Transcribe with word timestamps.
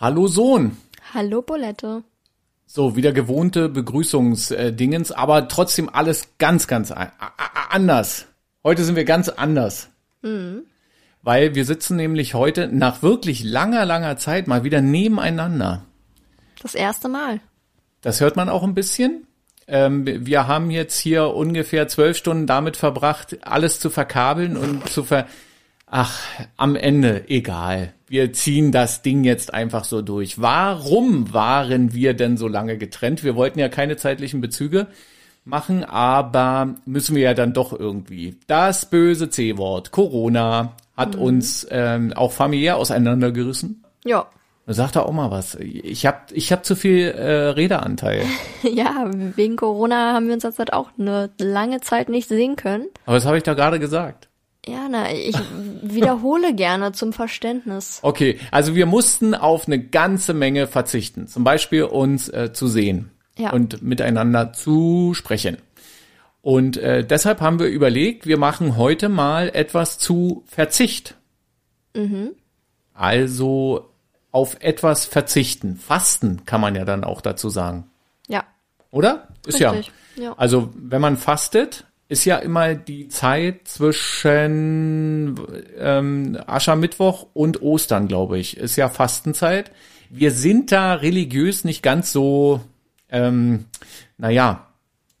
Hallo 0.00 0.28
Sohn. 0.28 0.76
Hallo 1.12 1.42
Bolette. 1.42 2.04
So, 2.66 2.94
wieder 2.94 3.12
gewohnte 3.12 3.68
Begrüßungsdingens, 3.68 5.10
aber 5.10 5.48
trotzdem 5.48 5.88
alles 5.88 6.34
ganz, 6.38 6.68
ganz 6.68 6.92
anders. 7.70 8.26
Heute 8.62 8.84
sind 8.84 8.94
wir 8.94 9.04
ganz 9.04 9.28
anders. 9.28 9.88
Mhm. 10.22 10.62
Weil 11.22 11.54
wir 11.54 11.64
sitzen 11.64 11.96
nämlich 11.96 12.34
heute 12.34 12.68
nach 12.68 13.02
wirklich 13.02 13.42
langer, 13.42 13.84
langer 13.84 14.16
Zeit 14.18 14.46
mal 14.46 14.64
wieder 14.64 14.80
nebeneinander. 14.80 15.84
Das 16.62 16.74
erste 16.74 17.08
Mal. 17.08 17.40
Das 18.00 18.20
hört 18.20 18.36
man 18.36 18.48
auch 18.48 18.62
ein 18.62 18.74
bisschen. 18.74 19.26
Ähm, 19.66 20.06
wir 20.06 20.46
haben 20.46 20.70
jetzt 20.70 20.98
hier 20.98 21.34
ungefähr 21.34 21.88
zwölf 21.88 22.16
Stunden 22.16 22.46
damit 22.46 22.76
verbracht, 22.76 23.38
alles 23.42 23.80
zu 23.80 23.90
verkabeln 23.90 24.56
und 24.56 24.88
zu 24.88 25.02
ver... 25.02 25.26
Ach, 25.90 26.20
am 26.56 26.76
Ende 26.76 27.28
egal. 27.28 27.94
Wir 28.06 28.32
ziehen 28.32 28.72
das 28.72 29.02
Ding 29.02 29.24
jetzt 29.24 29.54
einfach 29.54 29.84
so 29.84 30.02
durch. 30.02 30.40
Warum 30.40 31.32
waren 31.32 31.94
wir 31.94 32.14
denn 32.14 32.36
so 32.36 32.48
lange 32.48 32.76
getrennt? 32.78 33.24
Wir 33.24 33.36
wollten 33.36 33.58
ja 33.58 33.68
keine 33.68 33.96
zeitlichen 33.96 34.40
Bezüge 34.40 34.88
machen, 35.44 35.84
aber 35.84 36.74
müssen 36.84 37.16
wir 37.16 37.22
ja 37.22 37.34
dann 37.34 37.52
doch 37.52 37.72
irgendwie. 37.72 38.36
Das 38.46 38.90
böse 38.90 39.30
C-Wort, 39.30 39.90
Corona, 39.90 40.74
hat 40.96 41.16
mhm. 41.16 41.22
uns 41.22 41.66
ähm, 41.70 42.12
auch 42.14 42.32
familiär 42.32 42.76
auseinandergerissen. 42.76 43.84
Ja. 44.04 44.26
Sag 44.70 44.92
da 44.92 45.00
auch 45.00 45.12
mal 45.12 45.30
was. 45.30 45.54
Ich 45.54 46.04
habe 46.04 46.18
ich 46.32 46.52
hab 46.52 46.66
zu 46.66 46.76
viel 46.76 47.08
äh, 47.08 47.48
Redeanteil. 47.48 48.26
ja, 48.62 49.10
wegen 49.34 49.56
Corona 49.56 50.12
haben 50.12 50.26
wir 50.26 50.34
uns 50.34 50.42
jetzt 50.42 50.58
halt 50.58 50.74
auch 50.74 50.90
eine 50.98 51.30
lange 51.38 51.80
Zeit 51.80 52.10
nicht 52.10 52.28
sehen 52.28 52.56
können. 52.56 52.86
Aber 53.06 53.16
das 53.16 53.24
habe 53.24 53.38
ich 53.38 53.42
da 53.42 53.54
gerade 53.54 53.78
gesagt. 53.78 54.27
Ja, 54.68 54.88
na, 54.90 55.12
ich 55.12 55.34
wiederhole 55.82 56.54
gerne 56.54 56.92
zum 56.92 57.12
Verständnis. 57.12 58.00
Okay, 58.08 58.38
also 58.50 58.74
wir 58.74 58.86
mussten 58.86 59.34
auf 59.34 59.66
eine 59.66 59.82
ganze 59.82 60.34
Menge 60.34 60.66
verzichten. 60.66 61.26
Zum 61.26 61.44
Beispiel 61.44 61.84
uns 61.84 62.28
äh, 62.28 62.52
zu 62.52 62.68
sehen 62.68 63.10
ja. 63.36 63.50
und 63.52 63.82
miteinander 63.82 64.52
zu 64.52 65.14
sprechen. 65.14 65.58
Und 66.42 66.76
äh, 66.76 67.04
deshalb 67.04 67.40
haben 67.40 67.58
wir 67.58 67.66
überlegt, 67.66 68.26
wir 68.26 68.38
machen 68.38 68.76
heute 68.76 69.08
mal 69.08 69.50
etwas 69.52 69.98
zu 69.98 70.44
Verzicht. 70.46 71.14
Mhm. 71.94 72.30
Also 72.94 73.90
auf 74.30 74.56
etwas 74.60 75.04
verzichten. 75.04 75.76
Fasten 75.76 76.44
kann 76.44 76.60
man 76.60 76.74
ja 76.74 76.84
dann 76.84 77.04
auch 77.04 77.20
dazu 77.20 77.48
sagen. 77.48 77.90
Ja. 78.28 78.44
Oder? 78.90 79.28
Ist 79.46 79.60
Richtig. 79.60 79.92
ja. 80.16 80.24
ja. 80.24 80.34
Also 80.36 80.70
wenn 80.74 81.00
man 81.00 81.16
fastet, 81.16 81.86
ist 82.08 82.24
ja 82.24 82.36
immer 82.36 82.74
die 82.74 83.08
Zeit 83.08 83.68
zwischen 83.68 85.38
ähm, 85.78 86.38
Aschermittwoch 86.46 87.26
und 87.34 87.60
Ostern, 87.62 88.08
glaube 88.08 88.38
ich. 88.38 88.56
Ist 88.56 88.76
ja 88.76 88.88
Fastenzeit. 88.88 89.70
Wir 90.08 90.30
sind 90.30 90.72
da 90.72 90.94
religiös 90.94 91.64
nicht 91.64 91.82
ganz 91.82 92.10
so, 92.12 92.62
ähm, 93.10 93.66
naja, 94.16 94.68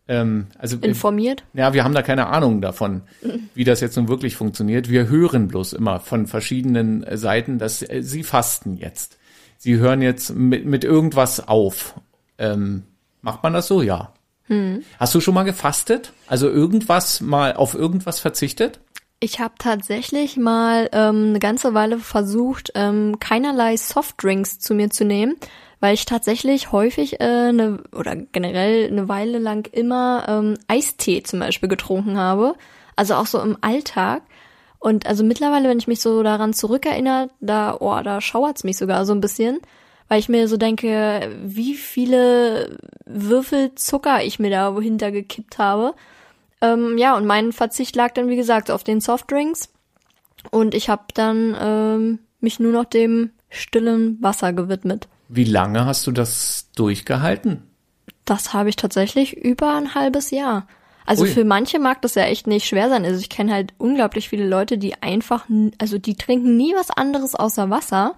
ähm, 0.08 0.46
also 0.58 0.78
informiert. 0.78 1.44
Ja, 1.52 1.74
wir 1.74 1.84
haben 1.84 1.94
da 1.94 2.00
keine 2.00 2.28
Ahnung 2.28 2.62
davon, 2.62 3.02
wie 3.54 3.64
das 3.64 3.80
jetzt 3.80 3.96
nun 3.96 4.08
wirklich 4.08 4.36
funktioniert. 4.36 4.88
Wir 4.88 5.08
hören 5.08 5.48
bloß 5.48 5.74
immer 5.74 6.00
von 6.00 6.26
verschiedenen 6.26 7.04
Seiten, 7.16 7.58
dass 7.58 7.82
äh, 7.82 8.02
sie 8.02 8.22
fasten 8.22 8.78
jetzt. 8.78 9.18
Sie 9.58 9.76
hören 9.76 10.00
jetzt 10.00 10.34
mit, 10.34 10.64
mit 10.64 10.84
irgendwas 10.84 11.46
auf. 11.46 12.00
Ähm, 12.38 12.84
macht 13.20 13.42
man 13.42 13.52
das 13.52 13.66
so? 13.66 13.82
Ja. 13.82 14.14
Hm. 14.48 14.82
Hast 14.98 15.14
du 15.14 15.20
schon 15.20 15.34
mal 15.34 15.44
gefastet? 15.44 16.12
Also 16.26 16.48
irgendwas 16.48 17.20
mal 17.20 17.54
auf 17.54 17.74
irgendwas 17.74 18.18
verzichtet? 18.18 18.80
Ich 19.20 19.40
habe 19.40 19.54
tatsächlich 19.58 20.36
mal 20.36 20.88
ähm, 20.92 21.30
eine 21.30 21.38
ganze 21.40 21.74
Weile 21.74 21.98
versucht, 21.98 22.70
ähm, 22.74 23.18
keinerlei 23.18 23.76
Softdrinks 23.76 24.60
zu 24.60 24.74
mir 24.74 24.90
zu 24.90 25.04
nehmen, 25.04 25.36
weil 25.80 25.94
ich 25.94 26.04
tatsächlich 26.04 26.70
häufig 26.70 27.20
äh, 27.20 27.52
ne, 27.52 27.82
oder 27.92 28.14
generell 28.14 28.86
eine 28.86 29.08
Weile 29.08 29.38
lang 29.38 29.68
immer 29.72 30.24
ähm, 30.28 30.54
Eistee 30.68 31.22
zum 31.24 31.40
Beispiel 31.40 31.68
getrunken 31.68 32.16
habe. 32.16 32.54
Also 32.94 33.14
auch 33.14 33.26
so 33.26 33.40
im 33.40 33.58
Alltag. 33.60 34.22
Und 34.78 35.06
also 35.06 35.24
mittlerweile, 35.24 35.68
wenn 35.68 35.78
ich 35.78 35.88
mich 35.88 36.00
so 36.00 36.22
daran 36.22 36.52
zurückerinnere, 36.52 37.30
da, 37.40 37.76
oh, 37.80 38.00
da 38.02 38.20
schauert's 38.20 38.62
mich 38.62 38.76
sogar 38.76 39.04
so 39.04 39.12
ein 39.12 39.20
bisschen 39.20 39.58
weil 40.08 40.18
ich 40.18 40.28
mir 40.28 40.48
so 40.48 40.56
denke, 40.56 41.30
wie 41.42 41.74
viele 41.74 42.78
Würfel 43.04 43.74
Zucker 43.74 44.22
ich 44.24 44.38
mir 44.38 44.50
da 44.50 44.74
wohinter 44.74 45.10
gekippt 45.10 45.58
habe. 45.58 45.94
Ähm, 46.60 46.98
ja, 46.98 47.16
und 47.16 47.26
mein 47.26 47.52
Verzicht 47.52 47.94
lag 47.94 48.12
dann, 48.12 48.28
wie 48.28 48.36
gesagt, 48.36 48.70
auf 48.70 48.84
den 48.84 49.00
Softdrinks. 49.00 49.70
Und 50.50 50.74
ich 50.74 50.88
habe 50.88 51.04
dann 51.14 51.56
ähm, 51.60 52.18
mich 52.40 52.58
nur 52.58 52.72
noch 52.72 52.86
dem 52.86 53.30
stillen 53.50 54.20
Wasser 54.22 54.52
gewidmet. 54.52 55.08
Wie 55.28 55.44
lange 55.44 55.84
hast 55.84 56.06
du 56.06 56.12
das 56.12 56.70
durchgehalten? 56.74 57.62
Das 58.24 58.54
habe 58.54 58.70
ich 58.70 58.76
tatsächlich 58.76 59.36
über 59.36 59.74
ein 59.74 59.94
halbes 59.94 60.30
Jahr. 60.30 60.66
Also 61.04 61.24
Ui. 61.24 61.30
für 61.30 61.44
manche 61.44 61.78
mag 61.78 62.02
das 62.02 62.14
ja 62.14 62.24
echt 62.24 62.46
nicht 62.46 62.66
schwer 62.66 62.88
sein. 62.88 63.04
Also 63.04 63.18
ich 63.20 63.30
kenne 63.30 63.52
halt 63.52 63.72
unglaublich 63.78 64.28
viele 64.28 64.46
Leute, 64.46 64.76
die 64.78 65.02
einfach, 65.02 65.46
also 65.78 65.98
die 65.98 66.16
trinken 66.16 66.56
nie 66.56 66.74
was 66.74 66.90
anderes 66.90 67.34
außer 67.34 67.70
Wasser 67.70 68.14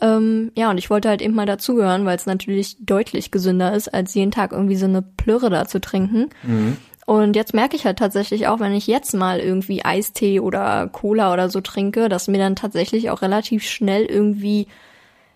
ähm, 0.00 0.52
ja, 0.56 0.70
und 0.70 0.78
ich 0.78 0.90
wollte 0.90 1.08
halt 1.08 1.22
eben 1.22 1.34
mal 1.34 1.46
dazugehören, 1.46 2.04
weil 2.04 2.16
es 2.16 2.26
natürlich 2.26 2.76
deutlich 2.80 3.30
gesünder 3.30 3.72
ist, 3.74 3.92
als 3.92 4.14
jeden 4.14 4.30
Tag 4.30 4.52
irgendwie 4.52 4.76
so 4.76 4.86
eine 4.86 5.02
Plürre 5.02 5.50
da 5.50 5.66
zu 5.66 5.80
trinken. 5.80 6.30
Mhm. 6.42 6.76
Und 7.04 7.36
jetzt 7.36 7.52
merke 7.52 7.76
ich 7.76 7.84
halt 7.84 7.98
tatsächlich 7.98 8.46
auch, 8.46 8.60
wenn 8.60 8.72
ich 8.72 8.86
jetzt 8.86 9.12
mal 9.12 9.40
irgendwie 9.40 9.84
Eistee 9.84 10.40
oder 10.40 10.88
Cola 10.88 11.32
oder 11.32 11.50
so 11.50 11.60
trinke, 11.60 12.08
dass 12.08 12.28
mir 12.28 12.38
dann 12.38 12.56
tatsächlich 12.56 13.10
auch 13.10 13.22
relativ 13.22 13.64
schnell 13.64 14.04
irgendwie 14.04 14.68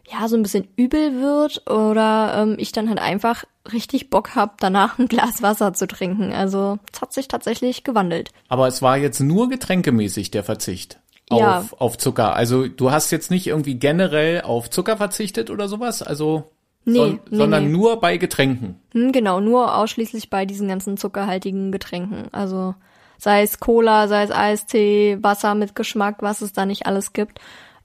ja 0.09 0.29
so 0.29 0.37
ein 0.37 0.43
bisschen 0.43 0.69
übel 0.77 1.21
wird 1.21 1.69
oder 1.69 2.35
ähm, 2.39 2.55
ich 2.59 2.71
dann 2.71 2.89
halt 2.89 3.01
einfach 3.01 3.45
richtig 3.73 4.11
Bock 4.11 4.37
hab, 4.37 4.61
danach 4.61 4.99
ein 4.99 5.09
Glas 5.09 5.43
Wasser 5.43 5.75
zu 5.75 5.89
trinken. 5.89 6.33
Also 6.33 6.79
es 6.93 7.01
hat 7.03 7.13
sich 7.13 7.27
tatsächlich 7.27 7.83
gewandelt. 7.83 8.31
Aber 8.49 8.69
es 8.69 8.83
war 8.83 8.97
jetzt 8.97 9.19
nur 9.19 9.49
getränkemäßig 9.49 10.31
der 10.31 10.45
Verzicht 10.45 11.01
auf, 11.31 11.41
ja. 11.41 11.65
auf 11.79 11.99
Zucker. 11.99 12.35
Also 12.35 12.69
du 12.69 12.91
hast 12.91 13.11
jetzt 13.11 13.31
nicht 13.31 13.47
irgendwie 13.47 13.75
generell 13.75 14.43
auf 14.43 14.71
Zucker 14.71 14.97
verzichtet 14.97 15.51
oder 15.51 15.69
sowas, 15.69 16.03
also 16.03 16.51
nee, 16.85 16.99
so, 16.99 17.07
nee 17.07 17.19
sondern 17.31 17.65
nee. 17.65 17.71
nur 17.71 18.01
bei 18.01 18.17
Getränken. 18.17 18.81
Hm, 18.93 19.13
genau, 19.13 19.41
nur 19.41 19.77
ausschließlich 19.77 20.31
bei 20.31 20.47
diesen 20.47 20.69
ganzen 20.69 20.97
zuckerhaltigen 20.97 21.73
Getränken. 21.73 22.29
Also 22.33 22.75
sei 23.19 23.43
es 23.43 23.61
Cola, 23.61 24.09
sei 24.09 24.23
es 24.23 24.31
Eistee, 24.31 25.19
Wasser 25.21 25.55
mit 25.55 25.75
Geschmack, 25.75 26.17
was 26.21 26.43
es 26.43 26.53
da 26.53 26.67
nicht 26.67 26.87
alles 26.87 27.13
gibt. 27.13 27.41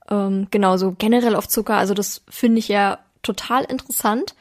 Ähm, 0.09 0.47
genau, 0.51 0.77
so 0.77 0.93
generell 0.97 1.35
auf 1.35 1.47
Zucker. 1.47 1.77
Also 1.77 1.93
das 1.93 2.23
finde 2.29 2.59
ich 2.59 2.67
ja 2.67 2.99
total 3.23 3.63
interessant 3.63 4.35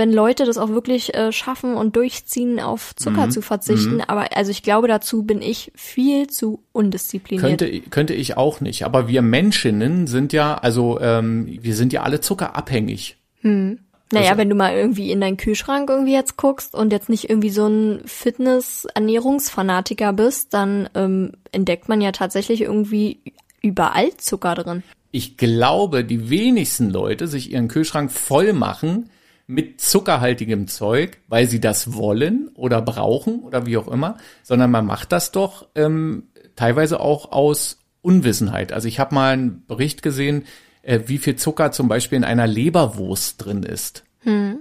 wenn 0.00 0.12
Leute 0.14 0.46
das 0.46 0.56
auch 0.56 0.70
wirklich 0.70 1.14
äh, 1.14 1.30
schaffen 1.30 1.74
und 1.74 1.94
durchziehen, 1.94 2.58
auf 2.58 2.96
Zucker 2.96 3.26
mhm. 3.26 3.32
zu 3.32 3.42
verzichten. 3.42 3.96
Mhm. 3.96 4.04
Aber 4.06 4.34
also 4.34 4.50
ich 4.50 4.62
glaube, 4.62 4.88
dazu 4.88 5.24
bin 5.24 5.42
ich 5.42 5.72
viel 5.76 6.26
zu 6.26 6.62
undiszipliniert. 6.72 7.46
Könnte, 7.46 7.80
könnte 7.90 8.14
ich 8.14 8.38
auch 8.38 8.62
nicht. 8.62 8.86
Aber 8.86 9.08
wir 9.08 9.20
Menschinnen 9.20 10.06
sind 10.06 10.32
ja, 10.32 10.54
also 10.54 10.98
ähm, 11.00 11.58
wir 11.60 11.74
sind 11.74 11.92
ja 11.92 12.00
alle 12.00 12.22
zuckerabhängig. 12.22 13.18
Hm. 13.42 13.80
Naja, 14.10 14.30
also, 14.30 14.38
wenn 14.38 14.48
du 14.48 14.54
mal 14.54 14.74
irgendwie 14.74 15.10
in 15.10 15.20
deinen 15.20 15.36
Kühlschrank 15.36 15.90
irgendwie 15.90 16.14
jetzt 16.14 16.38
guckst 16.38 16.74
und 16.74 16.92
jetzt 16.92 17.10
nicht 17.10 17.28
irgendwie 17.28 17.50
so 17.50 17.66
ein 17.66 18.00
Fitness-Ernährungsfanatiker 18.06 20.14
bist, 20.14 20.54
dann 20.54 20.88
ähm, 20.94 21.32
entdeckt 21.52 21.90
man 21.90 22.00
ja 22.00 22.12
tatsächlich 22.12 22.62
irgendwie 22.62 23.20
überall 23.60 24.16
Zucker 24.16 24.54
drin. 24.54 24.82
Ich 25.10 25.36
glaube, 25.36 26.04
die 26.04 26.30
wenigsten 26.30 26.88
Leute 26.88 27.28
sich 27.28 27.52
ihren 27.52 27.68
Kühlschrank 27.68 28.10
voll 28.10 28.54
machen 28.54 29.10
mit 29.50 29.80
zuckerhaltigem 29.80 30.68
Zeug, 30.68 31.18
weil 31.26 31.48
sie 31.48 31.60
das 31.60 31.94
wollen 31.94 32.48
oder 32.54 32.80
brauchen 32.80 33.40
oder 33.40 33.66
wie 33.66 33.76
auch 33.76 33.88
immer, 33.88 34.16
sondern 34.44 34.70
man 34.70 34.86
macht 34.86 35.10
das 35.10 35.32
doch 35.32 35.68
ähm, 35.74 36.28
teilweise 36.54 37.00
auch 37.00 37.32
aus 37.32 37.80
Unwissenheit. 38.00 38.72
Also 38.72 38.86
ich 38.86 39.00
habe 39.00 39.14
mal 39.14 39.32
einen 39.32 39.66
Bericht 39.66 40.02
gesehen, 40.02 40.44
äh, 40.82 41.00
wie 41.06 41.18
viel 41.18 41.34
Zucker 41.34 41.72
zum 41.72 41.88
Beispiel 41.88 42.16
in 42.16 42.24
einer 42.24 42.46
Leberwurst 42.46 43.44
drin 43.44 43.64
ist. 43.64 44.04
Hm. 44.20 44.60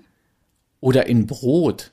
Oder 0.79 1.05
in 1.05 1.27
Brot. 1.27 1.91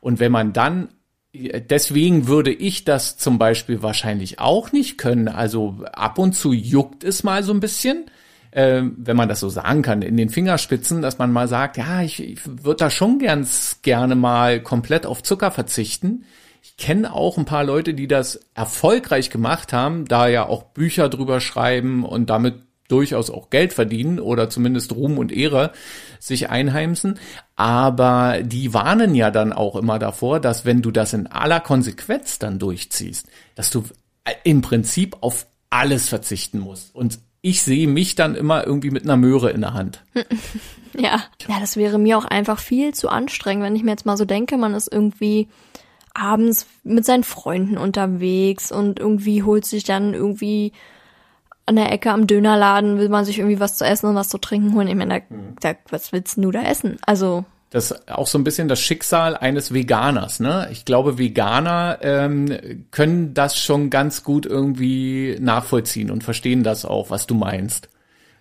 Und 0.00 0.18
wenn 0.18 0.32
man 0.32 0.54
dann, 0.54 0.88
äh, 1.34 1.60
deswegen 1.60 2.26
würde 2.26 2.52
ich 2.52 2.84
das 2.84 3.18
zum 3.18 3.38
Beispiel 3.38 3.82
wahrscheinlich 3.82 4.38
auch 4.38 4.72
nicht 4.72 4.96
können. 4.96 5.28
Also 5.28 5.84
ab 5.92 6.18
und 6.18 6.32
zu 6.32 6.54
juckt 6.54 7.04
es 7.04 7.22
mal 7.22 7.42
so 7.42 7.52
ein 7.52 7.60
bisschen 7.60 8.06
äh, 8.54 8.82
wenn 8.96 9.16
man 9.16 9.28
das 9.28 9.40
so 9.40 9.48
sagen 9.48 9.82
kann, 9.82 10.00
in 10.00 10.16
den 10.16 10.28
Fingerspitzen, 10.28 11.02
dass 11.02 11.18
man 11.18 11.32
mal 11.32 11.48
sagt, 11.48 11.76
ja, 11.76 12.02
ich, 12.02 12.22
ich 12.22 12.46
würde 12.46 12.76
da 12.76 12.90
schon 12.90 13.18
ganz 13.18 13.80
gerne 13.82 14.14
mal 14.14 14.62
komplett 14.62 15.06
auf 15.06 15.24
Zucker 15.24 15.50
verzichten. 15.50 16.24
Ich 16.62 16.76
kenne 16.76 17.12
auch 17.12 17.36
ein 17.36 17.46
paar 17.46 17.64
Leute, 17.64 17.94
die 17.94 18.06
das 18.06 18.40
erfolgreich 18.54 19.28
gemacht 19.28 19.72
haben, 19.72 20.06
da 20.06 20.28
ja 20.28 20.46
auch 20.46 20.62
Bücher 20.62 21.08
drüber 21.08 21.40
schreiben 21.40 22.04
und 22.04 22.30
damit 22.30 22.54
durchaus 22.86 23.28
auch 23.28 23.50
Geld 23.50 23.72
verdienen 23.72 24.20
oder 24.20 24.48
zumindest 24.48 24.92
Ruhm 24.92 25.18
und 25.18 25.32
Ehre 25.32 25.72
sich 26.20 26.48
einheimsen. 26.48 27.18
Aber 27.56 28.38
die 28.42 28.72
warnen 28.72 29.16
ja 29.16 29.32
dann 29.32 29.52
auch 29.52 29.74
immer 29.74 29.98
davor, 29.98 30.38
dass 30.38 30.64
wenn 30.64 30.80
du 30.80 30.92
das 30.92 31.12
in 31.12 31.26
aller 31.26 31.60
Konsequenz 31.60 32.38
dann 32.38 32.60
durchziehst, 32.60 33.26
dass 33.56 33.70
du 33.70 33.84
im 34.44 34.62
Prinzip 34.62 35.16
auf 35.22 35.46
alles 35.70 36.08
verzichten 36.08 36.60
musst. 36.60 36.94
Und 36.94 37.18
ich 37.44 37.62
sehe 37.62 37.86
mich 37.86 38.14
dann 38.14 38.36
immer 38.36 38.66
irgendwie 38.66 38.90
mit 38.90 39.04
einer 39.04 39.18
Möhre 39.18 39.50
in 39.50 39.60
der 39.60 39.74
Hand. 39.74 40.02
Ja. 40.96 41.24
Ja, 41.48 41.58
das 41.58 41.76
wäre 41.76 41.98
mir 41.98 42.16
auch 42.16 42.24
einfach 42.24 42.60
viel 42.60 42.94
zu 42.94 43.08
anstrengend, 43.08 43.64
wenn 43.64 43.74
ich 43.74 43.82
mir 43.82 43.90
jetzt 43.90 44.06
mal 44.06 44.16
so 44.16 44.24
denke, 44.24 44.56
man 44.56 44.74
ist 44.74 44.86
irgendwie 44.92 45.48
abends 46.14 46.68
mit 46.84 47.04
seinen 47.04 47.24
Freunden 47.24 47.78
unterwegs 47.78 48.70
und 48.70 49.00
irgendwie 49.00 49.42
holt 49.42 49.64
sich 49.64 49.82
dann 49.82 50.14
irgendwie 50.14 50.70
an 51.66 51.74
der 51.74 51.90
Ecke 51.90 52.12
am 52.12 52.28
Dönerladen, 52.28 53.00
will 53.00 53.08
man 53.08 53.24
sich 53.24 53.40
irgendwie 53.40 53.58
was 53.58 53.76
zu 53.76 53.84
essen 53.84 54.06
und 54.06 54.14
was 54.14 54.28
zu 54.28 54.38
trinken 54.38 54.72
holen. 54.72 54.86
Ich 54.86 54.94
meine, 54.94 55.24
da, 55.60 55.72
da, 55.72 55.78
was 55.90 56.12
willst 56.12 56.36
du 56.36 56.52
da 56.52 56.62
essen? 56.62 56.98
Also, 57.04 57.44
Das 57.74 57.90
ist 57.90 58.08
auch 58.08 58.28
so 58.28 58.38
ein 58.38 58.44
bisschen 58.44 58.68
das 58.68 58.78
Schicksal 58.78 59.36
eines 59.36 59.74
Veganers. 59.74 60.38
Ne? 60.38 60.68
Ich 60.70 60.84
glaube, 60.84 61.18
Veganer 61.18 61.98
ähm, 62.02 62.86
können 62.92 63.34
das 63.34 63.58
schon 63.58 63.90
ganz 63.90 64.22
gut 64.22 64.46
irgendwie 64.46 65.36
nachvollziehen 65.40 66.12
und 66.12 66.22
verstehen 66.22 66.62
das 66.62 66.84
auch, 66.84 67.10
was 67.10 67.26
du 67.26 67.34
meinst. 67.34 67.88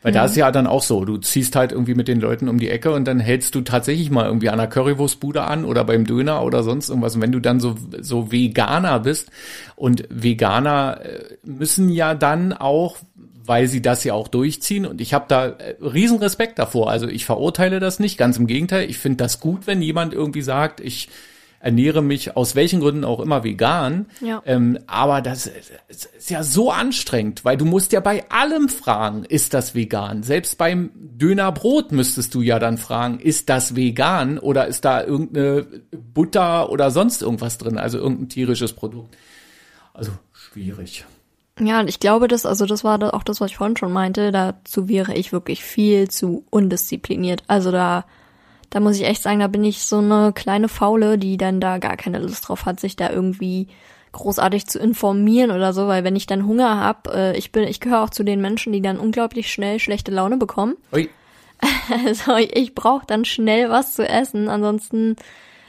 Weil 0.03 0.11
da 0.11 0.25
ist 0.25 0.35
ja 0.35 0.51
dann 0.51 0.67
auch 0.67 0.83
so, 0.83 1.03
du 1.03 1.17
ziehst 1.17 1.55
halt 1.55 1.71
irgendwie 1.71 1.95
mit 1.95 2.09
den 2.09 2.19
Leuten 2.19 2.49
um 2.49 2.59
die 2.59 2.69
Ecke 2.69 2.91
und 2.91 3.05
dann 3.05 3.19
hältst 3.19 3.55
du 3.55 3.61
tatsächlich 3.61 4.11
mal 4.11 4.25
irgendwie 4.25 4.49
an 4.49 4.57
der 4.57 4.67
Currywurstbude 4.67 5.41
an 5.43 5.63
oder 5.63 5.85
beim 5.85 6.05
Döner 6.05 6.43
oder 6.43 6.61
sonst 6.61 6.89
irgendwas. 6.89 7.15
Und 7.15 7.21
wenn 7.21 7.31
du 7.31 7.39
dann 7.39 7.59
so, 7.59 7.75
so 8.01 8.31
Veganer 8.31 8.99
bist 8.99 9.31
und 9.77 10.03
Veganer 10.09 10.99
äh, 11.01 11.37
müssen 11.43 11.89
ja 11.89 12.13
dann 12.15 12.53
auch, 12.53 12.97
weil 13.45 13.67
sie 13.67 13.81
das 13.81 14.03
ja 14.03 14.13
auch 14.13 14.27
durchziehen 14.27 14.85
und 14.85 15.01
ich 15.01 15.13
habe 15.13 15.25
da 15.27 15.47
äh, 15.47 15.75
riesen 15.81 16.19
Respekt 16.19 16.59
davor. 16.59 16.89
Also 16.89 17.07
ich 17.07 17.25
verurteile 17.25 17.79
das 17.79 17.99
nicht, 17.99 18.17
ganz 18.17 18.37
im 18.37 18.47
Gegenteil. 18.47 18.89
Ich 18.89 18.97
finde 18.97 19.17
das 19.17 19.39
gut, 19.39 19.67
wenn 19.67 19.81
jemand 19.81 20.13
irgendwie 20.13 20.41
sagt, 20.41 20.79
ich 20.79 21.09
ernähre 21.63 22.01
mich 22.01 22.35
aus 22.35 22.55
welchen 22.55 22.81
Gründen 22.81 23.05
auch 23.05 23.21
immer 23.21 23.45
vegan. 23.45 24.07
Ja. 24.19 24.43
Ähm, 24.45 24.79
aber 24.85 25.21
das 25.21 25.47
ist 25.87 26.09
ist 26.17 26.29
ja 26.29 26.43
so 26.43 26.71
anstrengend, 26.71 27.45
weil 27.45 27.55
du 27.55 27.63
musst 27.63 27.93
ja 27.93 28.01
bei 28.01 28.29
allem 28.29 28.67
fragen, 28.67 29.23
ist 29.23 29.53
das 29.53 29.73
vegan? 29.73 30.23
Selbst 30.23 30.57
beim 30.57 30.91
Dönerbrot 30.93 31.93
müsstest 31.93 32.33
du 32.33 32.41
ja 32.41 32.59
dann 32.59 32.77
fragen, 32.77 33.19
ist 33.19 33.49
das 33.49 33.75
vegan 33.77 34.39
oder 34.39 34.67
ist 34.67 34.83
da 34.83 35.03
irgendeine 35.03 35.65
Butter 35.91 36.69
oder 36.69 36.91
sonst 36.91 37.21
irgendwas 37.21 37.57
drin, 37.57 37.77
also 37.77 37.97
irgendein 37.97 38.29
tierisches 38.29 38.73
Produkt. 38.73 39.15
Also 39.93 40.11
schwierig. 40.33 41.05
Ja, 41.59 41.79
und 41.79 41.87
ich 41.87 41.99
glaube, 41.99 42.27
das, 42.27 42.45
also 42.45 42.65
das 42.65 42.83
war 42.83 43.13
auch 43.13 43.23
das, 43.23 43.39
was 43.39 43.51
ich 43.51 43.57
vorhin 43.57 43.77
schon 43.77 43.91
meinte, 43.91 44.31
dazu 44.31 44.87
wäre 44.87 45.13
ich 45.13 45.31
wirklich 45.31 45.63
viel 45.63 46.09
zu 46.09 46.45
undiszipliniert. 46.49 47.43
Also 47.47 47.71
da, 47.71 48.05
da 48.69 48.79
muss 48.79 48.95
ich 48.95 49.05
echt 49.05 49.21
sagen, 49.21 49.39
da 49.39 49.47
bin 49.47 49.63
ich 49.63 49.83
so 49.83 49.99
eine 49.99 50.33
kleine 50.33 50.67
Faule, 50.67 51.17
die 51.17 51.37
dann 51.37 51.59
da 51.59 51.77
gar 51.77 51.95
keine 51.95 52.19
Lust 52.19 52.47
drauf 52.47 52.65
hat, 52.65 52.79
sich 52.79 52.95
da 52.95 53.11
irgendwie 53.11 53.67
großartig 54.13 54.67
zu 54.67 54.79
informieren 54.79 55.51
oder 55.51 55.73
so, 55.73 55.87
weil 55.87 56.03
wenn 56.03 56.15
ich 56.15 56.27
dann 56.27 56.45
Hunger 56.45 56.79
hab, 56.79 57.07
äh, 57.07 57.35
ich 57.35 57.51
bin, 57.51 57.67
ich 57.67 57.79
gehöre 57.79 58.03
auch 58.03 58.09
zu 58.11 58.23
den 58.23 58.41
Menschen, 58.41 58.71
die 58.71 58.81
dann 58.81 58.99
unglaublich 58.99 59.51
schnell 59.51 59.79
schlechte 59.79 60.11
Laune 60.11 60.37
bekommen. 60.37 60.75
Ui, 60.91 61.09
Also 62.05 62.35
ich, 62.37 62.55
ich 62.55 62.75
brauche 62.75 63.05
dann 63.05 63.25
schnell 63.25 63.69
was 63.69 63.93
zu 63.93 64.07
essen, 64.07 64.49
ansonsten 64.49 65.15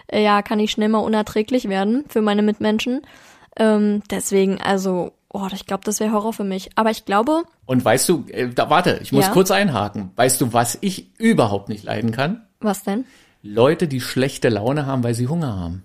äh, 0.07 0.23
ja 0.23 0.43
kann 0.43 0.61
ich 0.61 0.71
schnell 0.71 0.89
mal 0.89 0.99
unerträglich 0.99 1.69
werden 1.69 2.05
für 2.09 2.23
meine 2.23 2.43
Mitmenschen. 2.43 3.03
Ähm, 3.57 4.03
deswegen, 4.11 4.61
also, 4.61 5.13
oh, 5.35 5.47
ich 5.53 5.67
glaube, 5.67 5.83
das 5.85 6.01
wäre 6.01 6.13
Horror 6.13 6.33
für 6.33 6.45
mich. 6.45 6.71
Aber 6.77 6.91
ich 6.91 7.05
glaube, 7.05 7.43
Und 7.67 7.85
weißt 7.85 8.09
du, 8.09 8.25
äh, 8.31 8.49
da, 8.49 8.71
warte, 8.71 9.01
ich 9.03 9.13
muss 9.13 9.27
Ja. 9.27 9.33
kurz 9.33 9.51
einhaken. 9.51 10.11
Weißt 10.17 10.41
du, 10.41 10.53
was 10.55 10.79
ich 10.81 11.11
überhaupt 11.19 11.69
nicht 11.69 11.85
leiden 11.85 12.11
kann? 12.13 12.47
was 12.61 12.83
denn? 12.83 13.05
Leute, 13.43 13.87
die 13.89 14.01
schlechte 14.01 14.49
Laune 14.49 14.87
haben, 14.87 15.05
weil 15.05 15.13
sie 15.15 15.27
Hunger 15.29 15.55
haben. 15.59 15.85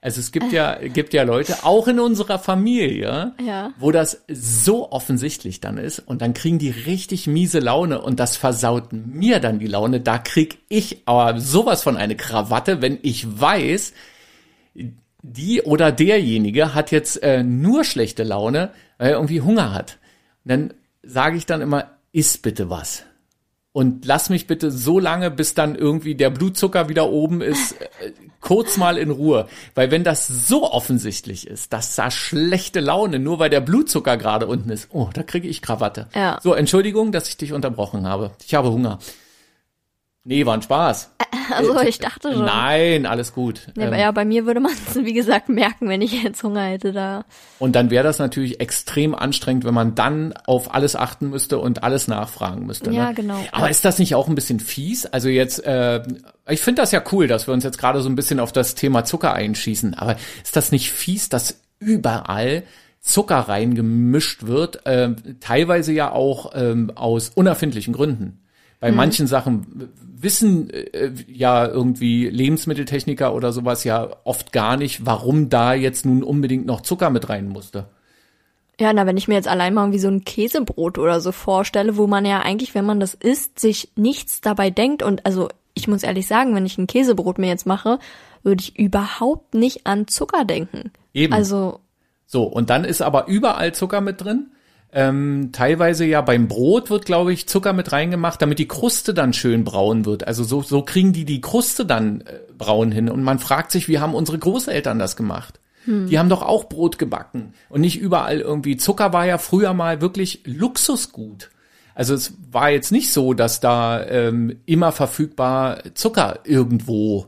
Also 0.00 0.20
es 0.20 0.32
gibt 0.32 0.52
ja, 0.52 0.78
gibt 0.92 1.12
ja 1.12 1.22
Leute, 1.22 1.64
auch 1.64 1.86
in 1.88 1.98
unserer 2.00 2.38
Familie, 2.38 3.32
Ja. 3.44 3.72
wo 3.78 3.90
das 3.90 4.22
so 4.28 4.90
offensichtlich 4.90 5.60
dann 5.60 5.76
ist 5.78 5.98
und 5.98 6.22
dann 6.22 6.32
kriegen 6.32 6.58
die 6.58 6.70
richtig 6.70 7.26
miese 7.26 7.58
Laune 7.58 8.00
und 8.00 8.20
das 8.20 8.36
versaut 8.38 8.92
mir 8.92 9.38
dann 9.40 9.58
die 9.58 9.66
Laune. 9.66 10.00
Da 10.00 10.16
krieg 10.18 10.58
ich 10.70 11.02
aber 11.06 11.38
sowas 11.40 11.82
von 11.82 11.96
eine 11.98 12.16
Krawatte, 12.16 12.80
wenn 12.80 12.98
ich 13.02 13.38
weiß, 13.40 13.92
die 15.22 15.62
oder 15.62 15.90
derjenige 15.92 16.74
hat 16.74 16.90
jetzt 16.90 17.22
äh, 17.22 17.42
nur 17.42 17.84
schlechte 17.84 18.24
Laune, 18.24 18.70
weil 18.98 19.10
er 19.10 19.16
irgendwie 19.16 19.40
Hunger 19.40 19.72
hat. 19.72 19.98
Und 20.44 20.50
dann 20.50 20.74
sage 21.02 21.36
ich 21.36 21.46
dann 21.46 21.60
immer, 21.60 21.90
iss 22.12 22.38
bitte 22.38 22.70
was. 22.70 23.04
Und 23.72 24.04
lass 24.04 24.30
mich 24.30 24.46
bitte 24.46 24.70
so 24.70 25.00
lange, 25.00 25.32
bis 25.32 25.54
dann 25.54 25.74
irgendwie 25.74 26.14
der 26.14 26.30
Blutzucker 26.30 26.88
wieder 26.88 27.10
oben 27.10 27.40
ist, 27.40 27.72
äh, 27.80 28.12
kurz 28.40 28.76
mal 28.76 28.96
in 28.96 29.10
Ruhe. 29.10 29.48
Weil 29.74 29.90
wenn 29.90 30.04
das 30.04 30.28
so 30.28 30.70
offensichtlich 30.70 31.48
ist, 31.48 31.72
dass 31.72 31.96
da 31.96 32.12
schlechte 32.12 32.78
Laune, 32.78 33.18
nur 33.18 33.40
weil 33.40 33.50
der 33.50 33.60
Blutzucker 33.60 34.16
gerade 34.16 34.46
unten 34.46 34.70
ist, 34.70 34.90
oh, 34.92 35.10
da 35.12 35.24
kriege 35.24 35.48
ich 35.48 35.60
Krawatte. 35.60 36.06
Ja. 36.14 36.38
So, 36.40 36.54
Entschuldigung, 36.54 37.10
dass 37.10 37.28
ich 37.28 37.36
dich 37.36 37.52
unterbrochen 37.52 38.06
habe. 38.06 38.30
Ich 38.46 38.54
habe 38.54 38.70
Hunger. 38.70 39.00
Nee, 40.24 40.46
war 40.46 40.54
ein 40.54 40.62
Spaß. 40.62 41.10
Also 41.52 41.78
ich 41.80 41.98
dachte 41.98 42.32
schon. 42.32 42.46
Nein, 42.46 43.04
alles 43.04 43.34
gut. 43.34 43.68
Nee, 43.76 43.84
Ähm, 43.84 43.94
ja, 43.94 44.10
bei 44.12 44.24
mir 44.24 44.46
würde 44.46 44.60
man 44.60 44.72
es, 44.72 44.96
wie 44.96 45.12
gesagt, 45.12 45.50
merken, 45.50 45.90
wenn 45.90 46.00
ich 46.00 46.22
jetzt 46.22 46.42
Hunger 46.42 46.64
hätte 46.64 46.92
da. 46.92 47.26
Und 47.58 47.76
dann 47.76 47.90
wäre 47.90 48.02
das 48.02 48.18
natürlich 48.18 48.60
extrem 48.60 49.14
anstrengend, 49.14 49.64
wenn 49.64 49.74
man 49.74 49.94
dann 49.94 50.32
auf 50.46 50.74
alles 50.74 50.96
achten 50.96 51.28
müsste 51.28 51.58
und 51.58 51.82
alles 51.82 52.08
nachfragen 52.08 52.64
müsste. 52.64 52.90
Ja, 52.92 53.08
ne? 53.08 53.14
genau. 53.14 53.38
Aber 53.52 53.68
ist 53.68 53.84
das 53.84 53.98
nicht 53.98 54.14
auch 54.14 54.26
ein 54.26 54.34
bisschen 54.34 54.58
fies? 54.58 55.04
Also 55.04 55.28
jetzt, 55.28 55.64
äh, 55.66 56.02
ich 56.48 56.62
finde 56.62 56.80
das 56.80 56.92
ja 56.92 57.02
cool, 57.12 57.26
dass 57.26 57.46
wir 57.46 57.52
uns 57.52 57.64
jetzt 57.64 57.78
gerade 57.78 58.00
so 58.00 58.08
ein 58.08 58.16
bisschen 58.16 58.40
auf 58.40 58.52
das 58.52 58.74
Thema 58.74 59.04
Zucker 59.04 59.34
einschießen. 59.34 59.94
Aber 59.94 60.16
ist 60.42 60.56
das 60.56 60.72
nicht 60.72 60.92
fies, 60.92 61.28
dass 61.28 61.60
überall 61.78 62.62
Zucker 63.00 63.40
reingemischt 63.40 64.46
wird? 64.46 64.86
Äh, 64.86 65.10
teilweise 65.40 65.92
ja 65.92 66.10
auch 66.10 66.52
ähm, 66.54 66.90
aus 66.94 67.28
unerfindlichen 67.28 67.92
Gründen. 67.92 68.40
Bei 68.84 68.90
Mhm. 68.90 68.96
manchen 68.98 69.26
Sachen 69.26 69.88
wissen 70.20 70.68
äh, 70.68 71.10
ja 71.26 71.66
irgendwie 71.66 72.28
Lebensmitteltechniker 72.28 73.34
oder 73.34 73.50
sowas 73.50 73.82
ja 73.82 74.10
oft 74.24 74.52
gar 74.52 74.76
nicht, 74.76 75.06
warum 75.06 75.48
da 75.48 75.72
jetzt 75.72 76.04
nun 76.04 76.22
unbedingt 76.22 76.66
noch 76.66 76.82
Zucker 76.82 77.08
mit 77.08 77.30
rein 77.30 77.48
musste. 77.48 77.86
Ja, 78.78 78.92
na, 78.92 79.06
wenn 79.06 79.16
ich 79.16 79.26
mir 79.26 79.36
jetzt 79.36 79.48
allein 79.48 79.72
mal 79.72 79.90
wie 79.92 79.98
so 79.98 80.08
ein 80.08 80.22
Käsebrot 80.26 80.98
oder 80.98 81.22
so 81.22 81.32
vorstelle, 81.32 81.96
wo 81.96 82.06
man 82.06 82.26
ja 82.26 82.40
eigentlich, 82.40 82.74
wenn 82.74 82.84
man 82.84 83.00
das 83.00 83.14
isst, 83.14 83.58
sich 83.58 83.88
nichts 83.96 84.42
dabei 84.42 84.68
denkt 84.68 85.02
und 85.02 85.24
also 85.24 85.48
ich 85.72 85.88
muss 85.88 86.02
ehrlich 86.02 86.26
sagen, 86.26 86.54
wenn 86.54 86.66
ich 86.66 86.76
ein 86.76 86.86
Käsebrot 86.86 87.38
mir 87.38 87.46
jetzt 87.48 87.66
mache, 87.66 87.98
würde 88.42 88.60
ich 88.62 88.78
überhaupt 88.78 89.54
nicht 89.54 89.86
an 89.86 90.08
Zucker 90.08 90.44
denken. 90.44 90.92
Eben. 91.14 91.32
Also, 91.32 91.80
So, 92.26 92.42
und 92.42 92.68
dann 92.68 92.84
ist 92.84 93.00
aber 93.00 93.28
überall 93.28 93.72
Zucker 93.72 94.02
mit 94.02 94.22
drin. 94.22 94.50
Ähm, 94.96 95.50
teilweise 95.52 96.04
ja 96.04 96.20
beim 96.20 96.46
Brot 96.46 96.88
wird, 96.88 97.04
glaube 97.04 97.32
ich, 97.32 97.48
Zucker 97.48 97.72
mit 97.72 97.90
reingemacht, 97.90 98.40
damit 98.40 98.60
die 98.60 98.68
Kruste 98.68 99.12
dann 99.12 99.32
schön 99.32 99.64
braun 99.64 100.06
wird. 100.06 100.26
Also 100.26 100.44
so, 100.44 100.62
so 100.62 100.82
kriegen 100.82 101.12
die 101.12 101.24
die 101.24 101.40
Kruste 101.40 101.84
dann 101.84 102.20
äh, 102.20 102.38
braun 102.56 102.92
hin. 102.92 103.10
Und 103.10 103.24
man 103.24 103.40
fragt 103.40 103.72
sich, 103.72 103.88
wie 103.88 103.98
haben 103.98 104.14
unsere 104.14 104.38
Großeltern 104.38 104.98
das 104.98 105.16
gemacht? 105.16 105.58
Die 105.86 106.18
haben 106.18 106.30
doch 106.30 106.42
auch 106.42 106.64
Brot 106.70 106.98
gebacken 106.98 107.52
und 107.68 107.82
nicht 107.82 108.00
überall 108.00 108.40
irgendwie. 108.40 108.78
Zucker 108.78 109.12
war 109.12 109.26
ja 109.26 109.36
früher 109.36 109.74
mal 109.74 110.00
wirklich 110.00 110.40
Luxusgut. 110.44 111.50
Also 111.94 112.14
es 112.14 112.32
war 112.50 112.70
jetzt 112.70 112.90
nicht 112.90 113.12
so, 113.12 113.34
dass 113.34 113.60
da 113.60 114.02
ähm, 114.04 114.56
immer 114.64 114.92
verfügbar 114.92 115.82
Zucker 115.94 116.40
irgendwo 116.44 117.26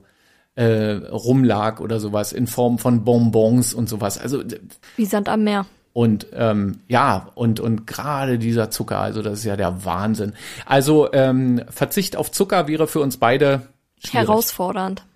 äh, 0.54 0.92
rumlag 0.92 1.80
oder 1.80 2.00
sowas 2.00 2.32
in 2.32 2.46
Form 2.46 2.78
von 2.78 3.04
Bonbons 3.04 3.74
und 3.74 3.88
sowas. 3.88 4.16
Also 4.18 4.42
wie 4.96 5.04
Sand 5.04 5.28
am 5.28 5.44
Meer. 5.44 5.66
Und 5.96 6.26
ähm, 6.34 6.80
ja, 6.88 7.28
und, 7.36 7.58
und 7.58 7.86
gerade 7.86 8.38
dieser 8.38 8.70
Zucker, 8.70 8.98
also 8.98 9.22
das 9.22 9.38
ist 9.38 9.44
ja 9.46 9.56
der 9.56 9.86
Wahnsinn. 9.86 10.34
Also 10.66 11.10
ähm, 11.14 11.62
Verzicht 11.70 12.16
auf 12.16 12.30
Zucker 12.30 12.68
wäre 12.68 12.86
für 12.86 13.00
uns 13.00 13.16
beide 13.16 13.62
schwierig. 14.04 14.28
Herausfordernd. 14.28 15.06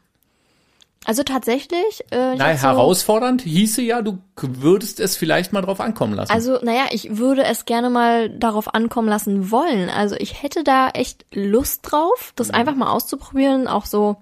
Also 1.04 1.22
tatsächlich, 1.22 2.02
äh, 2.10 2.34
Nein, 2.34 2.54
hab 2.54 2.60
so, 2.60 2.66
herausfordernd 2.68 3.42
hieße 3.42 3.82
ja, 3.82 4.00
du 4.00 4.20
würdest 4.40 5.00
es 5.00 5.18
vielleicht 5.18 5.52
mal 5.52 5.60
drauf 5.60 5.80
ankommen 5.80 6.14
lassen. 6.14 6.32
Also, 6.32 6.58
naja, 6.62 6.86
ich 6.92 7.18
würde 7.18 7.44
es 7.44 7.66
gerne 7.66 7.90
mal 7.90 8.30
darauf 8.30 8.72
ankommen 8.72 9.10
lassen 9.10 9.50
wollen. 9.50 9.90
Also 9.90 10.16
ich 10.16 10.42
hätte 10.42 10.64
da 10.64 10.88
echt 10.88 11.26
Lust 11.30 11.80
drauf, 11.82 12.32
das 12.36 12.50
einfach 12.50 12.74
mal 12.74 12.90
auszuprobieren, 12.90 13.68
auch 13.68 13.84
so, 13.84 14.16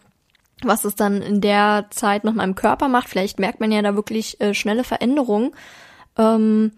was 0.64 0.84
es 0.84 0.96
dann 0.96 1.22
in 1.22 1.40
der 1.40 1.86
Zeit 1.90 2.24
mit 2.24 2.34
meinem 2.34 2.56
Körper 2.56 2.88
macht. 2.88 3.08
Vielleicht 3.08 3.38
merkt 3.38 3.60
man 3.60 3.70
ja 3.70 3.80
da 3.80 3.94
wirklich 3.94 4.40
äh, 4.40 4.54
schnelle 4.54 4.82
Veränderungen. 4.82 5.52
Ähm, 6.18 6.72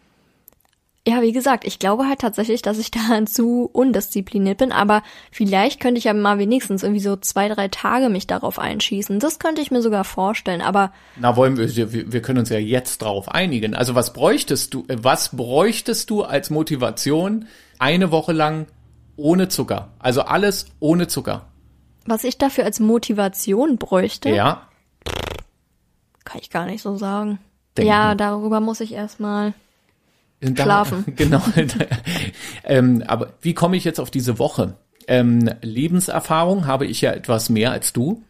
ja, 1.08 1.22
wie 1.22 1.32
gesagt, 1.32 1.64
ich 1.64 1.78
glaube 1.78 2.06
halt 2.06 2.20
tatsächlich, 2.20 2.60
dass 2.62 2.78
ich 2.78 2.90
da 2.90 3.24
zu 3.26 3.68
undiszipliniert 3.72 4.58
bin, 4.58 4.70
aber 4.70 5.02
vielleicht 5.32 5.80
könnte 5.80 5.98
ich 5.98 6.04
ja 6.04 6.14
mal 6.14 6.38
wenigstens 6.38 6.82
irgendwie 6.82 7.00
so 7.00 7.16
zwei, 7.16 7.48
drei 7.48 7.68
Tage 7.68 8.10
mich 8.10 8.26
darauf 8.26 8.58
einschießen. 8.58 9.18
Das 9.18 9.38
könnte 9.38 9.62
ich 9.62 9.70
mir 9.70 9.82
sogar 9.82 10.04
vorstellen, 10.04 10.60
aber 10.60 10.92
Na, 11.16 11.36
wollen 11.36 11.56
wir, 11.56 12.12
wir, 12.12 12.22
können 12.22 12.40
uns 12.40 12.50
ja 12.50 12.58
jetzt 12.58 12.98
drauf 13.02 13.28
einigen. 13.30 13.74
Also 13.74 13.94
was 13.94 14.12
bräuchtest 14.12 14.74
du, 14.74 14.84
äh, 14.88 14.96
was 15.00 15.34
bräuchtest 15.34 16.10
du 16.10 16.22
als 16.22 16.50
Motivation 16.50 17.46
eine 17.78 18.10
Woche 18.10 18.32
lang 18.32 18.66
ohne 19.16 19.48
Zucker? 19.48 19.88
Also 19.98 20.22
alles 20.22 20.66
ohne 20.80 21.08
Zucker. 21.08 21.46
was 22.04 22.24
ich 22.24 22.36
dafür 22.38 22.64
als 22.64 22.78
Motivation 22.78 23.78
bräuchte, 23.78 24.28
Ja. 24.30 24.66
Kann 26.24 26.40
ich 26.42 26.50
gar 26.50 26.66
nicht 26.66 26.82
so 26.82 26.96
sagen. 26.96 27.38
Denken. 27.76 27.88
Ja, 27.88 28.14
darüber 28.14 28.60
muss 28.60 28.80
ich 28.80 28.92
erstmal. 28.92 29.54
Schlafen. 30.42 31.04
Genau. 31.16 31.42
ähm, 32.64 33.04
aber 33.06 33.34
wie 33.42 33.54
komme 33.54 33.76
ich 33.76 33.84
jetzt 33.84 34.00
auf 34.00 34.10
diese 34.10 34.38
Woche? 34.38 34.74
Ähm, 35.06 35.50
Lebenserfahrung 35.60 36.66
habe 36.66 36.86
ich 36.86 37.00
ja 37.02 37.12
etwas 37.12 37.50
mehr 37.50 37.72
als 37.72 37.92
du. 37.92 38.22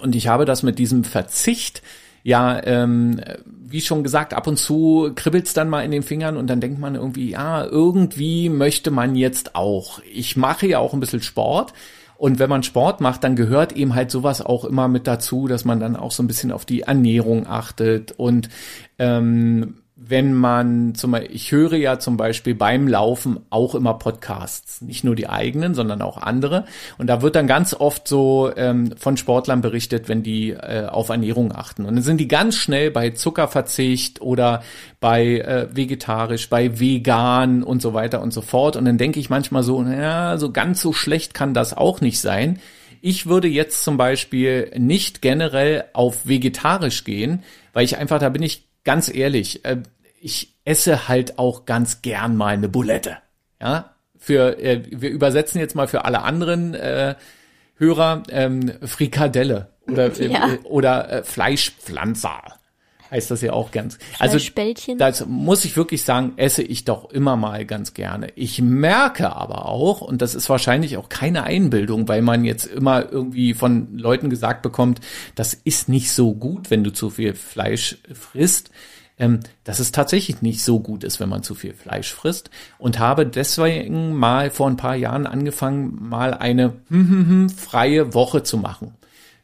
Und 0.00 0.16
ich 0.16 0.28
habe 0.28 0.44
das 0.44 0.62
mit 0.62 0.78
diesem 0.78 1.04
Verzicht, 1.04 1.82
ja, 2.24 2.64
ähm, 2.64 3.20
wie 3.44 3.80
schon 3.80 4.02
gesagt, 4.02 4.32
ab 4.34 4.46
und 4.46 4.58
zu 4.58 5.12
kribbelt's 5.14 5.54
dann 5.54 5.68
mal 5.68 5.84
in 5.84 5.90
den 5.90 6.02
Fingern 6.02 6.36
und 6.36 6.46
dann 6.48 6.60
denkt 6.60 6.78
man 6.78 6.94
irgendwie, 6.94 7.30
ja, 7.30 7.64
irgendwie 7.64 8.48
möchte 8.48 8.90
man 8.90 9.14
jetzt 9.16 9.54
auch. 9.54 10.00
Ich 10.12 10.36
mache 10.36 10.66
ja 10.66 10.78
auch 10.78 10.94
ein 10.94 11.00
bisschen 11.00 11.22
Sport. 11.22 11.72
Und 12.22 12.38
wenn 12.38 12.48
man 12.48 12.62
Sport 12.62 13.00
macht, 13.00 13.24
dann 13.24 13.34
gehört 13.34 13.72
eben 13.72 13.96
halt 13.96 14.12
sowas 14.12 14.40
auch 14.42 14.64
immer 14.64 14.86
mit 14.86 15.08
dazu, 15.08 15.48
dass 15.48 15.64
man 15.64 15.80
dann 15.80 15.96
auch 15.96 16.12
so 16.12 16.22
ein 16.22 16.28
bisschen 16.28 16.52
auf 16.52 16.64
die 16.64 16.82
Ernährung 16.82 17.48
achtet. 17.48 18.12
Und 18.12 18.48
ähm, 19.00 19.81
wenn 20.08 20.34
man 20.34 20.94
zum 20.94 21.12
Beispiel, 21.12 21.36
ich 21.36 21.52
höre 21.52 21.74
ja 21.74 21.98
zum 21.98 22.16
Beispiel 22.16 22.54
beim 22.54 22.88
Laufen 22.88 23.40
auch 23.50 23.74
immer 23.74 23.94
Podcasts, 23.94 24.80
nicht 24.80 25.04
nur 25.04 25.14
die 25.14 25.28
eigenen, 25.28 25.74
sondern 25.74 26.02
auch 26.02 26.16
andere. 26.16 26.64
Und 26.98 27.06
da 27.06 27.22
wird 27.22 27.36
dann 27.36 27.46
ganz 27.46 27.72
oft 27.74 28.08
so 28.08 28.50
ähm, 28.56 28.94
von 28.96 29.16
Sportlern 29.16 29.60
berichtet, 29.60 30.08
wenn 30.08 30.22
die 30.22 30.50
äh, 30.50 30.86
auf 30.86 31.08
Ernährung 31.08 31.52
achten. 31.54 31.84
Und 31.84 31.94
dann 31.94 32.02
sind 32.02 32.18
die 32.18 32.28
ganz 32.28 32.56
schnell 32.56 32.90
bei 32.90 33.10
Zuckerverzicht 33.10 34.20
oder 34.20 34.62
bei 35.00 35.38
äh, 35.38 35.68
vegetarisch, 35.72 36.48
bei 36.48 36.80
vegan 36.80 37.62
und 37.62 37.80
so 37.80 37.94
weiter 37.94 38.22
und 38.22 38.32
so 38.32 38.40
fort. 38.40 38.76
Und 38.76 38.84
dann 38.84 38.98
denke 38.98 39.20
ich 39.20 39.30
manchmal 39.30 39.62
so, 39.62 39.82
naja, 39.82 40.36
so 40.36 40.50
ganz 40.50 40.80
so 40.80 40.92
schlecht 40.92 41.32
kann 41.32 41.54
das 41.54 41.76
auch 41.76 42.00
nicht 42.00 42.20
sein. 42.20 42.58
Ich 43.00 43.26
würde 43.26 43.48
jetzt 43.48 43.84
zum 43.84 43.96
Beispiel 43.96 44.70
nicht 44.76 45.22
generell 45.22 45.84
auf 45.92 46.26
vegetarisch 46.26 47.04
gehen, 47.04 47.42
weil 47.72 47.84
ich 47.84 47.98
einfach, 47.98 48.18
da 48.18 48.28
bin 48.28 48.42
ich 48.42 48.64
ganz 48.84 49.12
ehrlich, 49.12 49.64
äh, 49.64 49.78
ich 50.20 50.54
esse 50.64 51.08
halt 51.08 51.38
auch 51.38 51.64
ganz 51.64 52.02
gern 52.02 52.36
mal 52.36 52.54
eine 52.54 52.68
Bulette. 52.68 53.18
Ja, 53.60 53.94
für 54.18 54.58
äh, 54.58 54.82
wir 54.90 55.10
übersetzen 55.10 55.60
jetzt 55.60 55.74
mal 55.74 55.88
für 55.88 56.04
alle 56.04 56.22
anderen 56.22 56.74
äh, 56.74 57.14
Hörer 57.76 58.22
ähm, 58.28 58.72
Frikadelle 58.84 59.68
oder 59.88 60.06
äh, 60.20 60.26
Ja. 60.28 60.58
oder 60.64 61.10
äh, 61.10 61.22
Fleischpflanzer 61.24 62.42
heißt 63.12 63.30
das 63.30 63.42
ja 63.42 63.52
auch 63.52 63.70
ganz. 63.70 63.98
Also 64.18 64.38
das 64.98 65.26
muss 65.26 65.64
ich 65.64 65.76
wirklich 65.76 66.02
sagen, 66.02 66.32
esse 66.36 66.62
ich 66.62 66.84
doch 66.84 67.10
immer 67.10 67.36
mal 67.36 67.66
ganz 67.66 67.92
gerne. 67.94 68.28
Ich 68.34 68.60
merke 68.60 69.36
aber 69.36 69.66
auch, 69.66 70.00
und 70.00 70.22
das 70.22 70.34
ist 70.34 70.48
wahrscheinlich 70.48 70.96
auch 70.96 71.10
keine 71.10 71.44
Einbildung, 71.44 72.08
weil 72.08 72.22
man 72.22 72.44
jetzt 72.44 72.64
immer 72.64 73.12
irgendwie 73.12 73.52
von 73.52 73.98
Leuten 73.98 74.30
gesagt 74.30 74.62
bekommt, 74.62 75.00
das 75.34 75.52
ist 75.52 75.90
nicht 75.90 76.10
so 76.10 76.34
gut, 76.34 76.70
wenn 76.70 76.82
du 76.82 76.92
zu 76.92 77.10
viel 77.10 77.34
Fleisch 77.34 77.98
frisst, 78.14 78.70
ähm, 79.18 79.40
dass 79.64 79.78
es 79.78 79.92
tatsächlich 79.92 80.40
nicht 80.40 80.64
so 80.64 80.80
gut 80.80 81.04
ist, 81.04 81.20
wenn 81.20 81.28
man 81.28 81.42
zu 81.42 81.54
viel 81.54 81.74
Fleisch 81.74 82.12
frisst. 82.12 82.48
Und 82.78 82.98
habe 82.98 83.26
deswegen 83.26 84.14
mal 84.14 84.50
vor 84.50 84.68
ein 84.68 84.78
paar 84.78 84.96
Jahren 84.96 85.26
angefangen, 85.26 85.98
mal 86.00 86.32
eine 86.32 86.72
hm, 86.88 87.08
hm, 87.08 87.28
hm, 87.28 87.48
freie 87.50 88.14
Woche 88.14 88.42
zu 88.42 88.56
machen. 88.56 88.94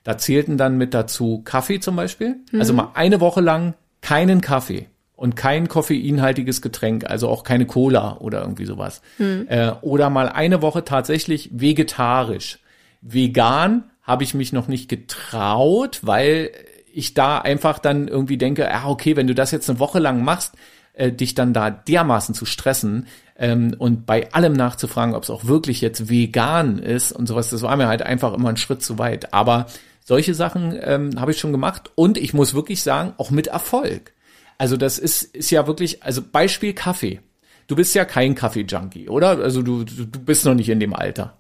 Da 0.04 0.18
zählten 0.18 0.56
dann 0.56 0.78
mit 0.78 0.94
dazu 0.94 1.42
Kaffee 1.44 1.80
zum 1.80 1.96
Beispiel. 1.96 2.36
Also 2.60 2.72
mal 2.72 2.90
eine 2.94 3.20
Woche 3.20 3.40
lang 3.40 3.74
keinen 4.00 4.40
Kaffee 4.40 4.88
und 5.16 5.34
kein 5.34 5.68
koffeinhaltiges 5.68 6.62
Getränk, 6.62 7.04
also 7.04 7.28
auch 7.28 7.42
keine 7.42 7.66
Cola 7.66 8.18
oder 8.18 8.40
irgendwie 8.40 8.66
sowas. 8.66 9.02
Äh, 9.48 9.72
oder 9.82 10.10
mal 10.10 10.28
eine 10.28 10.62
Woche 10.62 10.84
tatsächlich 10.84 11.50
vegetarisch. 11.52 12.60
Vegan 13.00 13.84
habe 14.02 14.22
ich 14.24 14.34
mich 14.34 14.52
noch 14.52 14.68
nicht 14.68 14.88
getraut, 14.88 16.00
weil 16.02 16.50
ich 16.92 17.14
da 17.14 17.38
einfach 17.38 17.78
dann 17.78 18.08
irgendwie 18.08 18.38
denke, 18.38 18.72
ah, 18.72 18.88
okay, 18.88 19.16
wenn 19.16 19.26
du 19.26 19.34
das 19.34 19.50
jetzt 19.50 19.68
eine 19.68 19.78
Woche 19.78 19.98
lang 19.98 20.22
machst, 20.22 20.54
äh, 20.94 21.12
dich 21.12 21.34
dann 21.34 21.52
da 21.52 21.70
dermaßen 21.70 22.34
zu 22.34 22.44
stressen 22.44 23.06
ähm, 23.38 23.74
und 23.78 24.04
bei 24.04 24.32
allem 24.32 24.52
nachzufragen, 24.52 25.14
ob 25.14 25.22
es 25.22 25.30
auch 25.30 25.44
wirklich 25.44 25.80
jetzt 25.80 26.10
vegan 26.10 26.78
ist 26.78 27.12
und 27.12 27.28
sowas, 27.28 27.50
das 27.50 27.62
war 27.62 27.76
mir 27.76 27.86
halt 27.86 28.02
einfach 28.02 28.34
immer 28.34 28.48
ein 28.48 28.56
Schritt 28.56 28.82
zu 28.82 28.98
weit. 28.98 29.32
Aber 29.32 29.66
solche 30.04 30.34
Sachen 30.34 30.76
ähm, 30.82 31.20
habe 31.20 31.30
ich 31.30 31.38
schon 31.38 31.52
gemacht 31.52 31.92
und 31.94 32.18
ich 32.18 32.34
muss 32.34 32.54
wirklich 32.54 32.82
sagen, 32.82 33.14
auch 33.16 33.30
mit 33.30 33.46
Erfolg. 33.46 34.12
Also 34.58 34.76
das 34.76 34.98
ist, 34.98 35.22
ist 35.22 35.50
ja 35.50 35.68
wirklich, 35.68 36.02
also 36.02 36.20
Beispiel 36.20 36.72
Kaffee. 36.72 37.20
Du 37.68 37.76
bist 37.76 37.94
ja 37.94 38.04
kein 38.04 38.34
Kaffee-Junkie, 38.34 39.08
oder? 39.08 39.38
Also 39.38 39.62
du, 39.62 39.84
du, 39.84 40.06
bist 40.06 40.44
noch 40.44 40.54
nicht 40.54 40.70
in 40.70 40.80
dem 40.80 40.94
Alter, 40.94 41.36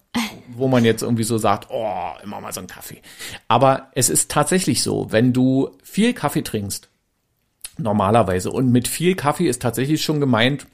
wo 0.54 0.68
man 0.68 0.84
jetzt 0.84 1.02
irgendwie 1.02 1.24
so 1.24 1.36
sagt, 1.38 1.68
oh, 1.70 2.10
immer 2.22 2.40
mal 2.40 2.52
so 2.52 2.60
ein 2.60 2.66
Kaffee. 2.66 3.00
Aber 3.48 3.88
es 3.94 4.08
ist 4.08 4.30
tatsächlich 4.30 4.82
so, 4.82 5.10
wenn 5.10 5.32
du 5.32 5.70
viel 5.82 6.12
Kaffee 6.12 6.42
trinkst, 6.42 6.90
normalerweise, 7.78 8.52
und 8.52 8.70
mit 8.70 8.86
viel 8.86 9.16
Kaffee 9.16 9.48
ist 9.48 9.62
tatsächlich 9.62 10.04
schon 10.04 10.20
gemeint, 10.20 10.66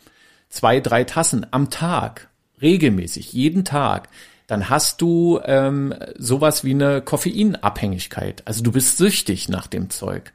zwei, 0.48 0.80
drei 0.80 1.04
Tassen 1.04 1.46
am 1.50 1.70
Tag, 1.70 2.28
regelmäßig, 2.62 3.32
jeden 3.32 3.64
Tag, 3.64 4.08
dann 4.46 4.68
hast 4.68 5.00
du 5.00 5.40
ähm, 5.44 5.94
sowas 6.18 6.64
wie 6.64 6.72
eine 6.72 7.00
Koffeinabhängigkeit. 7.00 8.42
Also 8.44 8.62
du 8.62 8.72
bist 8.72 8.98
süchtig 8.98 9.48
nach 9.48 9.66
dem 9.66 9.90
Zeug. 9.90 10.32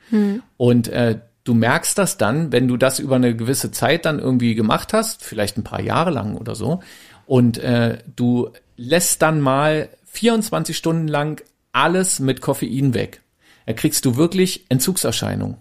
Und 0.57 0.87
äh, 0.87 1.19
du 1.43 1.53
merkst 1.53 1.97
das 1.97 2.17
dann, 2.17 2.51
wenn 2.51 2.67
du 2.67 2.77
das 2.77 2.99
über 2.99 3.15
eine 3.15 3.35
gewisse 3.35 3.71
Zeit 3.71 4.05
dann 4.05 4.19
irgendwie 4.19 4.55
gemacht 4.55 4.93
hast, 4.93 5.23
vielleicht 5.23 5.57
ein 5.57 5.63
paar 5.63 5.81
Jahre 5.81 6.09
lang 6.11 6.35
oder 6.35 6.55
so, 6.55 6.81
und 7.25 7.59
äh, 7.59 7.99
du 8.15 8.49
lässt 8.77 9.21
dann 9.21 9.39
mal 9.41 9.89
24 10.11 10.75
Stunden 10.75 11.07
lang 11.07 11.43
alles 11.71 12.19
mit 12.19 12.41
Koffein 12.41 12.95
weg. 12.95 13.21
Da 13.67 13.73
kriegst 13.73 14.03
du 14.05 14.15
wirklich 14.17 14.65
Entzugserscheinungen. 14.69 15.57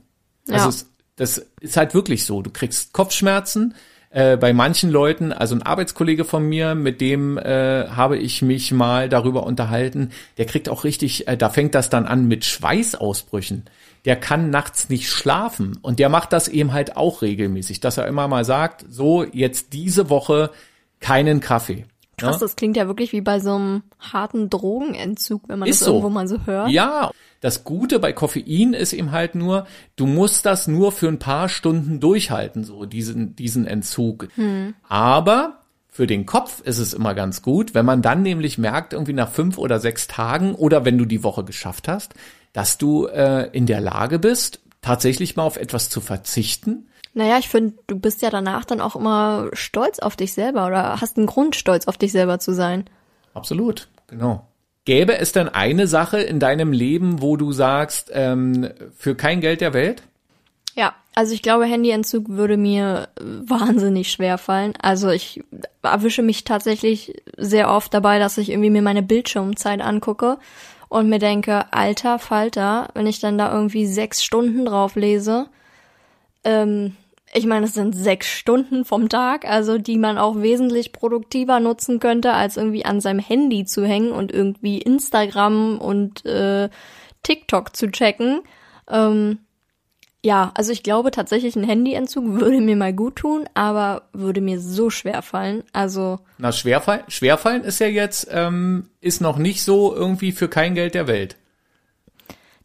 Also 0.48 0.64
Ja. 0.64 0.68
es, 0.70 0.86
das 1.16 1.46
ist 1.60 1.76
halt 1.76 1.92
wirklich 1.92 2.24
so. 2.24 2.40
Du 2.40 2.48
kriegst 2.50 2.94
Kopfschmerzen. 2.94 3.74
Äh, 4.18 4.36
bei 4.36 4.52
manchen 4.52 4.90
Leuten, 4.90 5.32
also 5.32 5.54
ein 5.54 5.62
Arbeitskollege 5.62 6.24
von 6.24 6.42
mir, 6.48 6.74
mit 6.74 7.00
dem 7.00 7.38
äh, 7.38 7.86
habe 7.86 8.18
ich 8.18 8.42
mich 8.42 8.72
mal 8.72 9.08
darüber 9.08 9.44
unterhalten, 9.44 10.10
der 10.38 10.46
kriegt 10.46 10.68
auch 10.68 10.82
richtig, 10.82 11.28
äh, 11.28 11.36
da 11.36 11.50
fängt 11.50 11.76
das 11.76 11.88
dann 11.88 12.04
an 12.04 12.26
mit 12.26 12.44
Schweißausbrüchen. 12.44 13.66
Der 14.06 14.16
kann 14.16 14.50
nachts 14.50 14.88
nicht 14.88 15.08
schlafen 15.08 15.78
und 15.82 16.00
der 16.00 16.08
macht 16.08 16.32
das 16.32 16.48
eben 16.48 16.72
halt 16.72 16.96
auch 16.96 17.22
regelmäßig, 17.22 17.78
dass 17.78 17.96
er 17.96 18.08
immer 18.08 18.26
mal 18.26 18.44
sagt, 18.44 18.84
so 18.88 19.22
jetzt 19.22 19.72
diese 19.72 20.10
Woche 20.10 20.50
keinen 20.98 21.38
Kaffee. 21.38 21.84
Krass, 22.16 22.36
Ja? 22.36 22.40
das 22.40 22.56
klingt 22.56 22.76
ja 22.76 22.88
wirklich 22.88 23.12
wie 23.12 23.20
bei 23.20 23.38
so 23.38 23.54
einem 23.54 23.82
harten 24.00 24.50
Drogenentzug, 24.50 25.42
wenn 25.48 25.60
man 25.60 25.68
Ist 25.68 25.80
das 25.80 25.86
so. 25.86 25.92
irgendwo 25.92 26.10
mal 26.10 26.26
so 26.26 26.38
hört. 26.44 26.70
Ja, 26.70 27.12
das 27.40 27.64
Gute 27.64 27.98
bei 28.00 28.12
Koffein 28.12 28.74
ist 28.74 28.92
eben 28.92 29.12
halt 29.12 29.34
nur, 29.34 29.66
du 29.96 30.06
musst 30.06 30.44
das 30.46 30.66
nur 30.66 30.92
für 30.92 31.08
ein 31.08 31.18
paar 31.18 31.48
Stunden 31.48 32.00
durchhalten, 32.00 32.64
so 32.64 32.84
diesen, 32.84 33.36
diesen 33.36 33.66
Entzug. 33.66 34.28
Aber 34.88 35.58
für 35.88 36.06
den 36.06 36.26
Kopf 36.26 36.60
ist 36.60 36.78
es 36.78 36.94
immer 36.94 37.14
ganz 37.14 37.42
gut, 37.42 37.74
wenn 37.74 37.86
man 37.86 38.02
dann 38.02 38.22
nämlich 38.22 38.58
merkt, 38.58 38.92
irgendwie 38.92 39.12
nach 39.12 39.30
fünf 39.30 39.58
oder 39.58 39.80
sechs 39.80 40.06
Tagen 40.08 40.54
oder 40.54 40.84
wenn 40.84 40.98
du 40.98 41.04
die 41.04 41.22
Woche 41.22 41.44
geschafft 41.44 41.88
hast, 41.88 42.14
dass 42.52 42.78
du 42.78 43.06
äh, 43.06 43.48
in 43.52 43.66
der 43.66 43.80
Lage 43.80 44.18
bist, 44.18 44.60
tatsächlich 44.80 45.36
mal 45.36 45.44
auf 45.44 45.56
etwas 45.56 45.90
zu 45.90 46.00
verzichten. 46.00 46.88
Naja, 47.14 47.38
ich 47.38 47.48
finde, 47.48 47.74
du 47.86 47.98
bist 47.98 48.22
ja 48.22 48.30
danach 48.30 48.64
dann 48.64 48.80
auch 48.80 48.96
immer 48.96 49.48
stolz 49.52 49.98
auf 49.98 50.16
dich 50.16 50.32
selber 50.32 50.66
oder 50.66 51.00
hast 51.00 51.16
einen 51.16 51.26
Grund, 51.26 51.56
stolz 51.56 51.86
auf 51.88 51.98
dich 51.98 52.12
selber 52.12 52.38
zu 52.38 52.52
sein. 52.52 52.84
Absolut, 53.34 53.88
genau. 54.06 54.47
Gäbe 54.88 55.18
es 55.18 55.32
denn 55.32 55.50
eine 55.50 55.86
Sache 55.86 56.18
in 56.18 56.40
deinem 56.40 56.72
Leben, 56.72 57.20
wo 57.20 57.36
du 57.36 57.52
sagst, 57.52 58.10
ähm, 58.14 58.70
für 58.96 59.14
kein 59.14 59.42
Geld 59.42 59.60
der 59.60 59.74
Welt? 59.74 60.02
Ja, 60.76 60.94
also 61.14 61.34
ich 61.34 61.42
glaube, 61.42 61.66
Handyentzug 61.66 62.30
würde 62.30 62.56
mir 62.56 63.10
wahnsinnig 63.20 64.10
schwer 64.10 64.38
fallen. 64.38 64.72
Also 64.80 65.10
ich 65.10 65.44
erwische 65.82 66.22
mich 66.22 66.44
tatsächlich 66.44 67.20
sehr 67.36 67.70
oft 67.70 67.92
dabei, 67.92 68.18
dass 68.18 68.38
ich 68.38 68.48
irgendwie 68.48 68.70
mir 68.70 68.80
meine 68.80 69.02
Bildschirmzeit 69.02 69.82
angucke 69.82 70.38
und 70.88 71.10
mir 71.10 71.18
denke, 71.18 71.70
alter 71.70 72.18
Falter, 72.18 72.88
wenn 72.94 73.06
ich 73.06 73.20
dann 73.20 73.36
da 73.36 73.52
irgendwie 73.52 73.84
sechs 73.84 74.24
Stunden 74.24 74.64
drauf 74.64 74.96
lese, 74.96 75.48
ähm, 76.44 76.96
ich 77.34 77.46
meine, 77.46 77.66
es 77.66 77.74
sind 77.74 77.94
sechs 77.94 78.28
Stunden 78.28 78.84
vom 78.84 79.08
Tag, 79.08 79.44
also 79.44 79.78
die 79.78 79.98
man 79.98 80.18
auch 80.18 80.40
wesentlich 80.40 80.92
produktiver 80.92 81.60
nutzen 81.60 82.00
könnte, 82.00 82.32
als 82.32 82.56
irgendwie 82.56 82.84
an 82.84 83.00
seinem 83.00 83.20
Handy 83.20 83.64
zu 83.64 83.84
hängen 83.84 84.12
und 84.12 84.32
irgendwie 84.32 84.78
Instagram 84.78 85.78
und 85.78 86.24
äh, 86.24 86.68
TikTok 87.22 87.76
zu 87.76 87.90
checken. 87.90 88.40
Ähm, 88.88 89.38
ja, 90.24 90.50
also 90.54 90.72
ich 90.72 90.82
glaube 90.82 91.10
tatsächlich, 91.10 91.54
ein 91.54 91.66
Handyentzug 91.66 92.24
würde 92.40 92.60
mir 92.60 92.76
mal 92.76 92.92
gut 92.92 93.16
tun, 93.16 93.48
aber 93.54 94.08
würde 94.12 94.40
mir 94.40 94.58
so 94.60 94.90
schwer 94.90 95.22
fallen. 95.22 95.62
Also, 95.72 96.18
Na, 96.38 96.50
Schwerfallen, 96.50 97.04
Schwerfallen 97.08 97.62
ist 97.62 97.78
ja 97.78 97.86
jetzt, 97.86 98.28
ähm, 98.30 98.90
ist 99.00 99.20
noch 99.20 99.38
nicht 99.38 99.62
so 99.62 99.94
irgendwie 99.94 100.32
für 100.32 100.48
kein 100.48 100.74
Geld 100.74 100.94
der 100.94 101.06
Welt. 101.06 101.36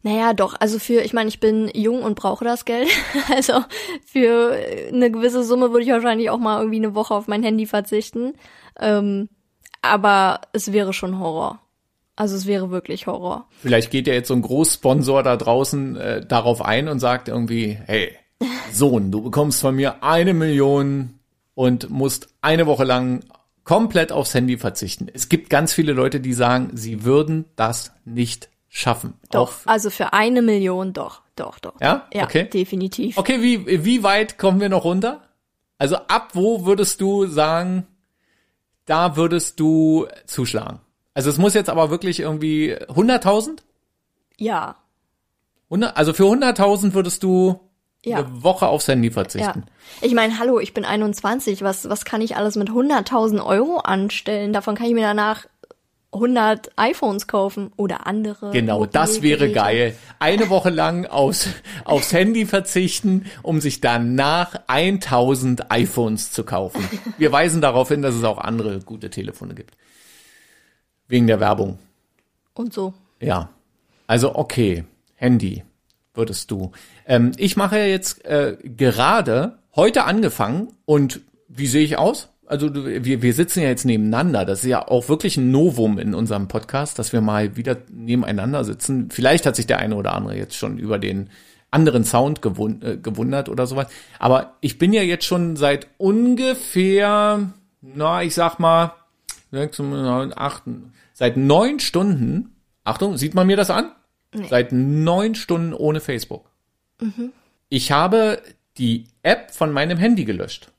Naja, 0.04 0.34
doch, 0.34 0.54
also 0.60 0.78
für, 0.78 1.00
ich 1.00 1.14
meine, 1.14 1.30
ich 1.30 1.40
bin 1.40 1.70
jung 1.72 2.02
und 2.02 2.14
brauche 2.14 2.44
das 2.44 2.66
Geld. 2.66 2.90
Also 3.34 3.64
für 4.04 4.54
eine 4.92 5.10
gewisse 5.10 5.42
Summe 5.42 5.70
würde 5.70 5.84
ich 5.84 5.90
wahrscheinlich 5.90 6.28
auch 6.28 6.38
mal 6.38 6.58
irgendwie 6.58 6.76
eine 6.76 6.94
Woche 6.94 7.14
auf 7.14 7.26
mein 7.26 7.42
Handy 7.42 7.64
verzichten. 7.64 8.34
Ähm, 8.78 9.30
aber 9.80 10.42
es 10.52 10.72
wäre 10.72 10.92
schon 10.92 11.18
Horror. 11.18 11.60
Also 12.16 12.36
es 12.36 12.44
wäre 12.46 12.70
wirklich 12.70 13.06
Horror. 13.06 13.48
Vielleicht 13.62 13.90
geht 13.90 14.06
ja 14.06 14.12
jetzt 14.12 14.28
so 14.28 14.34
ein 14.34 14.42
Großsponsor 14.42 15.22
da 15.22 15.38
draußen 15.38 15.96
äh, 15.96 16.26
darauf 16.26 16.60
ein 16.62 16.88
und 16.88 16.98
sagt 16.98 17.28
irgendwie, 17.28 17.78
hey, 17.86 18.14
Sohn, 18.72 19.10
du 19.10 19.22
bekommst 19.22 19.62
von 19.62 19.74
mir 19.74 20.04
eine 20.04 20.34
Million 20.34 21.18
und 21.54 21.88
musst 21.88 22.28
eine 22.42 22.66
Woche 22.66 22.84
lang 22.84 23.24
komplett 23.64 24.12
aufs 24.12 24.34
Handy 24.34 24.58
verzichten. 24.58 25.08
Es 25.12 25.30
gibt 25.30 25.48
ganz 25.48 25.72
viele 25.72 25.94
Leute, 25.94 26.20
die 26.20 26.34
sagen, 26.34 26.72
sie 26.74 27.04
würden 27.04 27.46
das 27.56 27.92
nicht 28.04 28.50
schaffen. 28.76 29.14
Doch, 29.30 29.52
Auch, 29.52 29.66
also 29.66 29.88
für 29.88 30.12
eine 30.12 30.42
Million 30.42 30.92
doch, 30.92 31.22
doch, 31.36 31.60
doch. 31.60 31.80
Ja? 31.80 32.08
Ja, 32.12 32.24
Okay. 32.24 32.44
definitiv. 32.52 33.16
okay, 33.16 33.40
wie, 33.40 33.84
wie 33.84 34.02
weit 34.02 34.36
kommen 34.36 34.60
wir 34.60 34.68
noch 34.68 34.82
runter? 34.84 35.22
Also 35.78 35.96
ab 35.96 36.30
wo 36.34 36.66
würdest 36.66 37.00
du 37.00 37.26
sagen, 37.26 37.86
da 38.84 39.16
würdest 39.16 39.60
du 39.60 40.06
zuschlagen? 40.26 40.80
Also 41.14 41.30
es 41.30 41.38
muss 41.38 41.54
jetzt 41.54 41.70
aber 41.70 41.90
wirklich 41.90 42.18
irgendwie 42.18 42.74
100.000? 42.76 43.58
Ja, 44.38 44.76
100 45.70 45.96
Also 45.96 46.12
für 46.12 46.24
100.000 46.24 46.94
würdest 46.94 47.22
du 47.22 47.60
ja. 48.04 48.18
eine 48.18 48.42
Woche 48.42 48.66
aufs 48.66 48.88
Handy 48.88 49.08
Ja. 49.08 49.14
verzichten. 49.14 49.64
Ich 50.00 50.14
meine, 50.14 50.38
hallo, 50.40 50.58
ich 50.58 50.74
bin 50.74 50.84
21. 50.84 51.62
Was, 51.62 51.88
was 51.88 52.04
kann 52.04 52.20
ich 52.20 52.36
alles 52.36 52.56
mit 52.56 52.70
100.000 52.70 53.44
Euro 53.44 53.78
anstellen? 53.78 54.52
Davon 54.52 54.74
kann 54.74 54.86
ich 54.86 54.94
mir 54.94 55.02
danach 55.06 55.46
100 56.14 56.70
iPhones 56.76 57.26
kaufen 57.26 57.72
oder 57.76 58.06
andere. 58.06 58.50
Genau, 58.52 58.86
das 58.86 59.22
wäre 59.22 59.50
geil. 59.50 59.96
Eine 60.18 60.48
Woche 60.48 60.70
lang 60.70 61.06
aufs, 61.06 61.48
aufs 61.84 62.12
Handy 62.12 62.46
verzichten, 62.46 63.26
um 63.42 63.60
sich 63.60 63.80
danach 63.80 64.54
1000 64.66 65.70
iPhones 65.70 66.32
zu 66.32 66.44
kaufen. 66.44 66.88
Wir 67.18 67.32
weisen 67.32 67.60
darauf 67.60 67.88
hin, 67.88 68.02
dass 68.02 68.14
es 68.14 68.24
auch 68.24 68.38
andere 68.38 68.80
gute 68.80 69.10
Telefone 69.10 69.54
gibt. 69.54 69.76
Wegen 71.08 71.26
der 71.26 71.40
Werbung. 71.40 71.78
Und 72.54 72.72
so. 72.72 72.94
Ja. 73.20 73.50
Also 74.06 74.36
okay, 74.36 74.84
Handy 75.16 75.64
würdest 76.14 76.50
du. 76.50 76.72
Ähm, 77.06 77.32
ich 77.36 77.56
mache 77.56 77.78
jetzt 77.78 78.24
äh, 78.24 78.56
gerade 78.62 79.58
heute 79.74 80.04
angefangen 80.04 80.68
und 80.84 81.20
wie 81.48 81.66
sehe 81.66 81.84
ich 81.84 81.98
aus? 81.98 82.28
Also 82.46 82.74
wir, 82.74 83.22
wir 83.22 83.34
sitzen 83.34 83.62
ja 83.62 83.68
jetzt 83.68 83.84
nebeneinander. 83.84 84.44
Das 84.44 84.62
ist 84.64 84.68
ja 84.68 84.86
auch 84.86 85.08
wirklich 85.08 85.36
ein 85.36 85.50
Novum 85.50 85.98
in 85.98 86.14
unserem 86.14 86.48
Podcast, 86.48 86.98
dass 86.98 87.12
wir 87.12 87.20
mal 87.20 87.56
wieder 87.56 87.78
nebeneinander 87.90 88.64
sitzen. 88.64 89.10
Vielleicht 89.10 89.46
hat 89.46 89.56
sich 89.56 89.66
der 89.66 89.78
eine 89.78 89.96
oder 89.96 90.14
andere 90.14 90.36
jetzt 90.36 90.56
schon 90.56 90.78
über 90.78 90.98
den 90.98 91.30
anderen 91.70 92.04
Sound 92.04 92.42
gewun 92.42 92.82
äh, 92.82 92.96
gewundert 92.96 93.48
oder 93.48 93.66
sowas. 93.66 93.88
Aber 94.18 94.54
ich 94.60 94.78
bin 94.78 94.92
ja 94.92 95.02
jetzt 95.02 95.24
schon 95.24 95.56
seit 95.56 95.88
ungefähr, 95.98 97.52
na, 97.80 98.22
ich 98.22 98.34
sag 98.34 98.58
mal, 98.58 98.92
sechs, 99.50 99.78
neun, 99.78 100.32
acht, 100.36 100.62
seit 101.12 101.36
neun 101.36 101.80
Stunden, 101.80 102.54
Achtung, 102.84 103.16
sieht 103.16 103.34
man 103.34 103.46
mir 103.46 103.56
das 103.56 103.70
an? 103.70 103.90
Seit 104.48 104.72
neun 104.72 105.34
Stunden 105.34 105.72
ohne 105.74 106.00
Facebook. 106.00 106.50
Ich 107.68 107.92
habe 107.92 108.42
die 108.78 109.04
App 109.22 109.52
von 109.52 109.72
meinem 109.72 109.96
Handy 109.98 110.24
gelöscht. 110.24 110.70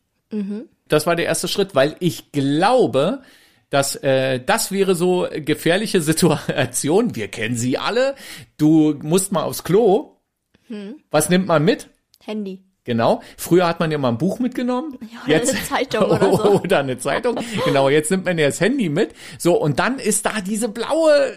Das 0.87 1.07
war 1.07 1.15
der 1.15 1.25
erste 1.25 1.47
Schritt, 1.47 1.75
weil 1.75 1.95
ich 1.99 2.31
glaube, 2.31 3.21
dass 3.69 3.95
äh, 3.95 4.39
das 4.39 4.71
wäre 4.71 4.95
so 4.95 5.27
gefährliche 5.33 6.01
Situation. 6.01 7.15
Wir 7.15 7.27
kennen 7.27 7.57
sie 7.57 7.77
alle. 7.77 8.15
Du 8.57 8.95
musst 9.01 9.31
mal 9.31 9.43
aufs 9.43 9.63
Klo. 9.63 10.17
Was 11.11 11.29
nimmt 11.29 11.47
man 11.47 11.63
mit? 11.63 11.89
Handy. 12.23 12.63
Genau. 12.85 13.21
Früher 13.35 13.67
hat 13.67 13.79
man 13.79 13.91
ja 13.91 13.97
mal 13.97 14.09
ein 14.09 14.17
Buch 14.17 14.39
mitgenommen. 14.39 14.97
oder 15.25 15.35
eine 15.35 15.63
Zeitung 15.63 16.03
oder 16.03 16.37
so. 16.37 16.51
oder 16.63 16.79
eine 16.79 16.97
Zeitung. 16.99 17.39
Genau, 17.65 17.89
jetzt 17.89 18.11
nimmt 18.11 18.25
man 18.25 18.37
ja 18.37 18.45
das 18.45 18.61
Handy 18.61 18.89
mit. 18.89 19.13
So, 19.39 19.59
und 19.59 19.79
dann 19.79 19.97
ist 19.97 20.25
da 20.25 20.39
diese 20.41 20.69
blaue 20.69 21.33
äh, 21.33 21.35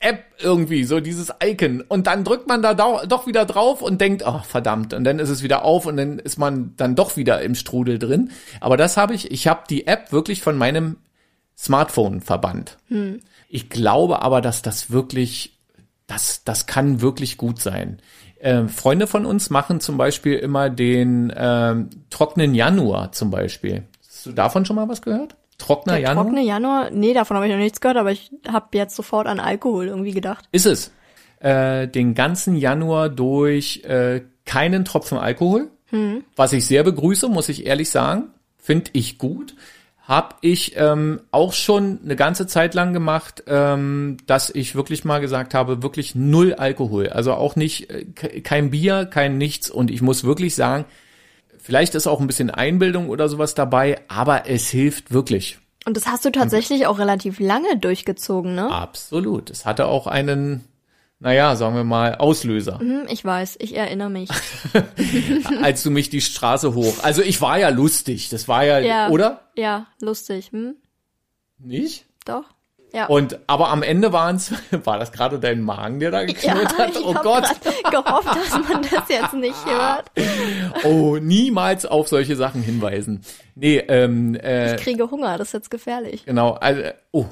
App 0.00 0.24
irgendwie, 0.38 0.84
so 0.84 0.98
dieses 1.00 1.32
Icon. 1.44 1.82
Und 1.82 2.06
dann 2.06 2.24
drückt 2.24 2.48
man 2.48 2.62
da 2.62 2.74
doch 2.74 3.26
wieder 3.26 3.44
drauf 3.44 3.82
und 3.82 4.00
denkt, 4.00 4.24
ach 4.24 4.44
verdammt. 4.44 4.94
Und 4.94 5.04
dann 5.04 5.18
ist 5.18 5.28
es 5.28 5.42
wieder 5.42 5.62
auf 5.64 5.86
und 5.86 5.98
dann 5.98 6.18
ist 6.18 6.38
man 6.38 6.74
dann 6.76 6.96
doch 6.96 7.16
wieder 7.16 7.42
im 7.42 7.54
Strudel 7.54 7.98
drin. 7.98 8.30
Aber 8.60 8.78
das 8.78 8.96
habe 8.96 9.14
ich, 9.14 9.30
ich 9.30 9.46
habe 9.46 9.64
die 9.68 9.86
App 9.86 10.10
wirklich 10.10 10.42
von 10.42 10.56
meinem 10.56 10.96
Smartphone 11.56 12.22
verbannt. 12.22 12.78
Ich 13.48 13.68
glaube 13.68 14.22
aber, 14.22 14.40
dass 14.40 14.62
das 14.62 14.90
wirklich, 14.90 15.58
das, 16.06 16.44
das 16.44 16.66
kann 16.66 17.02
wirklich 17.02 17.36
gut 17.36 17.60
sein. 17.60 18.00
Ähm, 18.40 18.70
Freunde 18.70 19.06
von 19.06 19.26
uns 19.26 19.50
machen 19.50 19.80
zum 19.80 19.98
Beispiel 19.98 20.38
immer 20.38 20.70
den 20.70 21.30
ähm, 21.36 21.90
trockenen 22.08 22.54
Januar 22.54 23.12
zum 23.12 23.30
Beispiel. 23.30 23.84
Hast 24.08 24.24
du 24.24 24.32
davon 24.32 24.64
schon 24.64 24.76
mal 24.76 24.88
was 24.88 25.02
gehört? 25.02 25.36
Trockener 25.60 25.94
Der 25.94 26.02
Januar? 26.02 26.24
trockene 26.24 26.42
Januar, 26.44 26.90
nee, 26.90 27.14
davon 27.14 27.36
habe 27.36 27.46
ich 27.46 27.52
noch 27.52 27.58
nichts 27.58 27.80
gehört, 27.80 27.96
aber 27.98 28.10
ich 28.10 28.30
habe 28.48 28.76
jetzt 28.76 28.96
sofort 28.96 29.26
an 29.28 29.38
Alkohol 29.38 29.86
irgendwie 29.86 30.12
gedacht. 30.12 30.46
Ist 30.50 30.66
es. 30.66 30.90
Äh, 31.38 31.86
den 31.88 32.14
ganzen 32.14 32.56
Januar 32.56 33.08
durch 33.08 33.82
äh, 33.84 34.22
keinen 34.44 34.84
Tropfen 34.84 35.16
Alkohol, 35.18 35.68
was 36.36 36.52
ich 36.52 36.66
sehr 36.66 36.84
begrüße, 36.84 37.28
muss 37.28 37.48
ich 37.48 37.66
ehrlich 37.66 37.90
sagen. 37.90 38.28
Finde 38.58 38.90
ich 38.94 39.18
gut. 39.18 39.56
Hab 40.06 40.38
ich 40.40 40.74
ähm, 40.76 41.20
auch 41.32 41.52
schon 41.52 41.98
eine 42.04 42.14
ganze 42.16 42.46
Zeit 42.46 42.74
lang 42.74 42.92
gemacht, 42.92 43.42
ähm, 43.48 44.16
dass 44.26 44.50
ich 44.50 44.74
wirklich 44.76 45.04
mal 45.04 45.20
gesagt 45.20 45.54
habe, 45.54 45.82
wirklich 45.82 46.14
null 46.14 46.54
Alkohol. 46.54 47.08
Also 47.08 47.32
auch 47.34 47.56
nicht, 47.56 47.90
äh, 47.90 48.04
ke- 48.04 48.40
kein 48.42 48.70
Bier, 48.70 49.06
kein 49.06 49.36
nichts. 49.38 49.70
Und 49.70 49.90
ich 49.90 50.00
muss 50.02 50.22
wirklich 50.24 50.54
sagen, 50.54 50.84
vielleicht 51.70 51.94
ist 51.94 52.08
auch 52.08 52.18
ein 52.18 52.26
bisschen 52.26 52.50
Einbildung 52.50 53.10
oder 53.10 53.28
sowas 53.28 53.54
dabei, 53.54 54.00
aber 54.08 54.48
es 54.50 54.68
hilft 54.70 55.12
wirklich. 55.12 55.60
Und 55.86 55.96
das 55.96 56.06
hast 56.08 56.24
du 56.24 56.32
tatsächlich 56.32 56.88
auch 56.88 56.98
relativ 56.98 57.38
lange 57.38 57.78
durchgezogen, 57.78 58.56
ne? 58.56 58.68
Absolut. 58.74 59.50
Es 59.50 59.64
hatte 59.66 59.86
auch 59.86 60.08
einen, 60.08 60.64
naja, 61.20 61.54
sagen 61.54 61.76
wir 61.76 61.84
mal, 61.84 62.16
Auslöser. 62.16 62.80
Hm, 62.80 63.06
ich 63.08 63.24
weiß, 63.24 63.54
ich 63.60 63.76
erinnere 63.76 64.10
mich. 64.10 64.28
als 65.62 65.84
du 65.84 65.92
mich 65.92 66.10
die 66.10 66.20
Straße 66.20 66.74
hoch. 66.74 66.94
Also 67.04 67.22
ich 67.22 67.40
war 67.40 67.56
ja 67.60 67.68
lustig, 67.68 68.30
das 68.30 68.48
war 68.48 68.64
ja, 68.64 68.80
Ja. 68.80 69.08
oder? 69.10 69.42
Ja, 69.54 69.86
lustig. 70.00 70.50
Hm? 70.50 70.74
Nicht? 71.58 72.04
Doch? 72.24 72.46
Ja. 72.92 73.06
Und 73.06 73.38
aber 73.46 73.68
am 73.68 73.82
Ende 73.82 74.12
waren's, 74.12 74.52
war 74.84 74.98
das 74.98 75.12
gerade 75.12 75.38
dein 75.38 75.60
Magen, 75.60 76.00
der 76.00 76.10
da 76.10 76.20
ja, 76.20 76.26
geknurrt 76.26 76.78
hat? 76.78 76.90
ich 76.90 77.04
Oh 77.04 77.14
Gott. 77.14 77.44
gehofft, 77.90 78.36
dass 78.36 78.68
man 78.68 78.82
das 78.82 79.08
jetzt 79.08 79.34
nicht 79.34 79.66
hört. 79.66 80.10
Oh, 80.84 81.16
niemals 81.16 81.84
auf 81.84 82.08
solche 82.08 82.36
Sachen 82.36 82.62
hinweisen. 82.62 83.22
Nee, 83.54 83.78
ähm, 83.88 84.34
äh, 84.34 84.74
Ich 84.74 84.82
kriege 84.82 85.10
Hunger, 85.10 85.36
das 85.36 85.48
ist 85.48 85.52
jetzt 85.52 85.70
gefährlich. 85.70 86.24
genau, 86.24 86.52
also, 86.52 86.82
oh. 87.12 87.26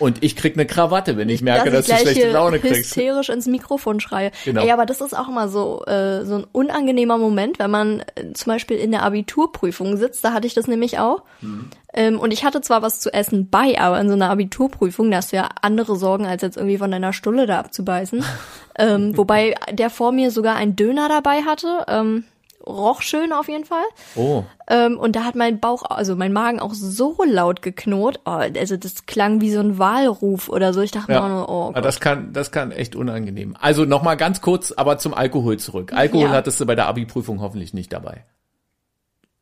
Und 0.00 0.24
ich 0.24 0.34
krieg 0.34 0.54
eine 0.54 0.64
Krawatte, 0.64 1.16
wenn 1.18 1.28
ich 1.28 1.42
merke, 1.42 1.70
dass, 1.70 1.86
ich 1.86 1.94
du 1.94 2.02
gleich 2.02 2.14
schlechte 2.14 2.32
Laune 2.32 2.58
kriegst. 2.58 2.78
hysterisch 2.78 3.28
ins 3.28 3.46
Mikrofon 3.46 4.00
schreie. 4.00 4.32
Genau. 4.46 4.62
Ey, 4.62 4.72
aber 4.72 4.86
das 4.86 5.02
ist 5.02 5.16
auch 5.16 5.28
immer 5.28 5.48
so, 5.48 5.84
äh, 5.84 6.24
so 6.24 6.36
ein 6.36 6.46
unangenehmer 6.50 7.18
Moment, 7.18 7.58
wenn 7.58 7.70
man 7.70 8.00
äh, 8.14 8.32
zum 8.32 8.52
Beispiel 8.52 8.78
in 8.78 8.92
der 8.92 9.02
Abiturprüfung 9.02 9.98
sitzt. 9.98 10.24
Da 10.24 10.32
hatte 10.32 10.46
ich 10.46 10.54
das 10.54 10.66
nämlich 10.66 10.98
auch. 10.98 11.22
Mhm. 11.42 11.70
Ähm, 11.92 12.18
und 12.18 12.32
ich 12.32 12.44
hatte 12.44 12.62
zwar 12.62 12.80
was 12.80 12.98
zu 13.00 13.12
essen 13.12 13.50
bei, 13.50 13.78
aber 13.78 14.00
in 14.00 14.08
so 14.08 14.14
einer 14.14 14.30
Abiturprüfung, 14.30 15.10
da 15.10 15.18
hast 15.18 15.32
du 15.32 15.36
ja 15.36 15.48
andere 15.60 15.96
Sorgen, 15.96 16.24
als 16.24 16.40
jetzt 16.40 16.56
irgendwie 16.56 16.78
von 16.78 16.90
deiner 16.90 17.12
Stulle 17.12 17.46
da 17.46 17.58
abzubeißen. 17.58 18.24
ähm, 18.78 19.16
wobei 19.18 19.54
der 19.70 19.90
vor 19.90 20.12
mir 20.12 20.30
sogar 20.30 20.56
einen 20.56 20.76
Döner 20.76 21.08
dabei 21.08 21.42
hatte. 21.42 21.84
Ähm, 21.88 22.24
roch 22.66 23.02
schön 23.02 23.32
auf 23.32 23.48
jeden 23.48 23.64
Fall. 23.64 23.84
Oh, 24.16 24.44
Ähm, 24.68 24.98
und 24.98 25.16
da 25.16 25.24
hat 25.24 25.34
mein 25.34 25.60
Bauch, 25.60 25.82
also 25.88 26.14
mein 26.16 26.32
Magen 26.32 26.60
auch 26.60 26.74
so 26.74 27.16
laut 27.24 27.62
geknurrt. 27.62 28.20
Oh, 28.24 28.30
also 28.30 28.76
das 28.76 29.06
klang 29.06 29.40
wie 29.40 29.50
so 29.50 29.60
ein 29.60 29.78
Wahlruf 29.78 30.48
oder 30.48 30.72
so. 30.72 30.80
Ich 30.80 30.90
dachte 30.90 31.10
mir 31.12 31.22
auch 31.22 31.28
nur, 31.28 31.48
oh 31.48 31.62
Aber 31.64 31.72
Gott. 31.74 31.84
das 31.84 32.00
kann, 32.00 32.32
das 32.32 32.50
kann 32.52 32.70
echt 32.70 32.94
unangenehm. 32.96 33.56
Also 33.60 33.84
nochmal 33.84 34.16
ganz 34.16 34.40
kurz, 34.40 34.72
aber 34.72 34.98
zum 34.98 35.14
Alkohol 35.14 35.58
zurück. 35.58 35.92
Alkohol 35.94 36.24
Ja. 36.26 36.30
hattest 36.32 36.60
du 36.60 36.66
bei 36.66 36.74
der 36.74 36.86
Abi-Prüfung 36.88 37.40
hoffentlich 37.40 37.72
nicht 37.74 37.92
dabei. 37.92 38.24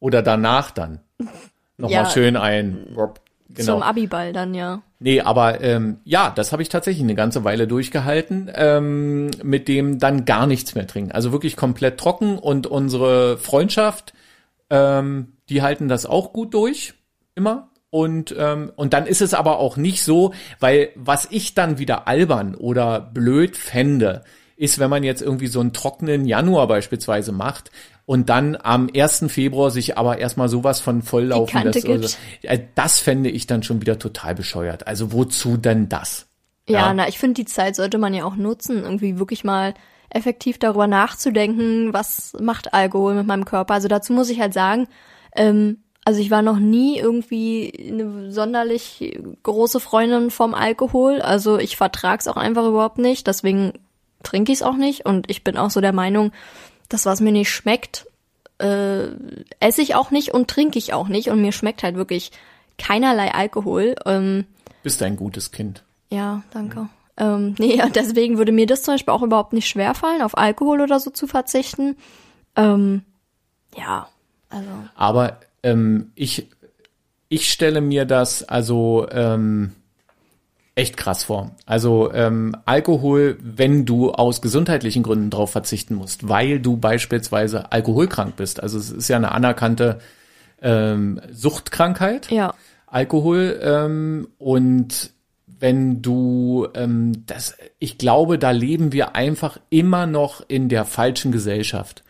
Oder 0.00 0.22
danach 0.22 0.70
dann. 0.70 1.00
Nochmal 1.76 2.04
Ja. 2.04 2.10
schön 2.10 2.36
ein. 2.36 2.86
Genau. 3.50 3.74
Zum 3.74 3.82
Abiball 3.82 4.32
dann, 4.32 4.54
ja. 4.54 4.82
Nee, 5.00 5.20
aber 5.20 5.60
ähm, 5.62 5.98
ja, 6.04 6.30
das 6.30 6.52
habe 6.52 6.62
ich 6.62 6.68
tatsächlich 6.68 7.02
eine 7.02 7.14
ganze 7.14 7.44
Weile 7.44 7.66
durchgehalten, 7.66 8.50
ähm, 8.54 9.30
mit 9.42 9.68
dem 9.68 9.98
dann 9.98 10.24
gar 10.24 10.46
nichts 10.46 10.74
mehr 10.74 10.86
trinken. 10.86 11.12
Also 11.12 11.32
wirklich 11.32 11.56
komplett 11.56 11.98
trocken 11.98 12.38
und 12.38 12.66
unsere 12.66 13.38
Freundschaft, 13.38 14.12
ähm, 14.70 15.34
die 15.48 15.62
halten 15.62 15.88
das 15.88 16.04
auch 16.04 16.32
gut 16.32 16.52
durch, 16.52 16.94
immer. 17.34 17.70
Und, 17.90 18.34
ähm, 18.36 18.70
und 18.76 18.92
dann 18.92 19.06
ist 19.06 19.22
es 19.22 19.32
aber 19.32 19.58
auch 19.58 19.78
nicht 19.78 20.02
so, 20.02 20.34
weil 20.60 20.90
was 20.94 21.26
ich 21.30 21.54
dann 21.54 21.78
wieder 21.78 22.06
albern 22.06 22.54
oder 22.54 23.00
blöd 23.00 23.56
fände, 23.56 24.24
ist, 24.56 24.78
wenn 24.78 24.90
man 24.90 25.04
jetzt 25.04 25.22
irgendwie 25.22 25.46
so 25.46 25.60
einen 25.60 25.72
trockenen 25.72 26.26
Januar 26.26 26.66
beispielsweise 26.66 27.32
macht 27.32 27.70
und 28.08 28.30
dann 28.30 28.56
am 28.62 28.88
1. 28.96 29.26
Februar 29.28 29.70
sich 29.70 29.98
aber 29.98 30.16
erstmal 30.16 30.48
sowas 30.48 30.80
von 30.80 31.02
volllaufen 31.02 31.62
lässt. 31.62 31.84
oder 31.84 31.98
gibt. 31.98 32.08
so. 32.08 32.16
Äh, 32.40 32.60
Das 32.74 33.00
fände 33.00 33.28
ich 33.28 33.46
dann 33.46 33.62
schon 33.62 33.82
wieder 33.82 33.98
total 33.98 34.34
bescheuert. 34.34 34.86
Also 34.86 35.12
wozu 35.12 35.58
denn 35.58 35.90
das? 35.90 36.26
Ja, 36.66 36.78
Ja. 36.86 36.94
na, 36.94 37.06
ich 37.06 37.18
finde, 37.18 37.34
die 37.34 37.44
Zeit 37.44 37.76
sollte 37.76 37.98
man 37.98 38.14
ja 38.14 38.24
auch 38.24 38.34
nutzen, 38.36 38.82
irgendwie 38.82 39.18
wirklich 39.18 39.44
mal 39.44 39.74
effektiv 40.08 40.58
darüber 40.58 40.86
nachzudenken, 40.86 41.92
was 41.92 42.34
macht 42.40 42.72
Alkohol 42.72 43.12
mit 43.14 43.26
meinem 43.26 43.44
Körper. 43.44 43.74
Also 43.74 43.88
dazu 43.88 44.14
muss 44.14 44.30
ich 44.30 44.40
halt 44.40 44.54
sagen, 44.54 44.88
ähm, 45.36 45.82
also 46.06 46.18
ich 46.22 46.30
war 46.30 46.40
noch 46.40 46.58
nie 46.58 46.98
irgendwie 46.98 47.90
eine 47.90 48.32
sonderlich 48.32 49.18
große 49.42 49.80
Freundin 49.80 50.30
vom 50.30 50.54
Alkohol. 50.54 51.20
Also 51.20 51.58
ich 51.58 51.76
vertrag's 51.76 52.26
auch 52.26 52.38
einfach 52.38 52.66
überhaupt 52.66 52.96
nicht. 52.96 53.26
Deswegen 53.26 53.74
trinke 54.22 54.50
ich 54.50 54.60
es 54.60 54.62
auch 54.62 54.76
nicht. 54.76 55.04
Und 55.04 55.30
ich 55.30 55.44
bin 55.44 55.58
auch 55.58 55.68
so 55.68 55.82
der 55.82 55.92
Meinung, 55.92 56.32
das, 56.88 57.06
was 57.06 57.20
mir 57.20 57.32
nicht 57.32 57.50
schmeckt, 57.50 58.06
äh, 58.58 59.08
esse 59.60 59.82
ich 59.82 59.94
auch 59.94 60.10
nicht 60.10 60.34
und 60.34 60.48
trinke 60.48 60.78
ich 60.78 60.92
auch 60.92 61.08
nicht. 61.08 61.28
Und 61.28 61.40
mir 61.40 61.52
schmeckt 61.52 61.82
halt 61.82 61.96
wirklich 61.96 62.32
keinerlei 62.78 63.32
Alkohol. 63.32 63.94
Ähm, 64.06 64.46
Bist 64.82 65.02
ein 65.02 65.16
gutes 65.16 65.50
Kind. 65.50 65.84
ja, 66.10 66.42
danke. 66.50 66.88
Ähm, 67.16 67.54
nee, 67.58 67.82
deswegen 67.94 68.38
würde 68.38 68.52
mir 68.52 68.66
das 68.66 68.82
zum 68.82 68.94
Beispiel 68.94 69.12
auch 69.12 69.22
überhaupt 69.22 69.52
nicht 69.52 69.68
schwerfallen, 69.68 70.22
auf 70.22 70.38
Alkohol 70.38 70.80
oder 70.80 71.00
so 71.00 71.10
zu 71.10 71.26
verzichten. 71.26 71.96
Ähm, 72.56 73.02
ja, 73.76 74.08
also. 74.48 74.68
Aber 74.94 75.40
ähm, 75.62 76.12
ich, 76.14 76.48
ich 77.28 77.50
stelle 77.50 77.80
mir 77.80 78.04
das 78.04 78.44
also 78.44 79.06
ähm, 79.10 79.74
echt 80.78 80.96
krass 80.96 81.24
vor. 81.24 81.50
Also 81.66 82.12
ähm, 82.14 82.56
Alkohol, 82.64 83.36
wenn 83.42 83.84
du 83.84 84.12
aus 84.12 84.40
gesundheitlichen 84.40 85.02
Gründen 85.02 85.28
drauf 85.28 85.50
verzichten 85.50 85.96
musst, 85.96 86.28
weil 86.28 86.60
du 86.60 86.76
beispielsweise 86.76 87.72
alkoholkrank 87.72 88.36
bist. 88.36 88.62
Also 88.62 88.78
es 88.78 88.90
ist 88.90 89.08
ja 89.08 89.16
eine 89.16 89.32
anerkannte 89.32 89.98
ähm, 90.62 91.20
Suchtkrankheit. 91.32 92.30
Ja. 92.30 92.54
Alkohol 92.86 93.58
ähm, 93.60 94.28
und 94.38 95.10
wenn 95.58 96.00
du 96.00 96.68
ähm, 96.74 97.26
das, 97.26 97.56
ich 97.80 97.98
glaube, 97.98 98.38
da 98.38 98.52
leben 98.52 98.92
wir 98.92 99.16
einfach 99.16 99.58
immer 99.70 100.06
noch 100.06 100.44
in 100.46 100.68
der 100.68 100.84
falschen 100.84 101.32
Gesellschaft, 101.32 102.04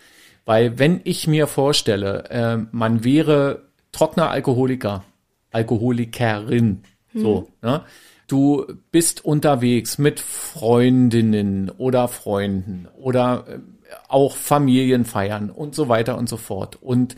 weil 0.44 0.78
wenn 0.78 1.00
ich 1.04 1.26
mir 1.26 1.46
vorstelle, 1.46 2.24
äh, 2.28 2.58
man 2.70 3.02
wäre 3.02 3.62
trockener 3.92 4.28
Alkoholiker, 4.28 5.04
Alkoholikerin, 5.52 6.82
so, 7.14 7.48
ne? 7.62 7.80
Du 8.28 8.66
bist 8.92 9.24
unterwegs 9.24 9.98
mit 9.98 10.20
Freundinnen 10.20 11.70
oder 11.70 12.06
Freunden 12.06 12.86
oder 12.96 13.44
äh, 13.48 13.58
auch 14.06 14.36
Familienfeiern 14.36 15.50
und 15.50 15.74
so 15.74 15.88
weiter 15.88 16.16
und 16.16 16.28
so 16.28 16.36
fort 16.36 16.78
und 16.80 17.16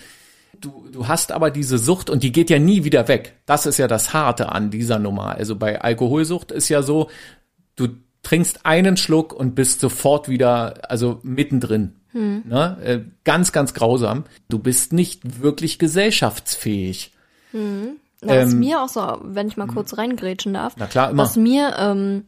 du, 0.61 0.89
du 0.91 1.09
hast 1.09 1.33
aber 1.33 1.51
diese 1.51 1.79
Sucht 1.79 2.11
und 2.11 2.23
die 2.23 2.33
geht 2.33 2.51
ja 2.51 2.59
nie 2.59 2.85
wieder 2.85 3.09
weg. 3.09 3.35
Das 3.47 3.67
ist 3.67 3.79
ja 3.79 3.89
das 3.89 4.13
Harte 4.13 4.51
an 4.53 4.71
dieser 4.71 4.99
Nummer. 4.99 5.37
Also 5.37 5.57
bei 5.57 5.81
Alkoholsucht 5.81 6.53
ist 6.53 6.69
ja 6.69 6.83
so, 6.83 7.11
du 7.77 7.89
trinkst 8.23 8.67
einen 8.67 8.97
Schluck 8.97 9.33
und 9.33 9.55
bist 9.55 9.81
sofort 9.81 10.29
wieder, 10.29 10.91
also 10.91 11.21
mittendrin. 11.23 11.95
Ne? 12.47 12.79
Äh, 12.85 13.01
Ganz, 13.25 13.53
ganz 13.53 13.75
grausam. 13.75 14.25
Du 14.49 14.59
bist 14.59 14.93
nicht 14.93 15.43
wirklich 15.43 15.79
gesellschaftsfähig. 15.79 17.13
Na, 18.23 18.37
was 18.37 18.53
Ähm, 18.53 18.59
mir 18.59 18.83
auch 18.83 18.89
so, 18.89 19.19
wenn 19.23 19.49
ich 19.49 19.57
mal 19.57 19.67
kurz 19.67 19.97
reingrätschen 19.97 20.55
darf, 20.55 20.75
Na 20.77 20.87
klar, 20.87 21.11
immer. 21.11 21.23
was 21.23 21.37
mir 21.37 21.75
ähm, 21.79 22.25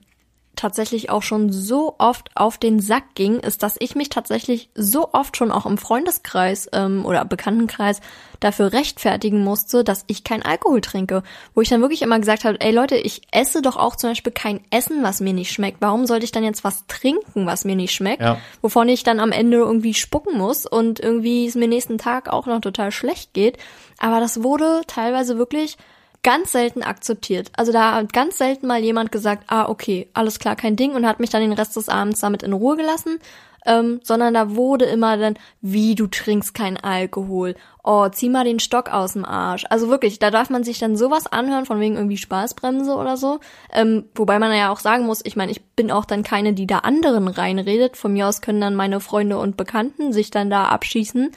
tatsächlich 0.57 1.11
auch 1.11 1.22
schon 1.22 1.50
so 1.50 1.94
oft 1.98 2.31
auf 2.35 2.59
den 2.59 2.78
Sack 2.81 3.14
ging, 3.14 3.40
ist, 3.40 3.62
dass 3.62 3.76
ich 3.78 3.94
mich 3.94 4.11
tatsächlich 4.11 4.70
so 4.74 5.12
oft 5.12 5.37
schon 5.37 5.50
auch 5.50 5.66
im 5.66 5.78
Freundeskreis 5.78 6.68
ähm, 6.72 7.05
oder 7.05 7.24
Bekanntenkreis 7.24 8.00
dafür 8.38 8.72
rechtfertigen 8.72 9.42
musste, 9.42 9.83
dass 9.85 10.05
ich 10.09 10.24
kein 10.24 10.42
Alkohol 10.42 10.81
trinke. 10.81 11.22
Wo 11.55 11.61
ich 11.62 11.68
dann 11.68 11.81
wirklich 11.81 12.02
immer 12.02 12.18
gesagt 12.18 12.44
habe, 12.44 12.61
ey 12.61 12.72
Leute, 12.72 12.96
ich 12.96 13.22
esse 13.31 13.62
doch 13.62 13.76
auch 13.76 13.96
zum 13.96 14.11
Beispiel 14.11 14.33
kein 14.33 14.61
Essen, 14.70 15.02
was 15.02 15.20
mir 15.20 15.33
nicht 15.33 15.52
schmeckt. 15.52 15.78
Warum 15.81 16.07
sollte 16.07 16.24
ich 16.24 16.33
dann 16.33 16.44
jetzt 16.44 16.64
was 16.64 16.87
trinken, 16.87 17.46
was 17.46 17.64
mir 17.64 17.76
nicht 17.76 17.94
schmeckt? 17.94 18.22
Ja. 18.22 18.38
Wovon 18.61 18.88
ich 18.88 19.05
dann 19.05 19.20
am 19.20 19.33
Ende 19.33 19.59
irgendwie 19.59 19.94
spucken 19.94 20.37
muss 20.37 20.66
und 20.66 21.00
irgendwie 21.00 21.46
es 21.46 21.55
mir 21.55 21.68
nächsten 21.68 21.98
Tag 21.98 22.28
auch 22.28 22.46
noch 22.46 22.61
total 22.61 22.90
schlecht 22.90 23.33
geht. 23.33 23.59
Aber 24.03 24.19
das 24.19 24.43
wurde 24.43 24.83
teilweise 24.88 25.38
wirklich 25.38 25.79
ganz 26.25 26.51
selten 26.51 26.83
akzeptiert. 26.83 27.53
Also 27.57 27.71
da 27.71 27.95
hat 27.95 28.12
ganz 28.12 28.37
selten 28.37 28.67
mal 28.67 28.83
jemand 28.83 29.12
gesagt, 29.12 29.45
ah, 29.47 29.69
okay, 29.69 30.09
alles 30.12 30.41
klar, 30.41 30.57
kein 30.57 30.75
Ding 30.75 30.95
und 30.95 31.07
hat 31.07 31.21
mich 31.21 31.31
dann 31.31 31.41
den 31.41 31.53
Rest 31.53 31.77
des 31.77 31.88
Abends 31.88 32.19
damit 32.19 32.43
in 32.43 32.53
Ruhe 32.53 32.77
gelassen. 32.77 33.21
Ähm, 33.65 34.01
sondern 34.03 34.35
da 34.35 34.57
wurde 34.57 34.87
immer 34.87 35.17
dann, 35.17 35.38
wie 35.61 35.95
du 35.95 36.09
trinkst 36.09 36.53
kein 36.53 36.77
Alkohol. 36.79 37.55
Oh, 37.85 38.09
zieh 38.09 38.29
mal 38.29 38.43
den 38.43 38.59
Stock 38.59 38.93
aus 38.93 39.12
dem 39.12 39.25
Arsch. 39.25 39.67
Also 39.71 39.88
wirklich, 39.88 40.19
da 40.19 40.33
darf 40.33 40.51
man 40.51 40.65
sich 40.65 40.81
dann 40.81 40.97
sowas 40.97 41.29
anhören, 41.29 41.65
von 41.65 41.79
wegen 41.79 41.95
irgendwie 41.95 42.17
Spaßbremse 42.17 42.97
oder 42.97 43.17
so. 43.17 43.38
Ähm, 43.73 44.07
wobei 44.17 44.41
man 44.41 44.53
ja 44.53 44.73
auch 44.73 44.81
sagen 44.81 45.07
muss, 45.07 45.21
ich 45.25 45.37
meine, 45.37 45.53
ich 45.53 45.65
bin 45.77 45.93
auch 45.93 46.07
dann 46.07 46.25
keine, 46.25 46.55
die 46.55 46.67
da 46.67 46.79
anderen 46.79 47.29
reinredet. 47.29 47.97
Von 47.97 48.15
mir 48.15 48.27
aus 48.27 48.41
können 48.41 48.61
dann 48.61 48.75
meine 48.75 48.99
Freunde 48.99 49.38
und 49.38 49.57
Bekannten 49.57 50.12
sich 50.12 50.33
dann 50.33 50.51
da 50.51 50.65
abschießen, 50.65 51.31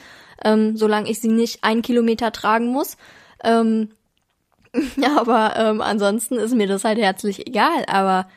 ähm, 0.44 0.76
solange 0.76 1.10
ich 1.10 1.20
sie 1.20 1.28
nicht 1.28 1.64
einen 1.64 1.82
Kilometer 1.82 2.32
tragen 2.32 2.68
muss. 2.68 2.96
Ähm, 3.44 3.90
ja, 4.96 5.18
aber 5.18 5.54
ähm, 5.56 5.80
ansonsten 5.80 6.36
ist 6.36 6.54
mir 6.54 6.66
das 6.66 6.84
halt 6.84 6.98
herzlich 6.98 7.46
egal. 7.46 7.84
Aber 7.88 8.28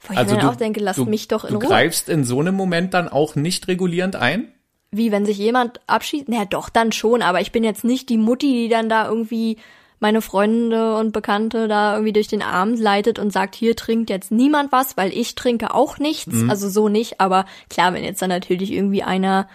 wo 0.00 0.12
ich 0.12 0.18
Also 0.18 0.34
mir 0.34 0.40
du, 0.40 0.46
dann 0.46 0.54
auch 0.54 0.58
denke, 0.58 0.80
lasst 0.80 0.98
du, 0.98 1.04
mich 1.04 1.28
doch 1.28 1.44
in 1.44 1.54
du 1.54 1.60
Ruhe. 1.60 1.68
greifst 1.68 2.08
in 2.08 2.24
so 2.24 2.40
einem 2.40 2.54
Moment 2.54 2.94
dann 2.94 3.08
auch 3.08 3.34
nicht 3.34 3.68
regulierend 3.68 4.16
ein? 4.16 4.52
Wie, 4.92 5.12
wenn 5.12 5.24
sich 5.24 5.38
jemand 5.38 5.80
abschießt? 5.86 6.24
Na 6.28 6.44
doch, 6.44 6.68
dann 6.68 6.90
schon, 6.90 7.22
aber 7.22 7.40
ich 7.40 7.52
bin 7.52 7.62
jetzt 7.62 7.84
nicht 7.84 8.08
die 8.08 8.18
Mutti, 8.18 8.52
die 8.52 8.68
dann 8.68 8.88
da 8.88 9.06
irgendwie 9.06 9.56
meine 10.00 10.22
Freunde 10.22 10.96
und 10.96 11.12
Bekannte 11.12 11.68
da 11.68 11.92
irgendwie 11.92 12.14
durch 12.14 12.26
den 12.26 12.42
Abend 12.42 12.80
leitet 12.80 13.18
und 13.18 13.32
sagt, 13.32 13.54
hier 13.54 13.76
trinkt 13.76 14.08
jetzt 14.08 14.32
niemand 14.32 14.72
was, 14.72 14.96
weil 14.96 15.12
ich 15.12 15.34
trinke 15.34 15.74
auch 15.74 15.98
nichts. 15.98 16.32
Mhm. 16.32 16.50
Also 16.50 16.70
so 16.70 16.88
nicht, 16.88 17.20
aber 17.20 17.44
klar, 17.68 17.92
wenn 17.92 18.02
jetzt 18.02 18.22
dann 18.22 18.30
natürlich 18.30 18.72
irgendwie 18.72 19.02
einer 19.02 19.46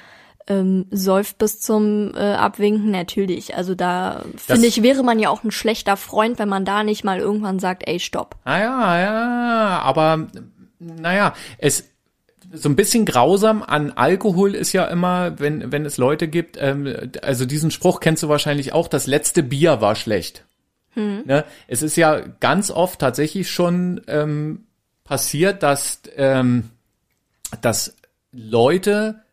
ähm, 0.47 0.85
säuft 0.91 1.37
bis 1.37 1.59
zum 1.59 2.13
äh, 2.15 2.19
Abwinken, 2.19 2.91
natürlich. 2.91 3.55
Also 3.55 3.75
da 3.75 4.23
finde 4.37 4.67
ich, 4.67 4.83
wäre 4.83 5.03
man 5.03 5.19
ja 5.19 5.29
auch 5.29 5.43
ein 5.43 5.51
schlechter 5.51 5.97
Freund, 5.97 6.39
wenn 6.39 6.49
man 6.49 6.65
da 6.65 6.83
nicht 6.83 7.03
mal 7.03 7.19
irgendwann 7.19 7.59
sagt, 7.59 7.87
ey, 7.87 7.99
stopp. 7.99 8.35
Ah 8.43 8.59
ja, 8.59 8.99
ja, 8.99 9.79
aber 9.79 10.27
naja, 10.79 11.33
es 11.57 11.89
so 12.51 12.69
ein 12.69 12.75
bisschen 12.75 13.05
grausam 13.05 13.63
an 13.63 13.91
Alkohol 13.91 14.55
ist 14.55 14.71
ja 14.71 14.85
immer, 14.85 15.39
wenn, 15.39 15.71
wenn 15.71 15.85
es 15.85 15.97
Leute 15.97 16.27
gibt, 16.27 16.57
ähm, 16.59 17.11
also 17.21 17.45
diesen 17.45 17.71
Spruch 17.71 17.99
kennst 17.99 18.23
du 18.23 18.29
wahrscheinlich 18.29 18.71
auch, 18.71 18.87
das 18.87 19.07
letzte 19.07 19.43
Bier 19.43 19.81
war 19.81 19.95
schlecht. 19.95 20.45
Ne? 20.95 21.43
Es 21.67 21.81
ist 21.81 21.97
ja 21.97 22.21
ganz 22.39 22.71
oft 22.71 22.99
tatsächlich 22.99 23.51
schon 23.51 24.01
ähm, 24.07 24.65
passiert, 25.03 25.61
dass, 25.61 26.01
ähm, 26.15 26.69
dass 27.61 27.95
Leute 28.31 29.24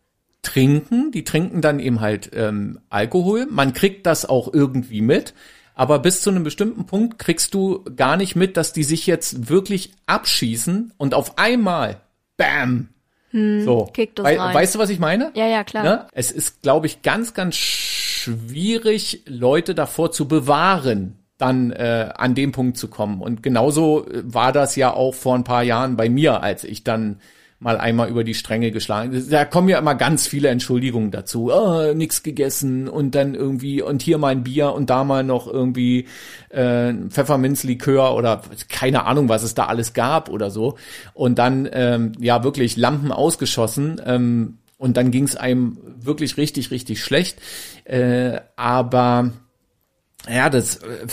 trinken, 0.42 1.12
die 1.12 1.24
trinken 1.24 1.61
dann 1.61 1.81
eben 1.81 2.00
halt 2.00 2.31
ähm, 2.35 2.81
Alkohol. 2.90 3.46
Man 3.50 3.72
kriegt 3.72 4.07
das 4.07 4.26
auch 4.28 4.52
irgendwie 4.52 5.00
mit, 5.00 5.35
aber 5.74 6.00
bis 6.00 6.20
zu 6.20 6.31
einem 6.31 6.42
bestimmten 6.44 6.85
Punkt 6.87 7.18
kriegst 7.18 7.55
du 7.55 7.85
gar 7.96 8.16
nicht 8.16 8.37
mit, 8.37 8.57
dass 8.57 8.72
die 8.72 8.85
sich 8.85 9.07
jetzt 9.07 9.48
wirklich 9.48 9.92
abschießen 10.07 10.92
und 10.96 11.14
auf 11.14 11.38
einmal, 11.38 12.00
bam, 12.37 12.88
so. 13.33 13.88
kickt 13.94 14.18
das 14.18 14.26
Wei- 14.26 14.38
rein. 14.38 14.55
Weißt 14.55 14.74
du, 14.74 14.78
was 14.78 14.90
ich 14.90 14.98
meine? 14.98 15.31
Ja, 15.35 15.46
ja, 15.46 15.64
klar. 15.64 15.85
Ne? 15.85 16.07
Es 16.12 16.31
ist, 16.31 16.61
glaube 16.61 16.87
ich, 16.87 17.00
ganz, 17.00 17.33
ganz 17.33 17.57
schwierig, 17.57 19.22
Leute 19.26 19.74
davor 19.74 20.12
zu 20.12 20.28
bewahren, 20.28 21.18
dann 21.38 21.70
äh, 21.72 22.11
an 22.14 22.35
dem 22.35 22.52
Punkt 22.52 22.76
zu 22.76 22.88
kommen. 22.88 23.22
Und 23.22 23.42
genauso 23.42 24.07
äh, 24.07 24.22
war 24.24 24.52
das 24.52 24.76
ja 24.76 24.92
auch 24.92 25.14
vor 25.14 25.35
ein 25.35 25.44
paar 25.44 25.62
Jahren 25.62 25.96
bei 25.96 26.11
mir, 26.11 26.42
als 26.42 26.62
ich 26.64 26.85
dann 26.85 27.20
mal 27.62 27.79
einmal 27.79 28.09
über 28.09 28.25
die 28.25 28.35
Stränge 28.35 28.72
geschlagen. 28.72 29.25
Da 29.31 29.44
kommen 29.44 29.68
ja 29.68 29.79
immer 29.79 29.94
ganz 29.94 30.27
viele 30.27 30.48
Entschuldigungen 30.48 31.12
dazu. 31.12 31.53
Oh, 31.53 31.94
nix 31.94 32.25
gegessen 32.25 32.88
und 32.88 33.14
dann 33.14 33.35
irgendwie 33.35 33.81
und 33.81 34.03
hier 34.03 34.18
mal 34.18 34.33
ein 34.33 34.42
Bier 34.42 34.72
und 34.72 34.90
da 34.90 35.05
mal 35.05 35.22
noch 35.22 35.46
irgendwie 35.46 36.09
äh, 36.48 36.92
Pfefferminzlikör 37.09 38.16
oder 38.16 38.42
keine 38.68 39.05
Ahnung, 39.05 39.29
was 39.29 39.44
es 39.44 39.55
da 39.55 39.66
alles 39.66 39.92
gab 39.92 40.29
oder 40.29 40.51
so. 40.51 40.77
Und 41.14 41.38
dann 41.38 41.68
ähm, 41.72 42.12
ja 42.18 42.42
wirklich 42.42 42.77
Lampen 42.77 43.12
ausgeschossen. 43.12 44.01
Ähm, 44.05 44.59
und 44.77 44.96
dann 44.96 45.12
ging 45.12 45.22
es 45.22 45.37
einem 45.37 45.79
wirklich 46.01 46.37
richtig, 46.37 46.72
richtig 46.72 47.05
schlecht. 47.05 47.40
Äh, 47.85 48.40
aber 48.57 49.31
ja, 50.29 50.51
das 50.51 50.79
äh, 50.79 51.07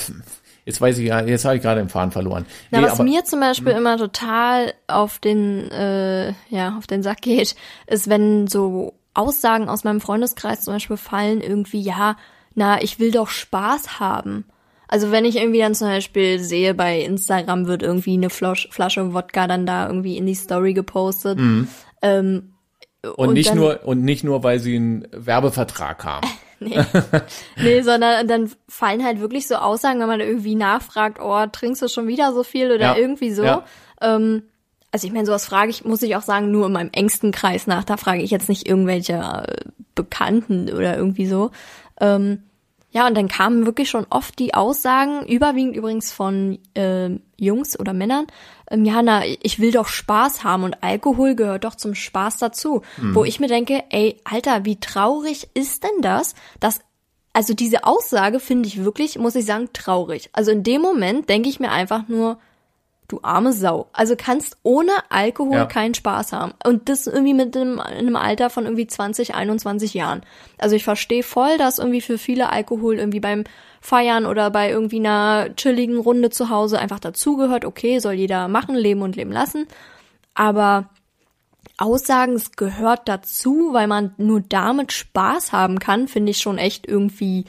jetzt 0.70 0.80
weiß 0.82 0.98
ich 1.00 1.08
ja, 1.08 1.22
jetzt 1.22 1.46
habe 1.46 1.56
ich 1.58 1.62
gerade 1.62 1.82
den 1.82 1.90
Faden 1.90 2.12
verloren. 2.12 2.46
Na, 2.72 2.80
Nee, 2.80 2.86
was 2.86 2.94
aber- 2.94 3.04
mir 3.04 3.24
zum 3.26 3.40
Beispiel 3.40 3.72
immer 3.74 3.98
total 3.98 4.74
auf 4.88 5.20
den, 5.20 5.70
äh, 5.72 6.30
ja, 6.50 6.76
auf 6.78 6.86
den 6.88 7.02
Sack 7.04 7.22
geht, 7.22 7.56
ist, 7.88 8.10
wenn 8.10 8.48
so 8.48 8.94
Aussagen 9.16 9.68
aus 9.68 9.84
meinem 9.84 10.00
Freundeskreis 10.00 10.62
zum 10.62 10.76
Beispiel 10.76 10.98
fallen, 10.98 11.42
irgendwie, 11.42 11.82
ja, 11.82 12.16
na, 12.56 12.82
ich 12.82 13.00
will 13.00 13.12
doch 13.12 13.30
Spaß 13.30 14.00
haben. 14.00 14.46
Also 14.88 15.12
wenn 15.12 15.26
ich 15.26 15.36
irgendwie 15.38 15.60
dann 15.60 15.76
zum 15.76 15.88
Beispiel 15.88 16.40
sehe, 16.40 16.74
bei 16.74 17.00
Instagram 17.02 17.68
wird 17.68 17.84
irgendwie 17.84 18.14
eine 18.14 18.30
Flasch, 18.30 18.68
Flasche 18.72 19.14
Wodka 19.14 19.46
dann 19.48 19.66
da 19.66 19.88
irgendwie 19.88 20.18
in 20.18 20.26
die 20.26 20.36
Story 20.36 20.74
gepostet. 20.74 21.40
Ähm, 22.02 22.54
und, 23.04 23.14
und 23.16 23.34
nicht 23.34 23.50
dann- 23.50 23.58
nur 23.58 23.82
und 23.86 24.04
nicht 24.04 24.24
nur, 24.24 24.44
weil 24.44 24.60
sie 24.60 24.76
einen 24.76 25.08
Werbevertrag 25.12 26.04
haben. 26.06 26.28
Nee, 27.58 27.82
sondern 27.82 28.28
dann 28.28 28.52
fallen 28.68 29.04
halt 29.04 29.20
wirklich 29.20 29.48
so 29.48 29.56
Aussagen, 29.56 30.00
wenn 30.00 30.08
man 30.08 30.20
irgendwie 30.20 30.56
nachfragt, 30.56 31.20
oh, 31.22 31.46
trinkst 31.52 31.82
du 31.82 31.88
schon 31.88 32.08
wieder 32.08 32.34
so 32.34 32.44
viel 32.44 32.72
oder 32.72 32.82
Ja, 32.82 32.96
irgendwie 32.98 33.32
so. 33.32 33.44
ja. 33.44 33.64
Ähm, 34.02 34.44
also 34.92 35.06
ich 35.06 35.14
meine, 35.14 35.26
sowas 35.26 35.46
frage 35.46 35.70
ich, 35.70 35.86
muss 35.86 36.02
ich 36.02 36.16
auch 36.16 36.24
sagen, 36.24 36.52
nur 36.52 36.66
in 36.66 36.72
meinem 36.74 36.90
engsten 36.92 37.32
Kreis 37.32 37.68
nach. 37.68 37.84
Da 37.84 37.98
frage 37.98 38.22
ich 38.24 38.32
jetzt 38.32 38.50
nicht 38.50 38.68
irgendwelche 38.68 39.14
äh, 39.14 39.70
Bekannten 39.96 40.70
oder 40.72 40.98
irgendwie 40.98 41.28
so. 41.28 41.52
Ähm, 42.02 42.44
Ja, 42.92 43.06
und 43.06 43.16
dann 43.16 43.28
kamen 43.28 43.68
wirklich 43.68 43.90
schon 43.90 44.08
oft 44.10 44.40
die 44.40 44.56
Aussagen, 44.56 45.24
überwiegend 45.28 45.76
übrigens 45.76 46.12
von 46.12 46.58
äh, 46.74 47.12
Jungs 47.40 47.80
oder 47.80 47.94
Männern, 47.94 48.28
ähm, 48.70 48.86
ja, 48.86 49.02
na, 49.02 49.24
ich 49.26 49.60
will 49.60 49.72
doch 49.72 49.88
Spaß 49.88 50.44
haben 50.44 50.64
und 50.64 50.84
Alkohol 50.84 51.36
gehört 51.36 51.64
doch 51.64 51.76
zum 51.76 51.96
Spaß 51.96 52.38
dazu. 52.38 52.82
Mhm. 52.98 53.16
Wo 53.16 53.24
ich 53.24 53.40
mir 53.40 53.48
denke, 53.48 53.84
ey, 53.90 54.18
Alter, 54.24 54.66
wie 54.66 54.80
traurig 54.80 55.50
ist 55.54 55.84
denn 55.84 56.02
das, 56.02 56.36
dass 56.60 56.82
also 57.34 57.54
diese 57.54 57.84
Aussage 57.84 58.40
finde 58.40 58.68
ich 58.68 58.84
wirklich, 58.84 59.18
muss 59.18 59.36
ich 59.36 59.46
sagen, 59.46 59.70
traurig. 59.72 60.30
Also 60.34 60.52
in 60.52 60.64
dem 60.64 60.82
Moment 60.82 61.30
denke 61.30 61.48
ich 61.48 61.60
mir 61.60 61.72
einfach 61.72 62.08
nur, 62.08 62.40
du 63.10 63.20
arme 63.24 63.52
Sau. 63.52 63.90
Also 63.92 64.16
kannst 64.16 64.58
ohne 64.64 64.92
Alkohol 65.10 65.56
ja. 65.56 65.66
keinen 65.66 65.94
Spaß 65.94 66.32
haben. 66.32 66.54
Und 66.66 66.88
das 66.88 67.08
irgendwie 67.08 67.34
mit 67.34 67.58
einem, 67.58 67.80
einem 67.80 68.16
Alter 68.16 68.50
von 68.50 68.66
irgendwie 68.66 68.88
20, 68.88 69.36
21 69.36 69.94
Jahren. 69.94 70.22
Also 70.58 70.76
ich 70.76 70.84
verstehe 70.84 71.24
voll, 71.24 71.58
dass 71.58 71.80
irgendwie 71.80 72.02
für 72.02 72.18
viele 72.18 72.50
Alkohol 72.50 72.98
irgendwie 72.98 73.20
beim 73.20 73.44
Feiern 73.82 74.26
oder 74.26 74.52
bei 74.52 74.70
irgendwie 74.70 75.00
einer 75.00 75.56
chilligen 75.56 75.98
Runde 75.98 76.30
zu 76.30 76.50
Hause 76.50 76.80
einfach 76.80 77.00
dazugehört. 77.00 77.66
Okay, 77.66 78.00
soll 78.00 78.14
jeder 78.14 78.48
machen, 78.48 78.76
leben 78.76 79.02
und 79.02 79.16
leben 79.16 79.32
lassen. 79.32 79.68
Aber 80.34 80.90
Aussagen, 81.78 82.34
es 82.34 82.52
gehört 82.52 83.08
dazu, 83.08 83.70
weil 83.72 83.88
man 83.88 84.14
nur 84.18 84.42
damit 84.42 84.92
Spaß 84.92 85.52
haben 85.52 85.80
kann, 85.80 86.08
finde 86.08 86.32
ich 86.32 86.40
schon 86.40 86.58
echt 86.58 86.88
irgendwie 86.88 87.46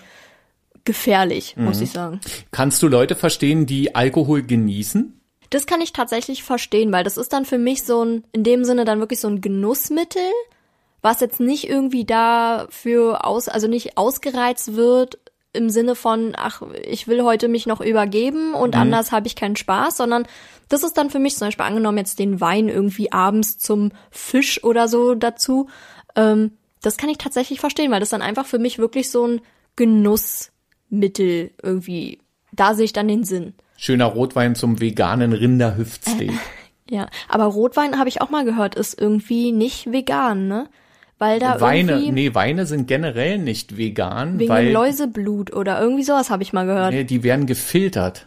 gefährlich, 0.85 1.57
mhm. 1.57 1.65
muss 1.65 1.81
ich 1.81 1.91
sagen. 1.91 2.21
Kannst 2.51 2.83
du 2.83 2.89
Leute 2.89 3.15
verstehen, 3.15 3.67
die 3.67 3.95
Alkohol 3.95 4.43
genießen? 4.43 5.20
Das 5.51 5.67
kann 5.67 5.81
ich 5.81 5.93
tatsächlich 5.93 6.45
verstehen, 6.45 6.93
weil 6.93 7.05
das 7.05 7.17
ist 7.17 7.33
dann 7.33 7.45
für 7.45 7.59
mich 7.59 7.83
so 7.85 8.05
ein, 8.05 8.25
in 8.33 8.45
dem 8.45 8.65
Sinne 8.65 8.85
dann 8.85 9.01
wirklich 9.01 9.21
so 9.21 9.29
ein 9.29 9.41
Genussmittel, 9.41 10.23
was 11.03 11.21
jetzt 11.21 11.41
nicht 11.41 11.69
irgendwie 11.69 12.05
dafür 12.05 13.27
aus, 13.27 13.49
also 13.49 13.67
nicht 13.67 13.97
ausgereizt 13.99 14.77
wird 14.77 15.19
im 15.53 15.69
Sinne 15.69 15.97
von, 15.97 16.35
ach, 16.37 16.63
ich 16.85 17.09
will 17.09 17.23
heute 17.23 17.49
mich 17.49 17.67
noch 17.67 17.81
übergeben 17.81 18.55
und 18.55 18.75
mhm. 18.75 18.83
anders 18.83 19.11
habe 19.11 19.27
ich 19.27 19.35
keinen 19.35 19.57
Spaß, 19.57 19.97
sondern 19.97 20.27
das 20.69 20.85
ist 20.85 20.97
dann 20.97 21.11
für 21.11 21.19
mich 21.19 21.37
zum 21.37 21.49
Beispiel 21.49 21.67
angenommen 21.67 21.99
jetzt 21.99 22.21
den 22.21 22.41
Wein 22.41 22.69
irgendwie 22.69 23.11
abends 23.11 23.59
zum 23.59 23.91
Fisch 24.13 24.63
oder 24.63 24.87
so 24.87 25.17
dazu. 25.17 25.69
Ähm, 26.15 26.53
das 26.83 26.97
kann 26.97 27.11
ich 27.11 27.19
tatsächlich 27.19 27.59
verstehen, 27.59 27.91
weil 27.91 28.01
das 28.01 28.11
dann 28.11 28.23
einfach 28.23 28.47
für 28.47 28.61
mich 28.61 28.79
wirklich 28.79 29.11
so 29.11 29.27
ein 29.27 29.41
Genussmittel 29.75 31.51
irgendwie, 31.61 32.21
da 32.53 32.75
sehe 32.75 32.85
ich 32.85 32.93
dann 32.93 33.09
den 33.09 33.25
Sinn. 33.25 33.55
Schöner 33.83 34.05
Rotwein 34.05 34.55
zum 34.55 34.79
veganen 34.79 35.33
Rinderhüftsteak. 35.33 36.33
ja, 36.91 37.09
aber 37.31 37.45
Rotwein 37.45 37.99
habe 37.99 38.11
ich 38.11 38.21
auch 38.21 38.29
mal 38.29 38.45
gehört, 38.45 38.75
ist 38.75 39.01
irgendwie 39.01 39.53
nicht 39.53 39.91
vegan, 39.91 40.49
ne? 40.49 40.69
Weil 41.17 41.39
da 41.39 41.63
Weine, 41.63 41.93
irgendwie 41.93 42.13
nee, 42.13 42.35
Weine 42.35 42.67
sind 42.67 42.89
generell 42.89 43.39
nicht 43.39 43.79
vegan. 43.79 44.39
Wegen 44.39 44.51
weil, 44.51 44.71
Läuseblut 44.71 45.55
oder 45.55 45.81
irgendwie 45.81 46.03
sowas 46.03 46.29
habe 46.29 46.43
ich 46.43 46.53
mal 46.53 46.67
gehört. 46.67 46.93
Nee, 46.93 47.05
die 47.05 47.23
werden 47.23 47.47
gefiltert. 47.47 48.27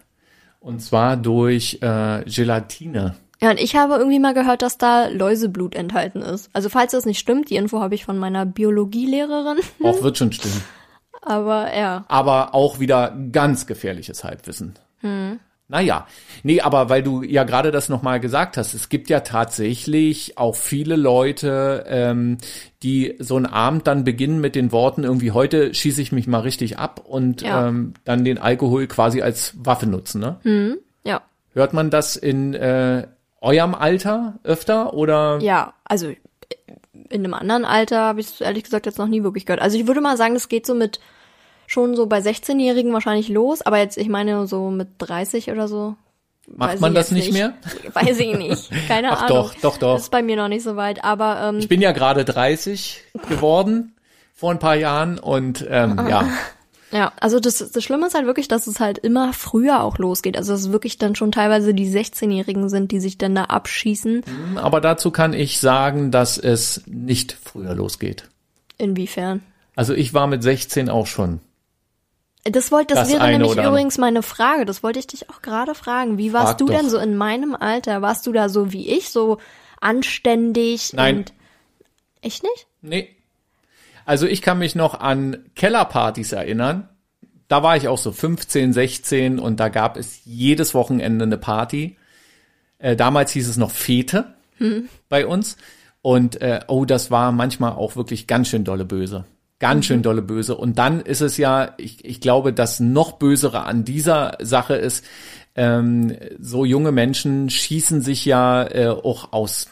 Und 0.59 0.81
zwar 0.81 1.17
durch 1.17 1.77
äh, 1.81 2.23
Gelatine. 2.25 3.13
Ja, 3.39 3.51
und 3.51 3.59
ich 3.59 3.75
habe 3.75 3.97
irgendwie 3.97 4.19
mal 4.19 4.33
gehört, 4.33 4.63
dass 4.63 4.79
da 4.79 5.05
Läuseblut 5.07 5.75
enthalten 5.75 6.23
ist. 6.23 6.49
Also 6.53 6.69
falls 6.69 6.93
das 6.93 7.05
nicht 7.05 7.19
stimmt, 7.19 7.51
die 7.51 7.57
Info 7.57 7.79
habe 7.79 7.93
ich 7.93 8.05
von 8.05 8.17
meiner 8.17 8.47
Biologielehrerin. 8.47 9.59
Auch 9.83 10.01
wird 10.01 10.17
schon 10.17 10.31
stimmen. 10.31 10.63
Aber 11.21 11.75
ja. 11.77 12.05
Aber 12.07 12.55
auch 12.55 12.79
wieder 12.79 13.15
ganz 13.31 13.67
gefährliches 13.67 14.23
Halbwissen. 14.23 14.73
Hm. 15.03 15.39
Naja, 15.69 16.07
nee, 16.43 16.61
aber 16.61 16.89
weil 16.89 17.01
du 17.01 17.23
ja 17.23 17.45
gerade 17.45 17.71
das 17.71 17.87
nochmal 17.87 18.19
gesagt 18.19 18.57
hast, 18.57 18.73
es 18.73 18.89
gibt 18.89 19.09
ja 19.09 19.21
tatsächlich 19.21 20.37
auch 20.37 20.55
viele 20.55 20.97
Leute, 20.97 21.85
ähm, 21.87 22.37
die 22.83 23.15
so 23.19 23.37
einen 23.37 23.45
Abend 23.45 23.87
dann 23.87 24.03
beginnen 24.03 24.41
mit 24.41 24.55
den 24.55 24.71
Worten, 24.71 25.03
irgendwie 25.03 25.31
heute 25.31 25.73
schieße 25.73 26.01
ich 26.01 26.11
mich 26.11 26.27
mal 26.27 26.41
richtig 26.41 26.77
ab 26.77 27.01
und 27.03 27.41
ja. 27.41 27.69
ähm, 27.69 27.93
dann 28.03 28.25
den 28.25 28.37
Alkohol 28.37 28.87
quasi 28.87 29.21
als 29.21 29.53
Waffe 29.57 29.87
nutzen, 29.87 30.19
ne? 30.19 30.37
Hm, 30.43 30.77
ja. 31.05 31.21
Hört 31.53 31.73
man 31.73 31.89
das 31.89 32.17
in 32.17 32.53
äh, 32.53 33.07
eurem 33.39 33.73
Alter 33.73 34.39
öfter 34.43 34.93
oder? 34.93 35.39
Ja, 35.41 35.73
also 35.85 36.13
in 37.09 37.23
einem 37.23 37.33
anderen 37.33 37.65
Alter 37.65 38.01
habe 38.01 38.19
ich 38.19 38.27
es 38.27 38.41
ehrlich 38.41 38.63
gesagt 38.63 38.85
jetzt 38.85 38.97
noch 38.97 39.07
nie 39.07 39.23
wirklich 39.23 39.45
gehört. 39.45 39.61
Also 39.61 39.77
ich 39.77 39.87
würde 39.87 40.01
mal 40.01 40.17
sagen, 40.17 40.33
das 40.33 40.49
geht 40.49 40.65
so 40.65 40.75
mit 40.75 40.99
schon 41.73 41.95
so 41.95 42.05
bei 42.05 42.19
16-Jährigen 42.19 42.93
wahrscheinlich 42.93 43.29
los, 43.29 43.61
aber 43.61 43.79
jetzt, 43.79 43.97
ich 43.97 44.07
meine, 44.07 44.47
so 44.47 44.69
mit 44.69 44.89
30 44.99 45.51
oder 45.51 45.67
so. 45.67 45.95
Macht 46.47 46.79
man 46.79 46.93
das 46.93 47.11
nicht, 47.11 47.33
mehr? 47.33 47.53
Weiß 47.93 48.19
ich 48.19 48.37
nicht. 48.37 48.69
Keine 48.87 49.11
Ach, 49.11 49.23
Ahnung. 49.23 49.37
Doch, 49.37 49.53
doch, 49.55 49.77
doch. 49.77 49.93
Das 49.93 50.03
ist 50.03 50.11
bei 50.11 50.21
mir 50.21 50.35
noch 50.35 50.47
nicht 50.47 50.63
so 50.63 50.75
weit, 50.75 51.03
aber 51.03 51.41
ähm, 51.41 51.59
ich 51.59 51.67
bin 51.67 51.81
ja 51.81 51.91
gerade 51.91 52.25
30 52.25 53.01
geworden 53.29 53.95
vor 54.33 54.51
ein 54.51 54.59
paar 54.59 54.75
Jahren 54.75 55.19
und 55.19 55.65
ähm, 55.69 55.99
ja. 56.09 56.29
Ja, 56.91 57.11
also 57.19 57.39
das, 57.39 57.71
das 57.71 57.83
Schlimme 57.83 58.05
ist 58.05 58.13
halt 58.13 58.27
wirklich, 58.27 58.47
dass 58.47 58.67
es 58.67 58.79
halt 58.79 58.99
immer 58.99 59.33
früher 59.33 59.81
auch 59.81 59.97
losgeht. 59.97 60.37
Also 60.37 60.53
dass 60.53 60.61
es 60.61 60.71
wirklich 60.71 60.99
dann 60.99 61.15
schon 61.15 61.31
teilweise 61.31 61.73
die 61.73 61.89
16-Jährigen 61.89 62.69
sind, 62.69 62.91
die 62.91 62.99
sich 62.99 63.17
dann 63.17 63.33
da 63.33 63.45
abschießen. 63.45 64.23
Mhm, 64.23 64.57
aber 64.59 64.79
dazu 64.79 65.09
kann 65.09 65.33
ich 65.33 65.59
sagen, 65.59 66.11
dass 66.11 66.37
es 66.37 66.83
nicht 66.85 67.35
früher 67.43 67.73
losgeht. 67.73 68.29
Inwiefern? 68.77 69.41
Also 69.75 69.95
ich 69.95 70.13
war 70.13 70.27
mit 70.27 70.43
16 70.43 70.87
auch 70.89 71.07
schon 71.07 71.39
das 72.43 72.71
wollte, 72.71 72.93
das, 72.93 73.09
das 73.09 73.19
wäre 73.19 73.31
nämlich 73.31 73.55
übrigens 73.55 73.97
meine 73.97 74.21
Frage. 74.21 74.65
Das 74.65 74.83
wollte 74.83 74.99
ich 74.99 75.07
dich 75.07 75.29
auch 75.29 75.41
gerade 75.41 75.75
fragen. 75.75 76.17
Wie 76.17 76.33
warst 76.33 76.49
Frag 76.49 76.57
du 76.57 76.65
doch. 76.65 76.77
denn 76.77 76.89
so 76.89 76.97
in 76.97 77.15
meinem 77.15 77.55
Alter? 77.55 78.01
Warst 78.01 78.27
du 78.27 78.33
da 78.33 78.49
so 78.49 78.73
wie 78.73 78.89
ich, 78.89 79.09
so 79.09 79.37
anständig? 79.79 80.93
Nein. 80.93 81.17
Und 81.17 81.33
echt 82.21 82.43
nicht? 82.43 82.67
Nee. 82.81 83.15
Also 84.05 84.27
ich 84.27 84.41
kann 84.41 84.59
mich 84.59 84.75
noch 84.75 84.99
an 84.99 85.45
Kellerpartys 85.55 86.33
erinnern. 86.33 86.89
Da 87.47 87.63
war 87.63 87.77
ich 87.77 87.87
auch 87.87 87.97
so 87.97 88.11
15, 88.11 88.73
16 88.73 89.39
und 89.39 89.59
da 89.59 89.69
gab 89.69 89.95
es 89.95 90.21
jedes 90.25 90.73
Wochenende 90.73 91.23
eine 91.23 91.37
Party. 91.37 91.97
Äh, 92.79 92.97
damals 92.97 93.31
hieß 93.31 93.47
es 93.47 93.57
noch 93.57 93.71
Fete 93.71 94.33
hm. 94.57 94.89
bei 95.07 95.25
uns. 95.25 95.55
Und 96.01 96.41
äh, 96.41 96.59
oh, 96.67 96.83
das 96.83 97.11
war 97.11 97.31
manchmal 97.31 97.73
auch 97.73 97.95
wirklich 97.95 98.27
ganz 98.27 98.49
schön 98.49 98.65
dolle 98.65 98.83
böse. 98.83 99.23
Ganz 99.63 99.85
schön 99.85 99.99
mhm. 99.99 100.03
dolle 100.03 100.21
böse. 100.21 100.57
Und 100.57 100.77
dann 100.77 100.99
ist 100.99 101.21
es 101.21 101.37
ja, 101.37 101.73
ich, 101.77 102.03
ich 102.03 102.19
glaube, 102.19 102.51
das 102.51 102.81
noch 102.81 103.13
bösere 103.13 103.63
an 103.63 103.85
dieser 103.85 104.37
Sache 104.41 104.75
ist, 104.75 105.05
ähm, 105.55 106.17
so 106.37 106.65
junge 106.65 106.91
Menschen 106.91 107.49
schießen 107.49 108.01
sich 108.01 108.25
ja 108.25 108.63
äh, 108.63 108.89
auch 108.89 109.31
aus 109.31 109.69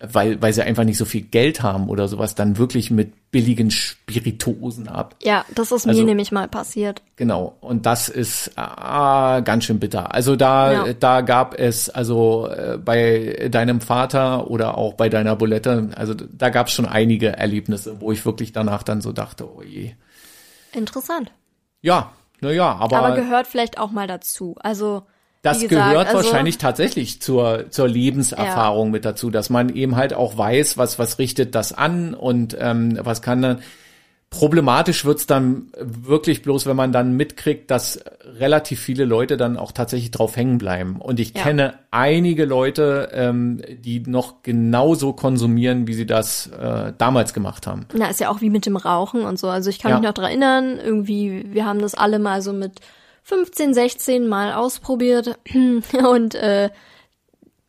weil, 0.00 0.40
weil 0.42 0.52
sie 0.52 0.62
einfach 0.62 0.84
nicht 0.84 0.98
so 0.98 1.04
viel 1.04 1.22
Geld 1.22 1.62
haben 1.62 1.88
oder 1.88 2.08
sowas, 2.08 2.34
dann 2.34 2.58
wirklich 2.58 2.90
mit 2.90 3.30
billigen 3.30 3.70
Spirituosen 3.70 4.88
ab. 4.88 5.16
Ja, 5.22 5.44
das 5.54 5.72
ist 5.72 5.86
also, 5.86 6.00
mir 6.00 6.06
nämlich 6.06 6.32
mal 6.32 6.48
passiert. 6.48 7.02
Genau. 7.16 7.56
Und 7.60 7.86
das 7.86 8.08
ist 8.08 8.52
ah, 8.56 9.40
ganz 9.40 9.64
schön 9.64 9.80
bitter. 9.80 10.14
Also 10.14 10.36
da, 10.36 10.86
ja. 10.86 10.92
da 10.92 11.20
gab 11.20 11.58
es, 11.58 11.90
also 11.90 12.48
äh, 12.48 12.78
bei 12.78 13.48
deinem 13.50 13.80
Vater 13.80 14.50
oder 14.50 14.78
auch 14.78 14.94
bei 14.94 15.08
deiner 15.08 15.36
Bulette, 15.36 15.90
also 15.96 16.14
da 16.14 16.50
gab 16.50 16.68
es 16.68 16.72
schon 16.72 16.86
einige 16.86 17.36
Erlebnisse, 17.36 18.00
wo 18.00 18.12
ich 18.12 18.24
wirklich 18.24 18.52
danach 18.52 18.82
dann 18.82 19.00
so 19.00 19.12
dachte, 19.12 19.48
oh 19.48 19.62
je. 19.62 19.92
Interessant. 20.72 21.32
Ja, 21.82 22.12
naja, 22.40 22.76
aber. 22.76 22.98
Aber 22.98 23.14
gehört 23.14 23.46
vielleicht 23.46 23.78
auch 23.78 23.90
mal 23.90 24.06
dazu. 24.06 24.56
Also 24.60 25.04
das 25.44 25.60
gesagt, 25.60 25.90
gehört 25.90 26.06
also, 26.08 26.18
wahrscheinlich 26.18 26.56
tatsächlich 26.56 27.20
zur, 27.20 27.66
zur 27.70 27.86
Lebenserfahrung 27.86 28.88
ja. 28.88 28.92
mit 28.92 29.04
dazu, 29.04 29.30
dass 29.30 29.50
man 29.50 29.68
eben 29.68 29.94
halt 29.94 30.14
auch 30.14 30.38
weiß, 30.38 30.78
was, 30.78 30.98
was 30.98 31.18
richtet 31.18 31.54
das 31.54 31.72
an 31.72 32.14
und 32.14 32.56
ähm, 32.58 32.98
was 33.02 33.22
kann 33.22 33.42
dann. 33.42 33.58
Problematisch 34.30 35.04
wird's 35.04 35.26
dann 35.26 35.68
wirklich 35.78 36.42
bloß, 36.42 36.66
wenn 36.66 36.74
man 36.74 36.90
dann 36.90 37.12
mitkriegt, 37.16 37.70
dass 37.70 38.02
relativ 38.36 38.80
viele 38.80 39.04
Leute 39.04 39.36
dann 39.36 39.56
auch 39.56 39.70
tatsächlich 39.70 40.10
drauf 40.10 40.34
hängen 40.34 40.58
bleiben. 40.58 40.96
Und 40.96 41.20
ich 41.20 41.36
ja. 41.36 41.42
kenne 41.44 41.74
einige 41.92 42.44
Leute, 42.44 43.10
ähm, 43.12 43.62
die 43.78 44.00
noch 44.00 44.42
genauso 44.42 45.12
konsumieren, 45.12 45.86
wie 45.86 45.94
sie 45.94 46.06
das 46.06 46.48
äh, 46.48 46.92
damals 46.98 47.32
gemacht 47.32 47.68
haben. 47.68 47.86
Na, 47.92 48.08
ist 48.08 48.18
ja 48.18 48.28
auch 48.28 48.40
wie 48.40 48.50
mit 48.50 48.66
dem 48.66 48.76
Rauchen 48.76 49.22
und 49.22 49.38
so. 49.38 49.48
Also 49.48 49.70
ich 49.70 49.78
kann 49.78 49.92
ja. 49.92 49.98
mich 49.98 50.04
noch 50.08 50.14
dran 50.14 50.24
erinnern, 50.24 50.80
irgendwie, 50.82 51.44
wir 51.52 51.64
haben 51.64 51.78
das 51.78 51.94
alle 51.94 52.18
mal 52.18 52.42
so 52.42 52.52
mit 52.52 52.80
15, 53.24 53.74
16 53.74 54.28
Mal 54.28 54.52
ausprobiert 54.52 55.38
und 55.54 56.34
äh, 56.34 56.70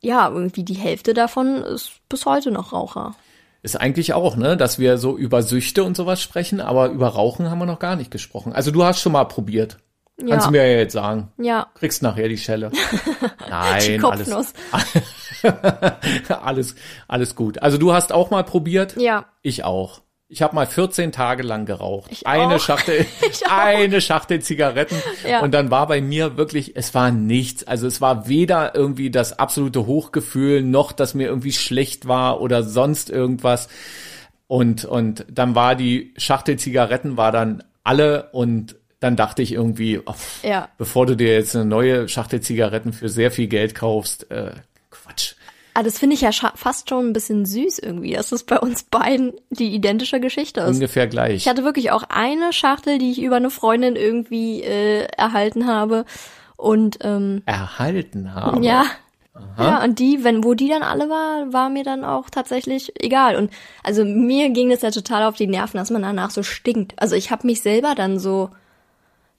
ja, 0.01 0.29
irgendwie 0.29 0.63
die 0.63 0.75
Hälfte 0.75 1.13
davon 1.13 1.63
ist 1.63 2.01
bis 2.09 2.25
heute 2.25 2.51
noch 2.51 2.73
Raucher. 2.73 3.15
Ist 3.63 3.79
eigentlich 3.79 4.13
auch, 4.13 4.35
ne, 4.35 4.57
dass 4.57 4.77
wir 4.77 4.99
so 4.99 5.17
über 5.17 5.41
Süchte 5.41 5.83
und 5.83 5.97
sowas 5.97 6.21
sprechen, 6.21 6.61
aber 6.61 6.89
über 6.89 7.07
Rauchen 7.07 7.49
haben 7.49 7.57
wir 7.57 7.65
noch 7.65 7.79
gar 7.79 7.95
nicht 7.95 8.11
gesprochen. 8.11 8.53
Also 8.53 8.69
du 8.69 8.83
hast 8.83 9.01
schon 9.01 9.13
mal 9.13 9.23
probiert. 9.25 9.79
Ja. 10.17 10.27
Kannst 10.29 10.47
du 10.47 10.51
mir 10.51 10.65
ja 10.65 10.77
jetzt 10.77 10.93
sagen. 10.93 11.31
Ja. 11.37 11.67
Kriegst 11.73 12.03
nachher 12.03 12.29
die 12.29 12.37
Schelle. 12.37 12.71
Nein, 13.49 14.03
alles, 14.05 14.53
alles, 16.29 16.75
alles 17.07 17.35
gut. 17.35 17.61
Also 17.61 17.77
du 17.77 17.91
hast 17.91 18.13
auch 18.13 18.29
mal 18.29 18.43
probiert. 18.43 18.95
Ja. 18.97 19.25
Ich 19.41 19.63
auch. 19.63 20.01
Ich 20.27 20.41
habe 20.41 20.55
mal 20.55 20.65
14 20.65 21.11
Tage 21.11 21.43
lang 21.43 21.65
geraucht. 21.65 22.11
Ich 22.11 22.25
eine 22.25 22.55
auch. 22.55 22.59
Schachtel, 22.59 23.05
eine 23.49 24.01
Schachtel 24.01 24.41
Zigaretten. 24.41 24.95
Ja. 25.27 25.41
Und 25.41 25.53
dann 25.53 25.69
war 25.69 25.85
bei 25.87 26.01
mir 26.01 26.35
wirklich, 26.35 26.75
es 26.75 26.95
war 26.95 27.11
nichts. 27.11 27.63
Also 27.67 27.85
es 27.85 28.01
war 28.01 28.27
weder 28.27 28.73
irgendwie 28.73 29.11
das 29.11 29.37
absolute 29.37 29.85
Hochgefühl, 29.85 30.63
noch 30.63 30.91
dass 30.93 31.13
mir 31.13 31.27
irgendwie 31.27 31.51
schlecht 31.53 32.07
war 32.07 32.41
oder 32.41 32.63
sonst 32.63 33.11
irgendwas. 33.11 33.69
Und, 34.47 34.83
und 34.85 35.25
dann 35.29 35.53
war 35.53 35.75
die 35.75 36.13
Schachtel 36.17 36.57
Zigaretten 36.57 37.17
war 37.17 37.31
dann 37.31 37.63
alle 37.83 38.29
und 38.31 38.75
dann 38.99 39.15
dachte 39.15 39.43
ich 39.43 39.51
irgendwie, 39.53 39.99
oh, 40.03 40.15
Ja. 40.41 40.69
bevor 40.79 41.05
du 41.05 41.15
dir 41.15 41.33
jetzt 41.33 41.55
eine 41.55 41.65
neue 41.65 42.07
Schachtel 42.07 42.41
Zigaretten 42.41 42.93
für 42.93 43.09
sehr 43.09 43.29
viel 43.29 43.47
Geld 43.47 43.75
kaufst, 43.75 44.31
äh. 44.31 44.51
Ah, 45.77 45.83
das 45.83 45.99
finde 45.99 46.13
ich 46.13 46.21
ja 46.21 46.31
fast 46.31 46.87
schon 46.87 47.09
ein 47.09 47.11
bisschen 47.11 47.45
süß 47.45 47.79
irgendwie, 47.79 48.13
dass 48.13 48.31
es 48.31 48.45
bei 48.45 48.57
uns 48.57 48.83
beiden 48.83 49.33
die 49.49 49.75
identische 49.75 50.21
Geschichte 50.21 50.61
ist. 50.61 50.75
Ungefähr 50.75 51.05
gleich. 51.05 51.35
Ich 51.35 51.49
hatte 51.49 51.65
wirklich 51.65 51.91
auch 51.91 52.03
eine 52.07 52.53
Schachtel, 52.53 52.97
die 52.97 53.11
ich 53.11 53.21
über 53.21 53.35
eine 53.35 53.49
Freundin 53.49 53.97
irgendwie 53.97 54.63
äh, 54.63 55.05
erhalten 55.17 55.67
habe. 55.67 56.05
Und 56.55 56.99
ähm, 57.01 57.43
Erhalten 57.45 58.33
haben. 58.33 58.63
ja. 58.63 58.85
Ja, 59.57 59.83
und 59.83 59.99
die, 59.99 60.23
wenn, 60.23 60.45
wo 60.45 60.53
die 60.53 60.69
dann 60.69 60.81
alle 60.81 61.09
war, 61.09 61.51
war 61.51 61.69
mir 61.69 61.83
dann 61.83 62.05
auch 62.05 62.29
tatsächlich 62.29 62.93
egal. 63.03 63.35
Und 63.35 63.51
also 63.83 64.05
mir 64.05 64.51
ging 64.51 64.69
das 64.69 64.81
ja 64.81 64.91
total 64.91 65.23
auf 65.23 65.35
die 65.35 65.47
Nerven, 65.47 65.77
dass 65.77 65.89
man 65.89 66.03
danach 66.03 66.29
so 66.29 66.41
stinkt. 66.41 66.93
Also 67.01 67.15
ich 67.15 67.31
habe 67.31 67.45
mich 67.45 67.61
selber 67.61 67.95
dann 67.95 68.17
so, 68.17 68.51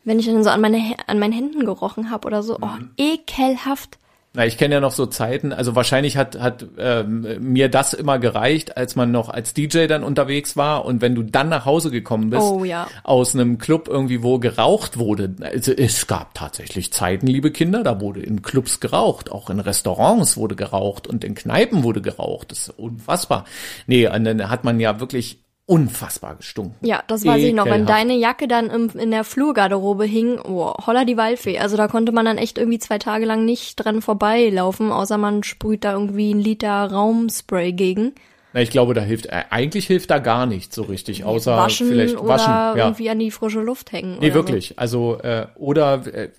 wenn 0.04 0.18
ich 0.18 0.26
dann 0.26 0.44
so 0.44 0.50
an 0.50 0.60
meine 0.60 0.96
an 1.06 1.18
meinen 1.18 1.32
Händen 1.32 1.64
gerochen 1.64 2.10
habe 2.10 2.26
oder 2.26 2.42
so, 2.42 2.58
oh, 2.60 2.68
ekelhaft. 2.98 3.96
Na, 4.36 4.44
ich 4.44 4.58
kenne 4.58 4.74
ja 4.74 4.80
noch 4.80 4.92
so 4.92 5.06
Zeiten, 5.06 5.54
also 5.54 5.74
wahrscheinlich 5.74 6.18
hat, 6.18 6.38
hat 6.38 6.66
ähm, 6.78 7.26
mir 7.40 7.70
das 7.70 7.94
immer 7.94 8.18
gereicht, 8.18 8.76
als 8.76 8.94
man 8.94 9.10
noch 9.10 9.30
als 9.30 9.54
DJ 9.54 9.86
dann 9.86 10.04
unterwegs 10.04 10.58
war 10.58 10.84
und 10.84 11.00
wenn 11.00 11.14
du 11.14 11.22
dann 11.22 11.48
nach 11.48 11.64
Hause 11.64 11.90
gekommen 11.90 12.28
bist 12.28 12.42
Oh, 12.42 12.62
ja. 12.62 12.86
aus 13.02 13.34
einem 13.34 13.56
Club 13.56 13.88
irgendwie, 13.88 14.22
wo 14.22 14.38
geraucht 14.38 14.98
wurde. 14.98 15.34
Also 15.40 15.72
es 15.72 16.06
gab 16.06 16.34
tatsächlich 16.34 16.92
Zeiten, 16.92 17.26
liebe 17.26 17.50
Kinder, 17.50 17.82
da 17.82 17.98
wurde 17.98 18.20
in 18.20 18.42
Clubs 18.42 18.78
geraucht, 18.80 19.32
auch 19.32 19.48
in 19.48 19.58
Restaurants 19.58 20.36
wurde 20.36 20.54
geraucht 20.54 21.06
und 21.06 21.24
in 21.24 21.34
Kneipen 21.34 21.82
wurde 21.82 22.02
geraucht. 22.02 22.50
Das 22.50 22.68
ist 22.68 22.78
unfassbar. 22.78 23.46
Nee, 23.86 24.06
und 24.06 24.24
dann 24.24 24.50
hat 24.50 24.64
man 24.64 24.80
ja 24.80 25.00
wirklich 25.00 25.38
unfassbar 25.66 26.36
gestunken. 26.36 26.76
Ja, 26.86 27.02
das 27.08 27.24
weiß 27.26 27.42
ich 27.42 27.52
noch. 27.52 27.66
Wenn 27.66 27.82
Ekelhaft. 27.82 28.00
deine 28.00 28.14
Jacke 28.16 28.46
dann 28.46 28.70
im, 28.70 28.90
in 28.90 29.10
der 29.10 29.24
Flurgarderobe 29.24 30.04
hing, 30.04 30.38
oh, 30.38 30.72
holla 30.86 31.04
die 31.04 31.16
Waldfee. 31.16 31.58
Also 31.58 31.76
da 31.76 31.88
konnte 31.88 32.12
man 32.12 32.24
dann 32.24 32.38
echt 32.38 32.56
irgendwie 32.56 32.78
zwei 32.78 32.98
Tage 32.98 33.26
lang 33.26 33.44
nicht 33.44 33.74
dran 33.76 34.00
vorbeilaufen, 34.00 34.92
außer 34.92 35.18
man 35.18 35.42
sprüht 35.42 35.84
da 35.84 35.92
irgendwie 35.94 36.32
ein 36.32 36.40
Liter 36.40 36.90
Raumspray 36.90 37.72
gegen. 37.72 38.12
Na, 38.52 38.62
ich 38.62 38.70
glaube, 38.70 38.94
da 38.94 39.00
hilft, 39.00 39.26
äh, 39.26 39.42
eigentlich 39.50 39.88
hilft 39.88 40.10
da 40.10 40.18
gar 40.18 40.46
nichts 40.46 40.76
so 40.76 40.82
richtig, 40.82 41.24
außer 41.24 41.56
waschen 41.56 41.88
vielleicht 41.88 42.16
oder 42.16 42.28
waschen. 42.28 42.52
Ja. 42.52 42.76
irgendwie 42.76 43.10
an 43.10 43.18
die 43.18 43.32
frische 43.32 43.60
Luft 43.60 43.90
hängen. 43.90 44.18
Nee, 44.20 44.26
oder 44.26 44.34
wirklich. 44.34 44.78
Also, 44.78 45.18
äh, 45.18 45.48
oder 45.56 46.06
äh, 46.06 46.30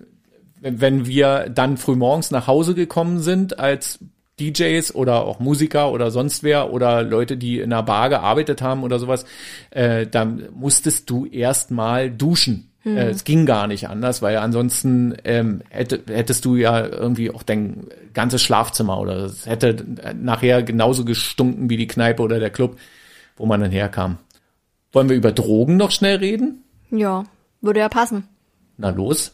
wenn 0.61 0.79
wenn 0.79 1.05
wir 1.05 1.49
dann 1.49 1.77
frühmorgens 1.77 2.31
nach 2.31 2.47
Hause 2.47 2.75
gekommen 2.75 3.19
sind 3.19 3.59
als 3.59 3.99
DJs 4.39 4.93
oder 4.95 5.25
auch 5.25 5.39
Musiker 5.39 5.91
oder 5.91 6.11
sonst 6.11 6.43
wer 6.43 6.71
oder 6.71 7.03
Leute, 7.03 7.37
die 7.37 7.59
in 7.59 7.73
einer 7.73 7.83
Bar 7.83 8.09
gearbeitet 8.09 8.61
haben 8.61 8.83
oder 8.83 8.99
sowas, 8.99 9.25
äh, 9.71 10.05
dann 10.07 10.49
musstest 10.53 11.09
du 11.09 11.25
erstmal 11.25 12.11
duschen. 12.11 12.71
Äh, 12.95 13.09
es 13.09 13.23
ging 13.23 13.45
gar 13.45 13.67
nicht 13.67 13.89
anders, 13.89 14.21
weil 14.21 14.37
ansonsten 14.37 15.15
ähm, 15.25 15.61
hätte, 15.69 16.01
hättest 16.07 16.45
du 16.45 16.55
ja 16.55 16.85
irgendwie 16.85 17.31
auch 17.31 17.43
dein 17.43 17.87
ganzes 18.13 18.41
Schlafzimmer 18.41 18.99
oder 18.99 19.25
es 19.25 19.45
hätte 19.45 19.85
nachher 20.15 20.63
genauso 20.63 21.03
gestunken 21.03 21.69
wie 21.69 21.77
die 21.77 21.87
Kneipe 21.87 22.21
oder 22.21 22.39
der 22.39 22.49
Club, 22.49 22.77
wo 23.35 23.45
man 23.45 23.61
dann 23.61 23.71
herkam. 23.71 24.17
Wollen 24.93 25.09
wir 25.09 25.17
über 25.17 25.31
Drogen 25.31 25.77
noch 25.77 25.91
schnell 25.91 26.17
reden? 26.17 26.63
Ja, 26.89 27.25
würde 27.61 27.81
ja 27.81 27.89
passen. 27.89 28.27
Na 28.77 28.89
los. 28.89 29.33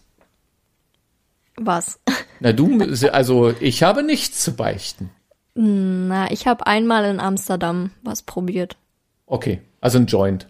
Was? 1.55 1.99
Na 2.43 2.51
du, 2.51 2.77
also 3.13 3.53
ich 3.61 3.83
habe 3.83 4.03
nichts 4.03 4.43
zu 4.43 4.53
beichten. 4.53 5.09
Na, 5.55 6.29
ich 6.29 6.45
habe 6.45 6.67
einmal 6.67 7.05
in 7.05 7.21
Amsterdam 7.21 7.91
was 8.01 8.21
probiert. 8.21 8.75
Okay, 9.27 9.61
also 9.79 9.97
ein 9.97 10.07
Joint. 10.07 10.49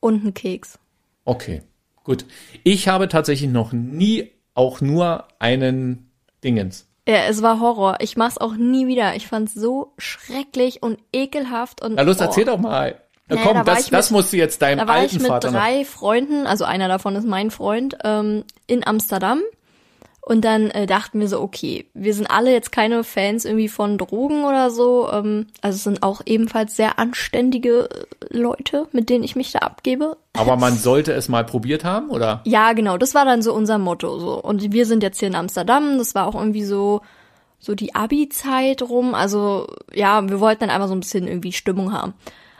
Und 0.00 0.22
einen 0.22 0.32
Keks. 0.32 0.78
Okay, 1.26 1.60
gut. 2.04 2.24
Ich 2.64 2.88
habe 2.88 3.08
tatsächlich 3.08 3.50
noch 3.50 3.72
nie 3.72 4.30
auch 4.54 4.80
nur 4.80 5.24
einen 5.38 6.10
Dingens. 6.42 6.86
Ja, 7.06 7.26
es 7.28 7.42
war 7.42 7.60
Horror. 7.60 7.98
Ich 8.00 8.16
mach's 8.16 8.38
auch 8.38 8.54
nie 8.54 8.86
wieder. 8.86 9.14
Ich 9.14 9.26
fand's 9.26 9.52
so 9.52 9.92
schrecklich 9.98 10.82
und 10.82 10.98
ekelhaft 11.12 11.82
und. 11.82 11.96
Na 11.96 12.02
los, 12.02 12.18
oh. 12.18 12.22
erzähl 12.22 12.46
doch 12.46 12.58
mal. 12.58 12.98
Na 13.28 13.36
Naja, 13.36 13.46
komm, 13.46 13.56
da 13.58 13.64
das, 13.64 13.90
das 13.90 14.10
mit- 14.10 14.16
musst 14.18 14.32
du 14.32 14.38
jetzt 14.38 14.62
deinem 14.62 14.78
Da 14.78 14.86
war 14.86 14.96
ich 14.96 15.02
alten 15.12 15.16
mit 15.18 15.26
Vater 15.26 15.50
noch. 15.50 15.60
drei 15.60 15.84
Freunden, 15.84 16.46
also 16.46 16.64
einer 16.64 16.88
davon 16.88 17.14
ist 17.14 17.26
mein 17.26 17.50
Freund, 17.50 17.98
ähm, 18.04 18.44
in 18.66 18.86
Amsterdam. 18.86 19.42
Und 20.28 20.44
dann 20.44 20.72
äh, 20.72 20.86
dachten 20.86 21.20
wir 21.20 21.28
so, 21.28 21.40
okay, 21.40 21.86
wir 21.94 22.12
sind 22.12 22.26
alle 22.26 22.50
jetzt 22.50 22.72
keine 22.72 23.04
Fans 23.04 23.44
irgendwie 23.44 23.68
von 23.68 23.96
Drogen 23.96 24.42
oder 24.42 24.72
so. 24.72 25.08
Ähm, 25.12 25.46
also 25.60 25.76
es 25.76 25.84
sind 25.84 26.02
auch 26.02 26.20
ebenfalls 26.26 26.74
sehr 26.74 26.98
anständige 26.98 27.88
äh, 27.88 28.36
Leute, 28.36 28.88
mit 28.90 29.08
denen 29.08 29.22
ich 29.22 29.36
mich 29.36 29.52
da 29.52 29.60
abgebe. 29.60 30.16
Aber 30.32 30.56
man 30.56 30.76
sollte 30.76 31.12
es 31.12 31.28
mal 31.28 31.44
probiert 31.44 31.84
haben, 31.84 32.10
oder? 32.10 32.40
Ja, 32.44 32.72
genau, 32.72 32.98
das 32.98 33.14
war 33.14 33.24
dann 33.24 33.40
so 33.40 33.54
unser 33.54 33.78
Motto. 33.78 34.18
So. 34.18 34.42
Und 34.42 34.72
wir 34.72 34.84
sind 34.84 35.04
jetzt 35.04 35.20
hier 35.20 35.28
in 35.28 35.36
Amsterdam. 35.36 35.96
Das 35.96 36.16
war 36.16 36.26
auch 36.26 36.34
irgendwie 36.34 36.64
so, 36.64 37.02
so 37.60 37.76
die 37.76 37.94
Abi-Zeit 37.94 38.82
rum. 38.82 39.14
Also 39.14 39.68
ja, 39.94 40.28
wir 40.28 40.40
wollten 40.40 40.62
dann 40.62 40.70
einfach 40.70 40.88
so 40.88 40.96
ein 40.96 41.00
bisschen 41.00 41.28
irgendwie 41.28 41.52
Stimmung 41.52 41.92
haben. 41.92 42.14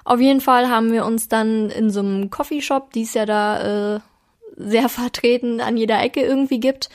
Auf 0.04 0.20
jeden 0.20 0.40
Fall 0.40 0.70
haben 0.70 0.92
wir 0.92 1.04
uns 1.04 1.26
dann 1.26 1.70
in 1.70 1.90
so 1.90 1.98
einem 1.98 2.30
Coffeeshop, 2.30 2.92
die 2.92 3.02
es 3.02 3.14
ja 3.14 3.26
da 3.26 3.96
äh, 3.96 4.00
sehr 4.56 4.88
vertreten 4.88 5.60
an 5.60 5.76
jeder 5.76 6.00
Ecke 6.00 6.20
irgendwie 6.20 6.60
gibt, 6.60 6.90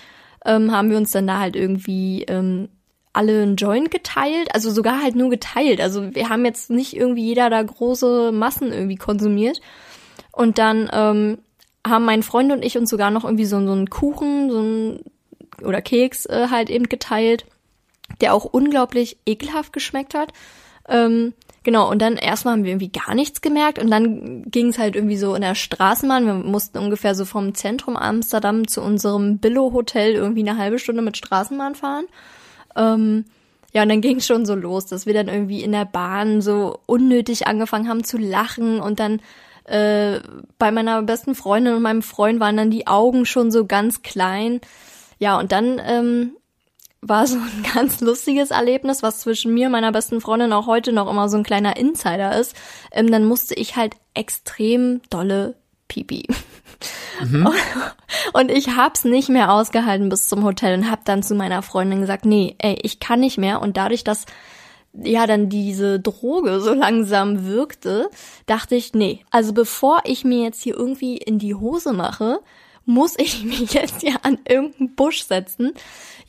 ähm, 0.46 0.72
haben 0.72 0.90
wir 0.90 0.98
uns 0.98 1.12
dann 1.12 1.28
da 1.28 1.40
halt 1.40 1.56
irgendwie 1.56 2.24
ähm, 2.24 2.70
alle 3.14 3.42
einen 3.42 3.56
Joint 3.56 3.92
geteilt, 3.92 4.54
also 4.54 4.72
sogar 4.72 5.02
halt 5.02 5.16
nur 5.16 5.30
geteilt. 5.30 5.82
Also 5.82 6.16
wir 6.16 6.30
haben 6.30 6.46
jetzt 6.46 6.70
nicht 6.70 6.96
irgendwie 6.96 7.26
jeder 7.26 7.50
da 7.50 7.62
große 7.62 8.32
Massen 8.32 8.72
irgendwie 8.72 8.96
konsumiert. 8.96 9.60
Und 10.32 10.58
dann 10.58 10.90
ähm, 10.94 11.40
haben 11.86 12.06
mein 12.06 12.24
Freund 12.24 12.52
und 12.52 12.64
ich 12.64 12.78
uns 12.78 12.90
sogar 12.90 13.12
noch 13.12 13.26
irgendwie 13.26 13.46
so, 13.46 13.64
so 13.66 13.72
einen 13.72 13.90
Kuchen, 13.90 14.50
so 14.50 14.62
ein 14.62 15.00
oder 15.64 15.82
Keks 15.82 16.26
äh, 16.26 16.48
halt 16.50 16.70
eben 16.70 16.90
geteilt, 16.90 17.46
der 18.22 18.34
auch 18.34 18.46
unglaublich 18.46 19.18
ekelhaft 19.26 19.74
geschmeckt 19.74 20.14
hat. 20.14 20.32
Ähm, 20.88 21.34
genau, 21.64 21.90
und 21.90 22.02
dann 22.02 22.18
erstmal 22.18 22.54
haben 22.54 22.64
wir 22.64 22.72
irgendwie 22.72 22.92
gar 22.92 23.16
nichts 23.16 23.42
gemerkt 23.42 23.80
und 23.80 23.90
dann 23.90 24.44
ging 24.44 24.68
es 24.68 24.80
halt 24.80 24.96
irgendwie 24.96 25.18
so 25.18 25.36
in 25.36 25.42
der 25.42 25.56
Straßenbahn. 25.56 26.26
Wir 26.26 26.34
mussten 26.34 26.78
ungefähr 26.78 27.16
so 27.16 27.26
vom 27.26 27.54
Zentrum 27.56 27.98
Amsterdam 27.98 28.68
zu 28.68 28.82
unserem 28.82 29.40
Billo-Hotel 29.40 30.14
irgendwie 30.14 30.48
eine 30.48 30.58
halbe 30.58 30.80
Stunde 30.80 31.02
mit 31.02 31.18
Straßenbahn 31.18 31.76
fahren. 31.76 32.06
Ähm, 32.76 33.26
ja, 33.74 33.84
und 33.84 33.90
dann 33.90 34.02
ging 34.02 34.18
es 34.18 34.28
schon 34.28 34.46
so 34.46 34.56
los, 34.56 34.86
dass 34.86 35.06
wir 35.06 35.14
dann 35.14 35.28
irgendwie 35.28 35.64
in 35.64 35.72
der 35.72 35.86
Bahn 35.86 36.42
so 36.42 36.80
unnötig 36.86 37.48
angefangen 37.48 37.88
haben 37.88 38.04
zu 38.04 38.18
lachen 38.18 38.80
und 38.80 39.00
dann 39.00 39.22
äh, 39.66 40.20
bei 40.58 40.72
meiner 40.72 41.02
besten 41.04 41.36
Freundin 41.36 41.76
und 41.76 41.82
meinem 41.82 42.02
Freund 42.02 42.40
waren 42.40 42.58
dann 42.58 42.72
die 42.72 42.88
Augen 42.88 43.26
schon 43.26 43.52
so 43.52 43.66
ganz 43.66 44.02
klein. 44.02 44.60
Ja, 45.20 45.40
und 45.40 45.52
dann 45.52 45.80
ähm, 45.86 46.32
war 47.02 47.28
so 47.28 47.38
ein 47.38 47.66
ganz 47.74 48.02
lustiges 48.02 48.52
Erlebnis, 48.52 49.04
was 49.04 49.20
zwischen 49.20 49.54
mir 49.54 49.68
und 49.68 49.74
meiner 49.74 49.92
besten 49.92 50.22
Freundin 50.22 50.54
auch 50.54 50.68
heute 50.68 50.92
noch 50.92 51.10
immer 51.10 51.30
so 51.30 51.38
ein 51.38 51.44
kleiner 51.44 51.78
Insider 51.78 52.40
ist. 52.40 52.56
Ähm, 52.92 53.12
dann 53.12 53.26
musste 53.26 53.56
ich 53.56 53.76
halt 53.76 53.96
extrem 54.14 55.02
dolle 55.10 55.56
Pipi. 55.88 56.28
Und 58.34 58.50
ich 58.50 58.76
hab's 58.76 59.04
nicht 59.04 59.30
mehr 59.30 59.52
ausgehalten 59.52 60.10
bis 60.10 60.28
zum 60.28 60.44
Hotel 60.44 60.78
und 60.78 60.90
hab 60.90 61.06
dann 61.06 61.22
zu 61.22 61.36
meiner 61.36 61.62
Freundin 61.62 62.02
gesagt, 62.02 62.26
nee, 62.26 62.56
ey, 62.60 62.78
ich 62.82 63.00
kann 63.00 63.20
nicht 63.20 63.38
mehr. 63.38 63.62
Und 63.62 63.78
dadurch, 63.78 64.04
dass 64.04 64.26
ja 64.94 65.28
dann 65.28 65.50
diese 65.50 66.00
Droge 66.00 66.60
so 66.62 66.74
langsam 66.74 67.46
wirkte, 67.46 68.10
dachte 68.46 68.76
ich, 68.76 68.94
nee, 68.94 69.24
also 69.30 69.54
bevor 69.54 70.02
ich 70.06 70.24
mir 70.24 70.44
jetzt 70.44 70.64
hier 70.64 70.76
irgendwie 70.76 71.18
in 71.18 71.40
die 71.40 71.56
Hose 71.56 71.94
mache, 71.94 72.40
muss 72.86 73.18
ich 73.18 73.44
mich 73.44 73.74
jetzt 73.74 74.02
hier 74.02 74.26
an 74.26 74.40
irgendeinen 74.48 74.96
Busch 74.96 75.24
setzen. 75.24 75.74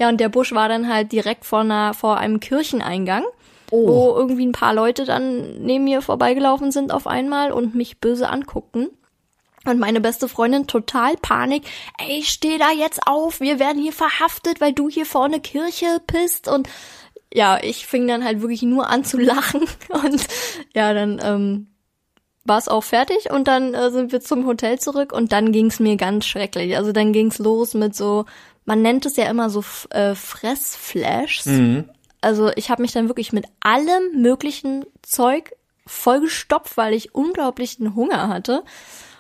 Ja, 0.03 0.09
und 0.09 0.19
der 0.19 0.31
Busch 0.31 0.51
war 0.51 0.69
dann 0.69 0.93
halt 0.93 1.13
direkt 1.13 1.45
vor 1.45 1.61
einer, 1.61 1.95
vor 1.95 2.17
einem 2.17 2.41
Kircheneingang, 2.41 3.23
wo 3.71 4.17
irgendwie 4.17 4.45
ein 4.45 4.51
paar 4.51 4.75
Leute 4.75 5.05
dann 5.05 5.63
neben 5.63 5.85
mir 5.85 6.03
vorbeigelaufen 6.03 6.73
sind 6.73 6.93
auf 6.93 7.07
einmal 7.07 7.53
und 7.53 7.77
mich 7.77 8.01
böse 8.01 8.29
anguckten. 8.29 8.91
Und 9.65 9.79
meine 9.79 10.01
beste 10.01 10.27
Freundin 10.27 10.67
total 10.67 11.15
Panik. 11.19 11.63
Ey, 12.05 12.25
steh 12.25 12.59
da 12.59 12.73
jetzt 12.73 13.07
auf, 13.07 13.39
wir 13.39 13.61
werden 13.61 13.81
hier 13.81 13.93
verhaftet, 13.93 14.61
weil 14.61 14.73
du 14.73 14.89
hier 14.89 15.07
vorne 15.07 15.39
Kirche 15.39 16.01
pisst. 16.05 16.49
Und 16.49 16.69
ja, 17.33 17.61
ich 17.63 17.87
fing 17.87 18.09
dann 18.09 18.25
halt 18.25 18.41
wirklich 18.41 18.63
nur 18.63 18.89
an 18.89 19.05
zu 19.05 19.19
lachen. 19.19 19.61
Und 19.89 20.27
ja, 20.75 20.93
dann 20.95 21.21
ähm, 21.23 21.69
war 22.45 22.59
es 22.59 22.67
auch 22.67 22.83
fertig 22.83 23.31
und 23.31 23.47
dann 23.47 23.73
äh, 23.73 23.93
sind 23.93 24.11
wir 24.11 24.21
zum 24.21 24.47
Hotel 24.47 24.81
zurück 24.81 25.13
und 25.13 25.31
dann 25.31 25.53
ging's 25.53 25.79
mir 25.79 25.97
ganz 25.97 26.27
schrecklich. 26.27 26.77
Also 26.77 26.91
dann 26.91 27.13
ging's 27.13 27.39
los 27.39 27.75
mit 27.75 27.95
so, 27.95 28.25
man 28.65 28.83
nennt 28.83 29.07
es 29.07 29.17
ja 29.17 29.29
immer 29.29 29.51
so 29.51 29.65
äh, 29.91 30.15
Fressflashs. 30.15 31.47
Also 32.21 32.51
ich 32.55 32.71
habe 32.71 32.83
mich 32.83 32.93
dann 32.93 33.09
wirklich 33.09 33.33
mit 33.33 33.47
allem 33.61 34.23
möglichen 34.23 34.85
Zeug 35.03 35.53
vollgestopft, 35.87 36.77
weil 36.77 36.95
ich 36.95 37.15
unglaublichen 37.15 37.95
Hunger 37.97 38.29
hatte. 38.29 38.63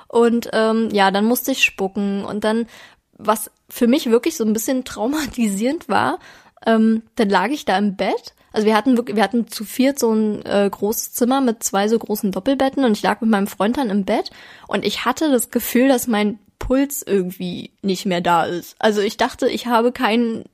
Und 0.08 0.50
ähm, 0.52 0.90
ja, 0.92 1.10
dann 1.10 1.24
musste 1.24 1.52
ich 1.52 1.64
spucken. 1.64 2.24
Und 2.24 2.44
dann, 2.44 2.66
was 3.12 3.50
für 3.68 3.88
mich 3.88 4.10
wirklich 4.10 4.36
so 4.36 4.44
ein 4.44 4.52
bisschen 4.52 4.84
traumatisierend 4.84 5.88
war, 5.88 6.18
ähm, 6.64 7.02
dann 7.16 7.28
lag 7.28 7.48
ich 7.48 7.64
da 7.64 7.76
im 7.76 7.96
Bett. 7.96 8.34
Also 8.52 8.66
wir 8.66 8.76
hatten 8.76 8.96
wirklich, 8.96 9.16
wir 9.16 9.24
hatten 9.24 9.48
zu 9.48 9.64
viert 9.64 9.98
so 9.98 10.12
ein 10.12 10.44
äh, 10.44 10.68
großes 10.70 11.12
Zimmer 11.12 11.40
mit 11.40 11.62
zwei 11.62 11.88
so 11.88 11.98
großen 11.98 12.32
Doppelbetten 12.32 12.84
und 12.84 12.92
ich 12.92 13.02
lag 13.02 13.20
mit 13.22 13.30
meinem 13.30 13.46
Freund 13.46 13.78
dann 13.78 13.88
im 13.88 14.04
Bett 14.04 14.30
und 14.68 14.84
ich 14.84 15.06
hatte 15.06 15.30
das 15.30 15.50
Gefühl, 15.50 15.88
dass 15.88 16.06
mein 16.06 16.38
Puls 16.62 17.02
irgendwie 17.02 17.72
nicht 17.82 18.06
mehr 18.06 18.20
da 18.20 18.44
ist. 18.44 18.76
Also 18.78 19.00
ich 19.00 19.16
dachte, 19.16 19.48
ich 19.48 19.66
habe 19.66 19.90
keinen 19.90 20.44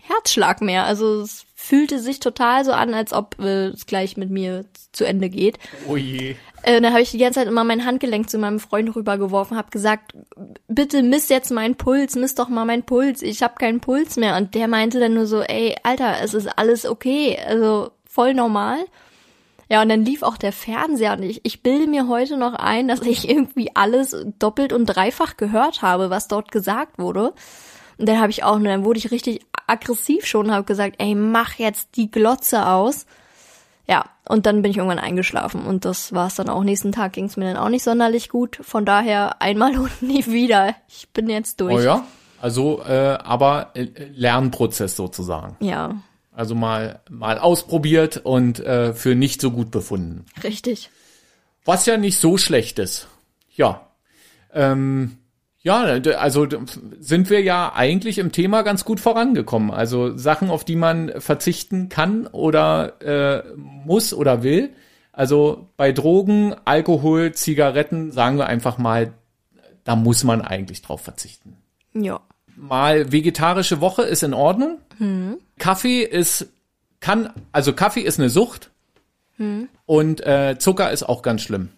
Herzschlag 0.00 0.60
mehr. 0.60 0.84
Also 0.84 1.22
es 1.22 1.44
fühlte 1.56 1.98
sich 1.98 2.20
total 2.20 2.64
so 2.64 2.70
an, 2.70 2.94
als 2.94 3.12
ob 3.12 3.36
äh, 3.40 3.66
es 3.66 3.86
gleich 3.86 4.16
mit 4.16 4.30
mir 4.30 4.64
zu 4.92 5.04
Ende 5.04 5.28
geht. 5.28 5.58
Oh 5.88 5.96
je. 5.96 6.36
Äh, 6.62 6.80
dann 6.80 6.92
habe 6.92 7.02
ich 7.02 7.10
die 7.10 7.18
ganze 7.18 7.40
Zeit 7.40 7.48
immer 7.48 7.64
mein 7.64 7.84
Handgelenk 7.84 8.30
zu 8.30 8.38
meinem 8.38 8.60
Freund 8.60 8.94
rübergeworfen, 8.94 9.56
habe 9.56 9.70
gesagt, 9.70 10.12
bitte 10.68 11.02
miss 11.02 11.28
jetzt 11.28 11.50
meinen 11.50 11.74
Puls, 11.74 12.14
miss 12.14 12.36
doch 12.36 12.48
mal 12.48 12.64
meinen 12.64 12.84
Puls, 12.84 13.20
ich 13.20 13.42
habe 13.42 13.56
keinen 13.58 13.80
Puls 13.80 14.16
mehr. 14.16 14.36
Und 14.36 14.54
der 14.54 14.68
meinte 14.68 15.00
dann 15.00 15.14
nur 15.14 15.26
so, 15.26 15.42
ey, 15.42 15.74
Alter, 15.82 16.22
es 16.22 16.32
ist 16.32 16.46
alles 16.46 16.86
okay, 16.86 17.38
also 17.44 17.90
voll 18.08 18.34
normal. 18.34 18.84
Ja, 19.68 19.82
und 19.82 19.88
dann 19.88 20.04
lief 20.04 20.22
auch 20.22 20.36
der 20.36 20.52
Fernseher 20.52 21.14
und 21.14 21.24
ich, 21.24 21.40
ich 21.44 21.62
bilde 21.62 21.88
mir 21.88 22.06
heute 22.06 22.36
noch 22.36 22.54
ein, 22.54 22.86
dass 22.86 23.00
ich 23.02 23.28
irgendwie 23.28 23.70
alles 23.74 24.16
doppelt 24.38 24.72
und 24.72 24.86
dreifach 24.86 25.36
gehört 25.36 25.82
habe, 25.82 26.08
was 26.08 26.28
dort 26.28 26.52
gesagt 26.52 26.98
wurde. 26.98 27.32
Und 27.98 28.08
dann 28.08 28.20
habe 28.20 28.30
ich 28.30 28.44
auch, 28.44 28.60
dann 28.60 28.84
wurde 28.84 28.98
ich 28.98 29.10
richtig 29.10 29.40
aggressiv 29.66 30.26
schon, 30.26 30.52
habe 30.52 30.64
gesagt, 30.64 30.96
ey, 30.98 31.14
mach 31.14 31.54
jetzt 31.54 31.96
die 31.96 32.10
Glotze 32.10 32.66
aus. 32.66 33.06
Ja, 33.88 34.04
und 34.28 34.46
dann 34.46 34.62
bin 34.62 34.70
ich 34.70 34.78
irgendwann 34.78 34.98
eingeschlafen 34.98 35.64
und 35.64 35.84
das 35.84 36.12
war 36.12 36.26
es 36.26 36.34
dann 36.34 36.48
auch. 36.48 36.64
Nächsten 36.64 36.92
Tag 36.92 37.12
ging 37.12 37.26
es 37.26 37.36
mir 37.36 37.52
dann 37.52 37.56
auch 37.56 37.68
nicht 37.68 37.84
sonderlich 37.84 38.28
gut. 38.28 38.58
Von 38.60 38.84
daher 38.84 39.40
einmal 39.40 39.78
und 39.78 40.02
nie 40.02 40.26
wieder. 40.26 40.74
Ich 40.88 41.08
bin 41.10 41.28
jetzt 41.28 41.60
durch. 41.60 41.74
Oh 41.74 41.80
ja, 41.80 42.04
also 42.40 42.82
äh, 42.82 43.18
aber 43.22 43.70
äh, 43.74 43.86
Lernprozess 44.14 44.96
sozusagen. 44.96 45.56
Ja, 45.60 45.94
Also 46.36 46.54
mal 46.54 47.00
mal 47.08 47.38
ausprobiert 47.38 48.18
und 48.18 48.60
äh, 48.60 48.92
für 48.92 49.14
nicht 49.14 49.40
so 49.40 49.50
gut 49.50 49.70
befunden. 49.70 50.26
richtig. 50.44 50.90
Was 51.64 51.86
ja 51.86 51.96
nicht 51.96 52.18
so 52.18 52.36
schlecht 52.36 52.78
ist. 52.78 53.08
Ja. 53.54 53.88
Ähm, 54.52 55.16
ja, 55.62 55.80
also 55.82 56.46
sind 57.00 57.30
wir 57.30 57.40
ja 57.40 57.72
eigentlich 57.74 58.18
im 58.18 58.32
Thema 58.32 58.62
ganz 58.62 58.84
gut 58.84 59.00
vorangekommen. 59.00 59.70
Also 59.70 60.16
Sachen, 60.18 60.50
auf 60.50 60.64
die 60.64 60.76
man 60.76 61.10
verzichten 61.20 61.88
kann 61.88 62.26
oder 62.26 63.00
äh, 63.00 63.42
muss 63.56 64.12
oder 64.12 64.42
will. 64.42 64.74
Also 65.12 65.70
bei 65.78 65.90
Drogen, 65.92 66.54
Alkohol, 66.66 67.32
Zigaretten, 67.32 68.12
sagen 68.12 68.36
wir 68.36 68.46
einfach 68.46 68.76
mal, 68.76 69.14
da 69.84 69.96
muss 69.96 70.22
man 70.22 70.42
eigentlich 70.42 70.82
drauf 70.82 71.00
verzichten. 71.00 71.56
Ja. 71.94 72.20
Mal 72.56 73.12
vegetarische 73.12 73.80
Woche 73.80 74.02
ist 74.02 74.22
in 74.22 74.34
Ordnung. 74.34 74.78
Kaffee 75.58 76.02
ist, 76.02 76.46
kann, 77.00 77.30
also 77.52 77.72
Kaffee 77.72 78.00
ist 78.00 78.18
eine 78.18 78.30
Sucht. 78.30 78.70
Und 79.84 80.26
äh, 80.26 80.56
Zucker 80.58 80.90
ist 80.90 81.02
auch 81.02 81.22
ganz 81.22 81.42
schlimm. 81.42 81.68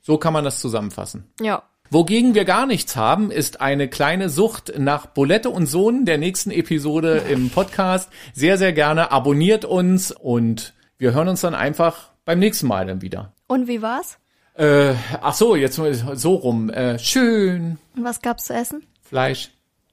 So 0.00 0.18
kann 0.18 0.32
man 0.32 0.44
das 0.44 0.60
zusammenfassen. 0.60 1.24
Ja. 1.40 1.62
Wogegen 1.90 2.34
wir 2.34 2.46
gar 2.46 2.64
nichts 2.64 2.96
haben, 2.96 3.30
ist 3.30 3.60
eine 3.60 3.86
kleine 3.86 4.30
Sucht 4.30 4.72
nach 4.78 5.04
Bulette 5.04 5.50
und 5.50 5.66
Sohn 5.66 6.06
der 6.06 6.16
nächsten 6.16 6.50
Episode 6.50 7.18
im 7.28 7.50
Podcast. 7.50 8.08
Sehr, 8.32 8.56
sehr 8.56 8.72
gerne 8.72 9.10
abonniert 9.12 9.66
uns 9.66 10.10
und 10.10 10.72
wir 10.96 11.12
hören 11.12 11.28
uns 11.28 11.42
dann 11.42 11.54
einfach 11.54 12.08
beim 12.24 12.38
nächsten 12.38 12.66
Mal 12.66 12.86
dann 12.86 13.02
wieder. 13.02 13.32
Und 13.46 13.68
wie 13.68 13.82
war's? 13.82 14.16
Äh, 14.54 14.94
ach 15.20 15.34
so, 15.34 15.54
jetzt 15.54 15.78
so 16.14 16.34
rum. 16.34 16.70
Äh, 16.70 16.98
schön 16.98 17.78
Und 17.94 18.04
was 18.04 18.22
gab's 18.22 18.44
zu 18.44 18.54
essen? 18.54 18.86
Fleisch, 19.02 19.50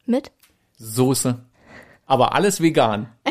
Mit? 0.09 0.31
Soße, 0.79 1.45
aber 2.07 2.33
alles 2.33 2.61
vegan. 2.61 3.13